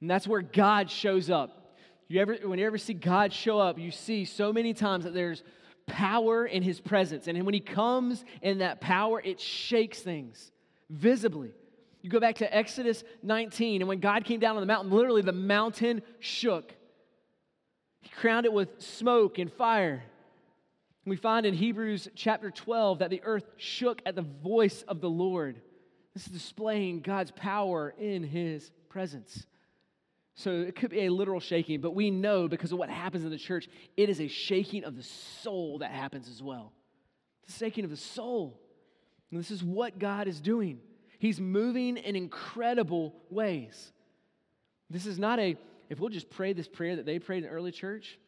And 0.01 0.11
that's 0.11 0.27
where 0.27 0.43
God 0.43 0.91
shows 0.91 1.31
up. 1.31 1.77
You 2.09 2.21
ever, 2.21 2.35
when 2.43 2.59
you 2.59 2.67
ever 2.67 2.79
see 2.79 2.95
God 2.95 3.33
show 3.33 3.61
up, 3.61 3.79
you 3.79 3.93
see 3.93 4.25
so 4.25 4.53
many 4.53 4.75
times 4.75 5.05
that 5.05 5.15
there's 5.15 5.45
power 5.87 6.45
in 6.45 6.65
his 6.65 6.81
presence. 6.81 7.29
And 7.29 7.41
when 7.45 7.55
he 7.55 7.61
comes 7.61 8.25
in 8.43 8.59
that 8.59 8.81
power, 8.81 9.21
it 9.21 9.39
shakes 9.39 10.01
things 10.01 10.51
visibly. 10.91 11.53
You 12.05 12.11
go 12.11 12.21
back 12.21 12.35
to 12.37 12.55
Exodus 12.55 13.03
19, 13.23 13.81
and 13.81 13.89
when 13.89 13.99
God 13.99 14.27
came 14.27 14.39
down 14.39 14.57
on 14.57 14.61
the 14.61 14.67
mountain, 14.67 14.93
literally 14.93 15.23
the 15.23 15.33
mountain 15.33 16.03
shook. 16.21 16.75
He 18.03 18.11
crowned 18.11 18.45
it 18.45 18.53
with 18.53 18.83
smoke 18.83 19.39
and 19.39 19.51
fire. 19.51 20.03
We 21.07 21.17
find 21.17 21.47
in 21.47 21.55
Hebrews 21.55 22.09
chapter 22.15 22.51
12 22.51 22.99
that 22.99 23.09
the 23.09 23.23
earth 23.25 23.47
shook 23.57 24.03
at 24.05 24.17
the 24.17 24.21
voice 24.21 24.85
of 24.87 25.01
the 25.01 25.09
Lord. 25.09 25.63
This 26.13 26.27
is 26.27 26.33
displaying 26.35 27.01
God's 27.01 27.31
power 27.31 27.95
in 27.99 28.23
his 28.23 28.71
presence. 28.91 29.47
So 30.35 30.51
it 30.51 30.77
could 30.77 30.91
be 30.91 31.07
a 31.07 31.09
literal 31.11 31.41
shaking, 31.41 31.81
but 31.81 31.95
we 31.95 32.11
know 32.11 32.49
because 32.49 32.71
of 32.71 32.79
what 32.79 32.91
happens 32.91 33.25
in 33.25 33.31
the 33.31 33.39
church, 33.39 33.67
it 33.97 34.11
is 34.11 34.21
a 34.21 34.29
shaking 34.29 34.85
of 34.85 34.95
the 34.95 35.03
soul 35.03 35.79
that 35.79 35.91
happens 35.91 36.29
as 36.29 36.43
well. 36.43 36.75
The 37.47 37.53
shaking 37.53 37.85
of 37.85 37.91
the 37.91 37.97
soul. 37.97 38.61
And 39.31 39.41
this 39.41 39.51
is 39.51 39.65
what 39.65 39.99
God 39.99 40.29
is 40.29 40.39
doing. 40.39 40.81
He's 41.25 41.41
moving 41.41 41.97
in 41.97 42.17
incredible 42.17 43.15
ways. 43.31 43.93
This 44.91 45.07
is 45.07 45.19
not 45.19 45.39
a, 45.39 45.57
if 45.89 45.99
we'll 45.99 46.11
just 46.11 46.29
pray 46.29 46.53
this 46.53 46.69
prayer 46.69 46.97
that 46.97 47.07
they 47.07 47.19
prayed 47.19 47.45
in 47.45 47.49
early 47.49 47.73
church, 47.73 48.19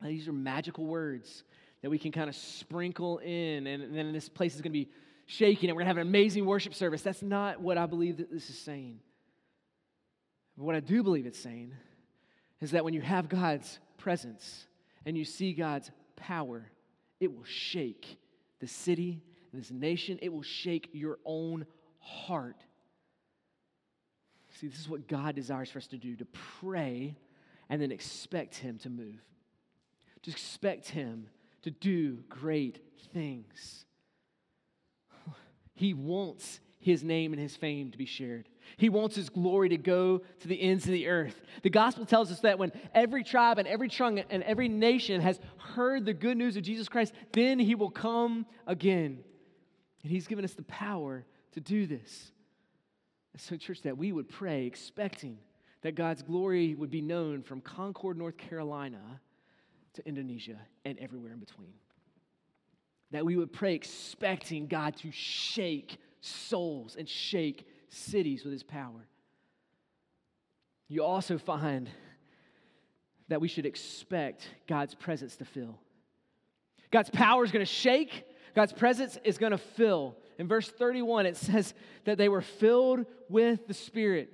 uh, 0.00 0.06
these 0.06 0.28
are 0.28 0.32
magical 0.32 0.86
words 0.86 1.42
that 1.82 1.90
we 1.90 1.98
can 1.98 2.12
kind 2.12 2.28
of 2.30 2.36
sprinkle 2.36 3.18
in, 3.18 3.66
and 3.66 3.92
then 3.92 4.12
this 4.12 4.28
place 4.28 4.54
is 4.54 4.60
going 4.60 4.70
to 4.70 4.78
be 4.78 4.88
shaking, 5.26 5.68
and 5.68 5.74
we're 5.74 5.80
going 5.80 5.92
to 5.92 5.98
have 5.98 6.06
an 6.06 6.06
amazing 6.06 6.46
worship 6.46 6.74
service. 6.74 7.02
That's 7.02 7.22
not 7.22 7.60
what 7.60 7.76
I 7.76 7.86
believe 7.86 8.18
that 8.18 8.30
this 8.30 8.48
is 8.48 8.56
saying. 8.56 9.00
What 10.54 10.76
I 10.76 10.80
do 10.80 11.02
believe 11.02 11.26
it's 11.26 11.40
saying 11.40 11.72
is 12.60 12.70
that 12.70 12.84
when 12.84 12.94
you 12.94 13.00
have 13.00 13.28
God's 13.28 13.80
presence 13.96 14.68
and 15.04 15.18
you 15.18 15.24
see 15.24 15.54
God's 15.54 15.90
power, 16.14 16.70
it 17.18 17.34
will 17.34 17.46
shake 17.46 18.16
the 18.60 18.68
city 18.68 19.24
this 19.52 19.72
nation. 19.72 20.20
It 20.22 20.32
will 20.32 20.42
shake 20.42 20.90
your 20.92 21.18
own 21.24 21.66
heart. 22.08 22.56
See, 24.60 24.66
this 24.66 24.80
is 24.80 24.88
what 24.88 25.06
God 25.06 25.34
desires 25.34 25.70
for 25.70 25.78
us 25.78 25.86
to 25.88 25.96
do 25.96 26.16
to 26.16 26.24
pray 26.60 27.16
and 27.68 27.80
then 27.80 27.92
expect 27.92 28.56
Him 28.56 28.78
to 28.78 28.90
move, 28.90 29.20
to 30.22 30.30
expect 30.30 30.88
Him 30.88 31.28
to 31.62 31.70
do 31.70 32.18
great 32.28 32.80
things. 33.12 33.84
He 35.74 35.94
wants 35.94 36.58
His 36.80 37.04
name 37.04 37.32
and 37.32 37.40
His 37.40 37.54
fame 37.54 37.92
to 37.92 37.98
be 37.98 38.06
shared. 38.06 38.48
He 38.76 38.88
wants 38.88 39.16
his 39.16 39.30
glory 39.30 39.70
to 39.70 39.78
go 39.78 40.18
to 40.40 40.48
the 40.48 40.60
ends 40.60 40.84
of 40.84 40.92
the 40.92 41.08
earth. 41.08 41.40
The 41.62 41.70
gospel 41.70 42.04
tells 42.04 42.30
us 42.30 42.40
that 42.40 42.58
when 42.58 42.72
every 42.94 43.24
tribe 43.24 43.58
and 43.58 43.66
every 43.66 43.88
tongue 43.88 44.18
and 44.18 44.42
every 44.42 44.68
nation 44.68 45.20
has 45.20 45.40
heard 45.56 46.04
the 46.04 46.12
good 46.12 46.36
news 46.36 46.56
of 46.56 46.64
Jesus 46.64 46.88
Christ, 46.88 47.14
then 47.32 47.58
he 47.58 47.74
will 47.74 47.90
come 47.90 48.44
again. 48.66 49.24
And 50.02 50.12
he's 50.12 50.26
given 50.26 50.44
us 50.44 50.54
the 50.54 50.62
power 50.64 51.24
to 51.58 51.64
do 51.64 51.86
this. 51.86 52.32
So, 53.36 53.56
church, 53.56 53.82
that 53.82 53.96
we 53.96 54.12
would 54.12 54.28
pray 54.28 54.66
expecting 54.66 55.38
that 55.82 55.94
God's 55.94 56.22
glory 56.22 56.74
would 56.74 56.90
be 56.90 57.00
known 57.00 57.42
from 57.42 57.60
Concord, 57.60 58.16
North 58.16 58.36
Carolina 58.36 59.20
to 59.94 60.06
Indonesia 60.06 60.58
and 60.84 60.98
everywhere 60.98 61.32
in 61.32 61.38
between. 61.38 61.72
That 63.10 63.24
we 63.24 63.36
would 63.36 63.52
pray 63.52 63.74
expecting 63.74 64.66
God 64.66 64.96
to 64.98 65.10
shake 65.12 65.98
souls 66.20 66.96
and 66.96 67.08
shake 67.08 67.66
cities 67.88 68.44
with 68.44 68.52
his 68.52 68.62
power. 68.62 69.06
You 70.88 71.04
also 71.04 71.38
find 71.38 71.88
that 73.28 73.40
we 73.40 73.48
should 73.48 73.66
expect 73.66 74.48
God's 74.66 74.94
presence 74.94 75.36
to 75.36 75.44
fill. 75.44 75.78
God's 76.90 77.10
power 77.10 77.44
is 77.44 77.52
going 77.52 77.64
to 77.64 77.70
shake, 77.70 78.24
God's 78.54 78.72
presence 78.72 79.18
is 79.22 79.38
going 79.38 79.52
to 79.52 79.58
fill. 79.58 80.16
In 80.38 80.46
verse 80.46 80.68
31, 80.68 81.26
it 81.26 81.36
says 81.36 81.74
that 82.04 82.16
they 82.16 82.28
were 82.28 82.42
filled 82.42 83.06
with 83.28 83.66
the 83.66 83.74
Spirit. 83.74 84.32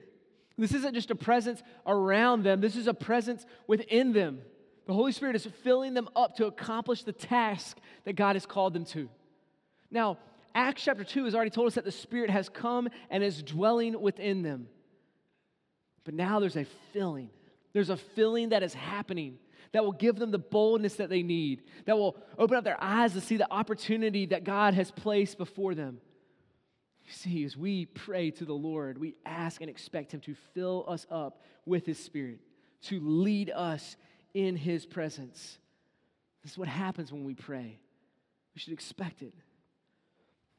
This 0.57 0.75
isn't 0.75 0.95
just 0.95 1.11
a 1.11 1.17
presence 1.17 1.63
around 1.87 2.45
them, 2.45 2.61
this 2.61 2.77
is 2.77 2.87
a 2.87 2.95
presence 2.95 3.45
within 3.67 4.13
them. 4.13 4.41
The 4.87 4.93
Holy 4.93 5.13
Spirit 5.13 5.35
is 5.35 5.47
filling 5.63 5.95
them 5.95 6.09
up 6.15 6.37
to 6.37 6.47
accomplish 6.47 7.05
the 7.05 7.13
task 7.13 7.79
that 8.05 8.13
God 8.13 8.37
has 8.37 8.45
called 8.45 8.75
them 8.75 8.85
to. 8.87 9.09
Now, 9.91 10.19
Acts 10.55 10.85
chapter 10.85 11.05
2 11.05 11.25
has 11.25 11.35
already 11.35 11.51
told 11.51 11.67
us 11.67 11.75
that 11.75 11.85
the 11.85 11.91
Spirit 11.91 12.31
has 12.31 12.49
come 12.49 12.89
and 13.11 13.25
is 13.25 13.43
dwelling 13.43 14.01
within 14.01 14.43
them. 14.43 14.69
But 16.05 16.15
now 16.15 16.39
there's 16.39 16.57
a 16.57 16.67
filling. 16.93 17.31
There's 17.73 17.91
a 17.91 17.97
filling 17.97 18.51
that 18.51 18.63
is 18.63 18.75
happening 18.75 19.39
that 19.75 19.85
will 19.85 19.93
give 19.93 20.15
them 20.17 20.31
the 20.31 20.39
boldness 20.39 20.95
that 20.95 21.11
they 21.11 21.25
need, 21.25 21.65
that 21.85 21.99
will 21.99 22.17
open 22.39 22.57
up 22.57 22.63
their 22.63 22.81
eyes 22.81 23.13
to 23.13 23.21
see 23.21 23.37
the 23.37 23.53
opportunity 23.53 24.25
that 24.27 24.45
God 24.45 24.73
has 24.73 24.93
placed 24.93 25.37
before 25.37 25.75
them. 25.75 25.99
You 27.05 27.13
see, 27.13 27.45
as 27.45 27.57
we 27.57 27.87
pray 27.87 28.31
to 28.31 28.45
the 28.45 28.55
Lord, 28.55 28.99
we 28.99 29.17
ask 29.27 29.61
and 29.61 29.69
expect 29.69 30.15
Him 30.15 30.21
to 30.21 30.37
fill 30.55 30.85
us 30.87 31.09
up 31.11 31.43
with 31.67 31.85
His 31.87 31.99
Spirit, 31.99 32.39
to 32.83 33.01
lead 33.01 33.51
us 33.51 33.97
in 34.33 34.55
His 34.55 34.87
presence. 34.87 35.59
This 36.45 36.53
is 36.53 36.59
what 36.59 36.69
happens 36.69 37.13
when 37.13 37.25
we 37.25 37.35
pray. 37.35 37.81
We 38.55 38.61
should 38.61 38.75
expect 38.75 39.23
it. 39.23 39.35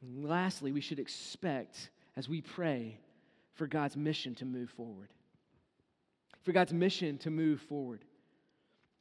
And 0.02 0.28
lastly, 0.28 0.72
we 0.72 0.82
should 0.82 0.98
expect, 0.98 1.88
as 2.18 2.28
we 2.28 2.42
pray, 2.42 3.00
for 3.54 3.66
God's 3.66 3.96
mission 3.96 4.34
to 4.34 4.44
move 4.44 4.68
forward. 4.68 5.08
For 6.42 6.52
God's 6.52 6.74
mission 6.74 7.16
to 7.18 7.30
move 7.30 7.62
forward. 7.62 8.04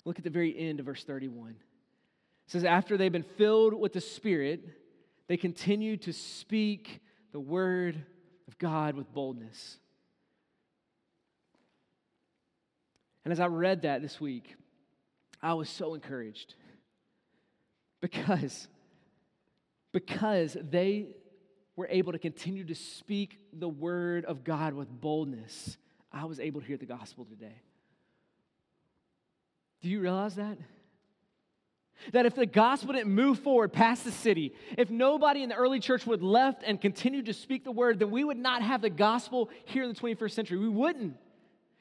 Look 0.05 0.17
at 0.17 0.23
the 0.23 0.29
very 0.29 0.57
end 0.57 0.79
of 0.79 0.85
verse 0.85 1.03
31. 1.03 1.49
It 1.49 1.55
says, 2.47 2.63
After 2.63 2.95
they've 2.95 3.11
been 3.11 3.23
filled 3.23 3.73
with 3.73 3.93
the 3.93 4.01
Spirit, 4.01 4.63
they 5.27 5.37
continued 5.37 6.03
to 6.03 6.13
speak 6.13 7.01
the 7.31 7.39
word 7.39 8.05
of 8.47 8.57
God 8.59 8.95
with 8.95 9.11
boldness. 9.11 9.79
And 13.23 13.31
as 13.31 13.39
I 13.39 13.47
read 13.47 13.81
that 13.81 14.03
this 14.03 14.21
week, 14.21 14.55
I 15.41 15.55
was 15.55 15.67
so 15.67 15.95
encouraged 15.95 16.53
because 18.01 18.67
because 19.91 20.57
they 20.61 21.07
were 21.77 21.87
able 21.89 22.11
to 22.11 22.19
continue 22.19 22.65
to 22.65 22.75
speak 22.75 23.39
the 23.53 23.69
word 23.69 24.25
of 24.25 24.43
God 24.43 24.73
with 24.73 24.89
boldness, 24.89 25.77
I 26.11 26.25
was 26.25 26.39
able 26.39 26.59
to 26.59 26.67
hear 26.67 26.75
the 26.75 26.85
gospel 26.85 27.23
today. 27.23 27.61
Do 29.85 29.91
you 29.91 29.99
realize 29.99 30.33
that? 30.37 30.57
That 32.11 32.25
if 32.25 32.33
the 32.33 32.47
gospel 32.47 32.93
didn't 32.93 33.13
move 33.13 33.37
forward 33.37 33.71
past 33.71 34.03
the 34.03 34.11
city, 34.11 34.55
if 34.79 34.89
nobody 34.89 35.43
in 35.43 35.49
the 35.49 35.55
early 35.55 35.79
church 35.79 36.07
would 36.07 36.23
left 36.23 36.63
and 36.65 36.81
continued 36.81 37.27
to 37.27 37.33
speak 37.33 37.63
the 37.63 37.71
word, 37.71 37.99
then 37.99 38.09
we 38.09 38.23
would 38.23 38.39
not 38.39 38.63
have 38.63 38.81
the 38.81 38.89
gospel 38.89 39.51
here 39.65 39.83
in 39.83 39.89
the 39.89 39.95
21st 39.95 40.31
century. 40.31 40.57
We 40.57 40.69
wouldn't. 40.69 41.15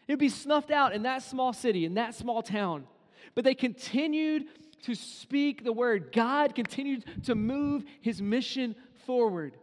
It 0.07 0.13
would 0.13 0.19
be 0.19 0.29
snuffed 0.29 0.71
out 0.71 0.95
in 0.95 1.05
that 1.05 1.23
small 1.23 1.55
city, 1.55 1.87
in 1.87 1.95
that 1.95 2.15
small 2.15 2.43
town. 2.43 2.85
But 3.35 3.45
they 3.45 3.55
continued 3.55 4.49
to 4.83 4.95
speak 4.95 5.65
the 5.65 5.73
word. 5.73 6.13
God 6.13 6.55
continued 6.55 7.25
to 7.25 7.35
move 7.35 7.85
his 8.03 8.21
mission 8.21 8.77
forward. 9.07 9.55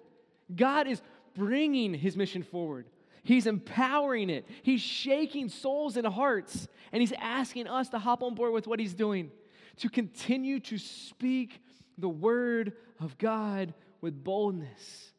God 0.56 0.88
is 0.88 1.00
bringing 1.36 1.94
his 1.94 2.18
mission 2.18 2.42
forward. 2.42 2.88
He's 3.24 3.46
empowering 3.46 4.30
it. 4.30 4.48
He's 4.64 4.82
shaking 4.82 5.50
souls 5.50 5.98
and 5.98 6.08
hearts. 6.08 6.68
And 6.92 7.02
he's 7.02 7.14
asking 7.14 7.68
us 7.68 7.90
to 7.90 8.00
hop 8.00 8.24
on 8.24 8.36
board 8.36 8.54
with 8.54 8.68
what 8.68 8.80
he's 8.80 8.94
doing, 8.94 9.32
to 9.78 9.90
continue 9.90 10.60
to 10.62 10.78
speak 10.78 11.62
the 11.98 12.10
word 12.10 12.74
of 13.00 13.18
God 13.18 13.74
with 14.02 14.24
boldness. 14.24 15.12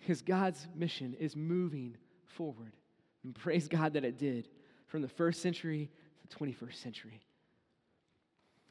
Because 0.00 0.22
God's 0.22 0.66
mission 0.74 1.14
is 1.18 1.34
moving 1.36 1.96
forward. 2.24 2.72
And 3.24 3.34
praise 3.34 3.68
God 3.68 3.94
that 3.94 4.04
it 4.04 4.16
did 4.16 4.48
from 4.86 5.02
the 5.02 5.08
first 5.08 5.42
century 5.42 5.90
to 6.22 6.38
the 6.38 6.44
21st 6.44 6.74
century. 6.74 7.20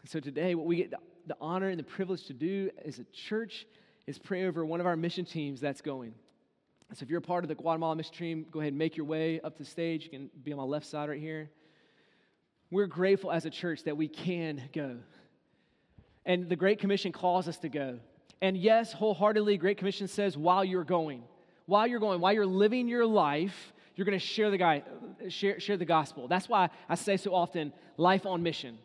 And 0.02 0.10
So 0.10 0.20
today, 0.20 0.56
what 0.56 0.66
we 0.66 0.78
get 0.78 0.94
the 1.26 1.38
honor 1.42 1.70
and 1.70 1.78
the 1.78 1.84
privilege 1.84 2.26
to 2.28 2.34
do 2.34 2.70
as 2.86 3.00
a 3.00 3.04
church 3.06 3.68
is 4.08 4.18
pray 4.18 4.48
over 4.48 4.66
one 4.66 4.80
of 4.80 4.86
our 4.86 4.96
mission 4.96 5.26
teams 5.26 5.60
that's 5.60 5.82
going. 5.82 6.14
So 6.94 7.04
if 7.04 7.10
you're 7.10 7.20
a 7.20 7.22
part 7.22 7.44
of 7.44 7.50
the 7.50 7.56
Guatemala 7.56 7.96
mission 7.96 8.14
team, 8.14 8.46
go 8.50 8.60
ahead 8.60 8.72
and 8.72 8.78
make 8.78 8.96
your 8.96 9.06
way 9.06 9.42
up 9.42 9.58
to 9.58 9.64
the 9.64 9.70
stage. 9.70 10.06
You 10.06 10.10
can 10.10 10.30
be 10.44 10.54
on 10.54 10.58
my 10.58 10.64
left 10.64 10.86
side 10.86 11.10
right 11.10 11.20
here. 11.20 11.50
We're 12.72 12.88
grateful 12.88 13.32
as 13.32 13.46
a 13.46 13.50
church 13.50 13.84
that 13.84 13.98
we 13.98 14.08
can 14.08 14.62
go. 14.74 14.98
And 16.26 16.50
the 16.50 16.56
Great 16.56 16.80
Commission 16.80 17.12
calls 17.12 17.48
us 17.48 17.58
to 17.60 17.70
go. 17.70 18.00
And 18.42 18.58
yes, 18.58 18.94
wholeheartedly, 18.94 19.58
Great 19.58 19.78
Commission 19.78 20.08
says 20.08 20.38
while 20.38 20.64
you're 20.64 20.84
going, 20.84 21.24
while 21.66 21.88
you're 21.88 22.00
going, 22.00 22.22
while 22.22 22.34
you're 22.34 22.46
living 22.46 22.88
your 22.88 23.06
life, 23.06 23.74
you're 23.96 24.06
going 24.06 24.18
to 24.18 24.26
share 24.26 24.52
the 24.52 24.58
guy, 24.58 24.84
share, 25.28 25.60
share 25.60 25.76
the 25.76 25.86
gospel. 25.86 26.28
That's 26.28 26.48
why 26.48 26.70
I 26.88 26.96
say 26.96 27.18
so 27.18 27.34
often, 27.34 27.74
life 27.98 28.26
on 28.26 28.44
mission. 28.44 28.78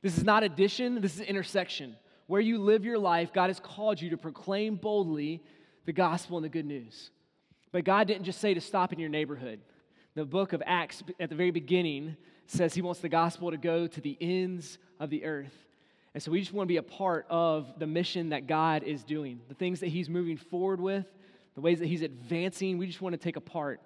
This 0.00 0.16
is 0.16 0.24
not 0.24 0.42
addition, 0.44 1.00
this 1.00 1.16
is 1.16 1.20
intersection. 1.22 1.96
Where 2.26 2.40
you 2.40 2.58
live 2.58 2.84
your 2.84 2.98
life, 2.98 3.32
God 3.32 3.48
has 3.50 3.60
called 3.60 4.00
you 4.00 4.10
to 4.10 4.16
proclaim 4.16 4.76
boldly 4.76 5.42
the 5.84 5.92
gospel 5.92 6.38
and 6.38 6.44
the 6.44 6.48
good 6.48 6.66
news. 6.66 7.10
But 7.74 7.82
God 7.82 8.06
didn't 8.06 8.22
just 8.22 8.40
say 8.40 8.54
to 8.54 8.60
stop 8.60 8.92
in 8.92 9.00
your 9.00 9.08
neighborhood. 9.08 9.58
The 10.14 10.24
book 10.24 10.52
of 10.52 10.62
Acts 10.64 11.02
at 11.18 11.28
the 11.28 11.34
very 11.34 11.50
beginning 11.50 12.16
says 12.46 12.72
he 12.72 12.82
wants 12.82 13.00
the 13.00 13.08
gospel 13.08 13.50
to 13.50 13.56
go 13.56 13.88
to 13.88 14.00
the 14.00 14.16
ends 14.20 14.78
of 15.00 15.10
the 15.10 15.24
earth. 15.24 15.52
And 16.14 16.22
so 16.22 16.30
we 16.30 16.38
just 16.38 16.52
want 16.52 16.68
to 16.68 16.72
be 16.72 16.76
a 16.76 16.84
part 16.84 17.26
of 17.28 17.80
the 17.80 17.88
mission 17.88 18.28
that 18.28 18.46
God 18.46 18.84
is 18.84 19.02
doing, 19.02 19.40
the 19.48 19.56
things 19.56 19.80
that 19.80 19.88
he's 19.88 20.08
moving 20.08 20.36
forward 20.36 20.80
with, 20.80 21.04
the 21.56 21.60
ways 21.60 21.80
that 21.80 21.86
he's 21.86 22.02
advancing. 22.02 22.78
We 22.78 22.86
just 22.86 23.02
want 23.02 23.14
to 23.14 23.16
take 23.16 23.34
a 23.34 23.40
part. 23.40 23.80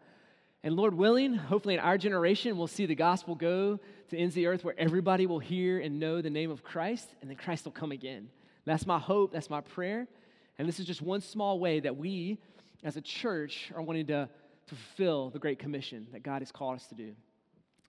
And 0.62 0.76
Lord 0.76 0.92
willing, 0.92 1.32
hopefully 1.32 1.72
in 1.72 1.80
our 1.80 1.96
generation, 1.96 2.58
we'll 2.58 2.66
see 2.66 2.84
the 2.84 2.94
gospel 2.94 3.36
go 3.36 3.80
to 4.10 4.18
ends 4.18 4.32
of 4.32 4.34
the 4.34 4.48
earth 4.48 4.64
where 4.64 4.74
everybody 4.76 5.24
will 5.24 5.38
hear 5.38 5.80
and 5.80 5.98
know 5.98 6.20
the 6.20 6.28
name 6.28 6.50
of 6.50 6.62
Christ, 6.62 7.08
and 7.22 7.30
then 7.30 7.38
Christ 7.38 7.64
will 7.64 7.72
come 7.72 7.92
again. 7.92 8.28
That's 8.66 8.86
my 8.86 8.98
hope, 8.98 9.32
that's 9.32 9.48
my 9.48 9.62
prayer. 9.62 10.06
And 10.58 10.68
this 10.68 10.78
is 10.78 10.84
just 10.84 11.00
one 11.00 11.22
small 11.22 11.58
way 11.58 11.80
that 11.80 11.96
we, 11.96 12.36
as 12.82 12.96
a 12.96 13.00
church, 13.00 13.70
are 13.74 13.82
wanting 13.82 14.06
to, 14.06 14.28
to 14.66 14.74
fulfill 14.74 15.30
the 15.30 15.38
Great 15.38 15.58
Commission 15.58 16.06
that 16.12 16.22
God 16.22 16.42
has 16.42 16.52
called 16.52 16.76
us 16.76 16.86
to 16.86 16.94
do. 16.94 17.12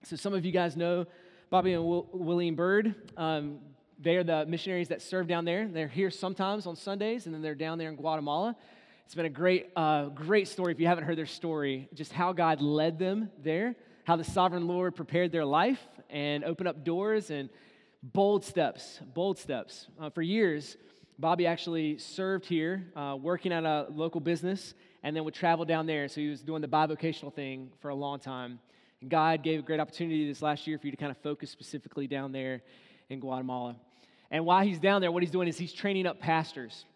So, 0.02 0.16
some 0.16 0.32
of 0.32 0.44
you 0.44 0.52
guys 0.52 0.76
know 0.76 1.06
Bobby 1.50 1.74
and 1.74 1.84
Will, 1.84 2.08
William 2.12 2.54
Bird. 2.54 2.94
Um, 3.16 3.58
they 3.98 4.16
are 4.16 4.24
the 4.24 4.46
missionaries 4.46 4.88
that 4.88 5.02
serve 5.02 5.26
down 5.26 5.44
there. 5.44 5.68
They're 5.68 5.88
here 5.88 6.10
sometimes 6.10 6.66
on 6.66 6.74
Sundays, 6.74 7.26
and 7.26 7.34
then 7.34 7.42
they're 7.42 7.54
down 7.54 7.76
there 7.76 7.90
in 7.90 7.96
Guatemala. 7.96 8.56
It's 9.04 9.14
been 9.14 9.26
a 9.26 9.28
great, 9.28 9.70
uh, 9.76 10.06
great 10.06 10.48
story. 10.48 10.72
If 10.72 10.80
you 10.80 10.86
haven't 10.86 11.04
heard 11.04 11.18
their 11.18 11.26
story, 11.26 11.88
just 11.94 12.12
how 12.12 12.32
God 12.32 12.62
led 12.62 12.98
them 12.98 13.30
there, 13.42 13.74
how 14.04 14.16
the 14.16 14.24
sovereign 14.24 14.66
Lord 14.66 14.94
prepared 14.94 15.32
their 15.32 15.44
life 15.44 15.80
and 16.08 16.44
opened 16.44 16.68
up 16.68 16.84
doors 16.84 17.30
and 17.30 17.50
bold 18.02 18.44
steps, 18.44 19.00
bold 19.14 19.38
steps. 19.38 19.88
Uh, 20.00 20.10
for 20.10 20.22
years, 20.22 20.76
Bobby 21.20 21.46
actually 21.46 21.98
served 21.98 22.46
here, 22.46 22.86
uh, 22.96 23.14
working 23.20 23.52
at 23.52 23.64
a 23.64 23.86
local 23.90 24.22
business, 24.22 24.72
and 25.02 25.14
then 25.14 25.22
would 25.24 25.34
travel 25.34 25.66
down 25.66 25.84
there. 25.84 26.08
So 26.08 26.22
he 26.22 26.28
was 26.28 26.40
doing 26.40 26.62
the 26.62 26.68
bivocational 26.68 27.32
thing 27.34 27.70
for 27.80 27.90
a 27.90 27.94
long 27.94 28.18
time. 28.18 28.58
And 29.02 29.10
God 29.10 29.42
gave 29.42 29.58
a 29.58 29.62
great 29.62 29.80
opportunity 29.80 30.26
this 30.26 30.40
last 30.40 30.66
year 30.66 30.78
for 30.78 30.86
you 30.86 30.92
to 30.92 30.96
kind 30.96 31.10
of 31.10 31.18
focus 31.18 31.50
specifically 31.50 32.06
down 32.06 32.32
there 32.32 32.62
in 33.10 33.20
Guatemala. 33.20 33.76
And 34.30 34.46
while 34.46 34.64
he's 34.64 34.78
down 34.78 35.02
there, 35.02 35.12
what 35.12 35.22
he's 35.22 35.30
doing 35.30 35.46
is 35.46 35.58
he's 35.58 35.74
training 35.74 36.06
up 36.06 36.20
pastors. 36.20 36.86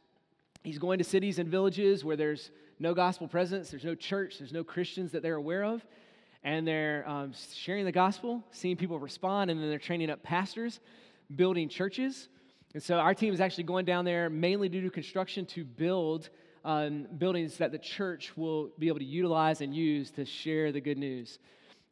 He's 0.63 0.79
going 0.79 0.99
to 0.99 1.05
cities 1.05 1.39
and 1.39 1.51
villages 1.51 2.03
where 2.03 2.17
there's 2.17 2.51
no 2.79 2.95
gospel 2.95 3.29
presence, 3.29 3.71
there's 3.71 3.85
no 3.85 3.95
church, 3.95 4.39
there's 4.39 4.55
no 4.55 4.65
Christians 4.65 5.13
that 5.13 5.23
they're 5.23 5.35
aware 5.35 5.65
of. 5.65 5.85
And 6.43 6.67
they're 6.67 7.07
um, 7.07 7.33
sharing 7.53 7.85
the 7.85 7.93
gospel, 7.93 8.43
seeing 8.53 8.77
people 8.77 8.99
respond, 8.99 9.51
and 9.51 9.61
then 9.61 9.69
they're 9.69 9.79
training 9.79 10.09
up 10.09 10.23
pastors, 10.23 10.81
building 11.37 11.69
churches. 11.69 12.29
And 12.75 12.83
so 12.83 12.99
our 12.99 13.15
team 13.15 13.33
is 13.33 13.41
actually 13.41 13.65
going 13.65 13.85
down 13.85 14.05
there 14.05 14.29
mainly 14.29 14.69
due 14.69 14.83
to 14.83 14.91
construction 14.91 15.47
to 15.47 15.65
build 15.65 16.29
um, 16.65 17.07
buildings 17.19 17.59
that 17.59 17.71
the 17.71 17.79
church 17.79 18.37
will 18.37 18.71
be 18.79 18.89
able 18.89 18.99
to 18.99 19.05
utilize 19.05 19.61
and 19.61 19.75
use 19.75 20.11
to 20.13 20.25
share 20.25 20.73
the 20.73 20.81
good 20.81 20.99
news. 20.99 21.39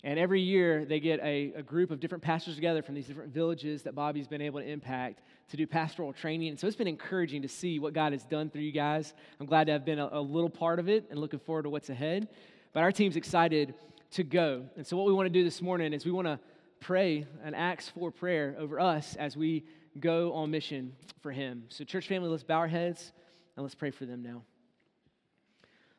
And 0.03 0.19
every 0.19 0.41
year 0.41 0.85
they 0.85 0.99
get 0.99 1.21
a, 1.21 1.53
a, 1.57 1.63
group 1.63 1.93
of 1.93 2.01
different 2.01 2.25
pastors 2.25 2.57
together 2.57 2.83
from 2.83 2.97
these 2.97 3.07
different 3.07 3.33
villages 3.33 3.85
that 3.85 3.95
Bobby's 3.95 4.27
been 4.27 4.43
able 4.43 4.59
to 4.59 4.67
impact 4.67 5.23
to 5.51 5.57
do 5.57 5.65
pastoral 5.65 6.13
training. 6.13 6.49
And 6.49 6.59
so 6.59 6.67
it's 6.67 6.75
been 6.75 6.89
encouraging 6.89 7.43
to 7.43 7.49
see 7.49 7.79
what 7.79 7.93
God 7.93 8.11
has 8.13 8.25
done 8.25 8.51
through 8.51 8.63
you 8.63 8.73
guys. 8.73 9.15
I'm 9.39 9.47
glad 9.47 9.69
to 9.69 9.73
have 9.75 9.85
been 9.85 10.01
a, 10.01 10.09
a 10.11 10.21
little 10.21 10.51
part 10.51 10.81
of 10.81 10.89
it 10.89 11.07
and 11.11 11.21
looking 11.21 11.39
forward 11.39 11.63
to 11.65 11.71
what's 11.71 11.89
ahead. 11.89 12.27
But 12.73 12.83
our 12.83 12.91
team's 12.91 13.15
excited 13.15 13.75
to 14.13 14.25
go. 14.25 14.65
And 14.77 14.85
so 14.85 14.97
what 14.97 15.07
we 15.07 15.13
want 15.13 15.27
to 15.27 15.33
do 15.33 15.45
this 15.45 15.63
morning 15.63 15.93
is 15.93 16.05
we 16.05 16.11
want 16.11 16.27
to 16.27 16.41
pray 16.81 17.25
an 17.45 17.55
Acts 17.55 17.89
4 17.91 18.11
prayer 18.11 18.57
over 18.59 18.81
us 18.81 19.15
as 19.15 19.37
we 19.37 19.65
go 19.99 20.33
on 20.33 20.51
mission 20.51 20.95
for 21.21 21.33
Him. 21.33 21.65
So, 21.69 21.85
church 21.85 22.09
family, 22.09 22.29
let's 22.29 22.43
bow 22.43 22.59
our 22.59 22.69
heads 22.69 23.13
and 23.57 23.63
let's 23.63 23.75
pray 23.75 23.91
for 23.91 24.07
them 24.07 24.23
now. 24.23 24.43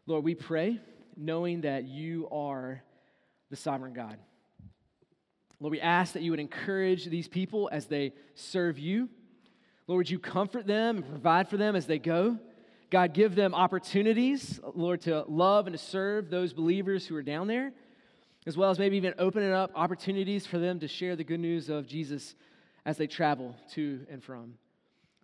Lord, 0.05 0.23
we 0.23 0.35
pray 0.35 0.79
knowing 1.15 1.61
that 1.61 1.85
you 1.85 2.27
are 2.31 2.81
the 3.49 3.55
sovereign 3.55 3.93
God. 3.93 4.17
Lord, 5.59 5.71
we 5.71 5.79
ask 5.79 6.13
that 6.13 6.23
you 6.23 6.31
would 6.31 6.39
encourage 6.39 7.05
these 7.05 7.27
people 7.27 7.69
as 7.71 7.85
they 7.85 8.13
serve 8.35 8.79
you. 8.79 9.09
Lord, 9.87 9.99
would 9.99 10.09
you 10.09 10.19
comfort 10.19 10.67
them 10.67 10.97
and 10.97 11.07
provide 11.07 11.47
for 11.47 11.57
them 11.57 11.75
as 11.75 11.85
they 11.85 11.99
go? 11.99 12.37
God, 12.89 13.13
give 13.13 13.33
them 13.33 13.55
opportunities, 13.55 14.59
Lord, 14.75 15.01
to 15.01 15.23
love 15.27 15.67
and 15.67 15.73
to 15.73 15.83
serve 15.83 16.29
those 16.29 16.53
believers 16.53 17.07
who 17.07 17.15
are 17.15 17.23
down 17.23 17.47
there, 17.47 17.71
as 18.45 18.57
well 18.57 18.69
as 18.71 18.77
maybe 18.77 18.97
even 18.97 19.13
opening 19.17 19.51
up 19.51 19.71
opportunities 19.73 20.45
for 20.45 20.59
them 20.59 20.79
to 20.79 20.87
share 20.87 21.15
the 21.15 21.23
good 21.23 21.39
news 21.39 21.69
of 21.69 21.87
Jesus 21.87 22.35
as 22.85 22.97
they 22.97 23.07
travel 23.07 23.55
to 23.73 24.05
and 24.09 24.23
from. 24.23 24.55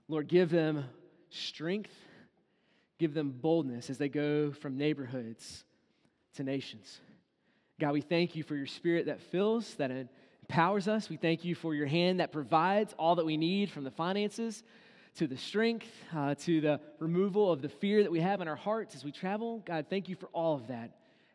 Lord, 0.07 0.27
give 0.27 0.49
them 0.49 0.85
strength, 1.29 1.93
give 2.97 3.13
them 3.13 3.31
boldness 3.31 3.89
as 3.89 3.97
they 3.97 4.09
go 4.09 4.51
from 4.51 4.77
neighborhoods 4.77 5.63
to 6.35 6.43
nations. 6.43 6.99
God, 7.79 7.93
we 7.93 8.01
thank 8.01 8.35
you 8.35 8.43
for 8.43 8.55
your 8.55 8.65
spirit 8.65 9.05
that 9.05 9.21
fills, 9.21 9.75
that 9.75 9.91
empowers 10.41 10.87
us. 10.87 11.09
We 11.09 11.17
thank 11.17 11.45
you 11.45 11.55
for 11.55 11.73
your 11.73 11.85
hand 11.85 12.19
that 12.19 12.31
provides 12.31 12.93
all 12.97 13.15
that 13.15 13.25
we 13.25 13.37
need 13.37 13.69
from 13.69 13.83
the 13.83 13.91
finances 13.91 14.63
to 15.15 15.27
the 15.27 15.37
strength, 15.37 15.87
uh, 16.15 16.35
to 16.35 16.61
the 16.61 16.79
removal 16.99 17.51
of 17.51 17.61
the 17.61 17.69
fear 17.69 18.03
that 18.03 18.11
we 18.11 18.19
have 18.19 18.41
in 18.41 18.47
our 18.47 18.55
hearts 18.55 18.95
as 18.95 19.03
we 19.03 19.11
travel. 19.11 19.63
God, 19.65 19.85
thank 19.89 20.09
you 20.09 20.15
for 20.15 20.27
all 20.27 20.55
of 20.55 20.67
that. 20.67 20.91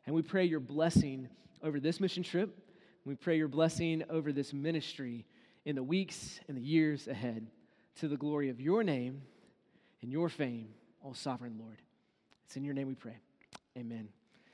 And 0.07 0.15
we 0.15 0.23
pray 0.23 0.45
your 0.45 0.61
blessing 0.61 1.29
over 1.63 1.81
this 1.81 2.01
mission 2.01 2.23
trip. 2.23 2.59
We 3.05 3.15
pray 3.15 3.37
your 3.37 3.49
blessing 3.49 4.05
over 4.11 4.33
this 4.33 4.53
ministry 4.53 5.27
in 5.65 5.77
the 5.77 5.83
weeks 5.83 6.41
and 6.49 6.57
the 6.57 6.63
years 6.63 7.09
ahead 7.09 7.47
to 7.97 8.09
the 8.09 8.17
glory 8.17 8.51
of 8.51 8.61
your 8.61 8.83
name 8.83 9.23
and 10.03 10.13
your 10.13 10.29
fame, 10.29 10.69
O 11.05 11.13
sovereign 11.13 11.57
Lord. 11.59 11.81
It's 12.47 12.57
in 12.57 12.65
your 12.65 12.75
name 12.75 12.89
we 12.89 12.95
pray. 12.95 13.17
Amen. 13.77 14.09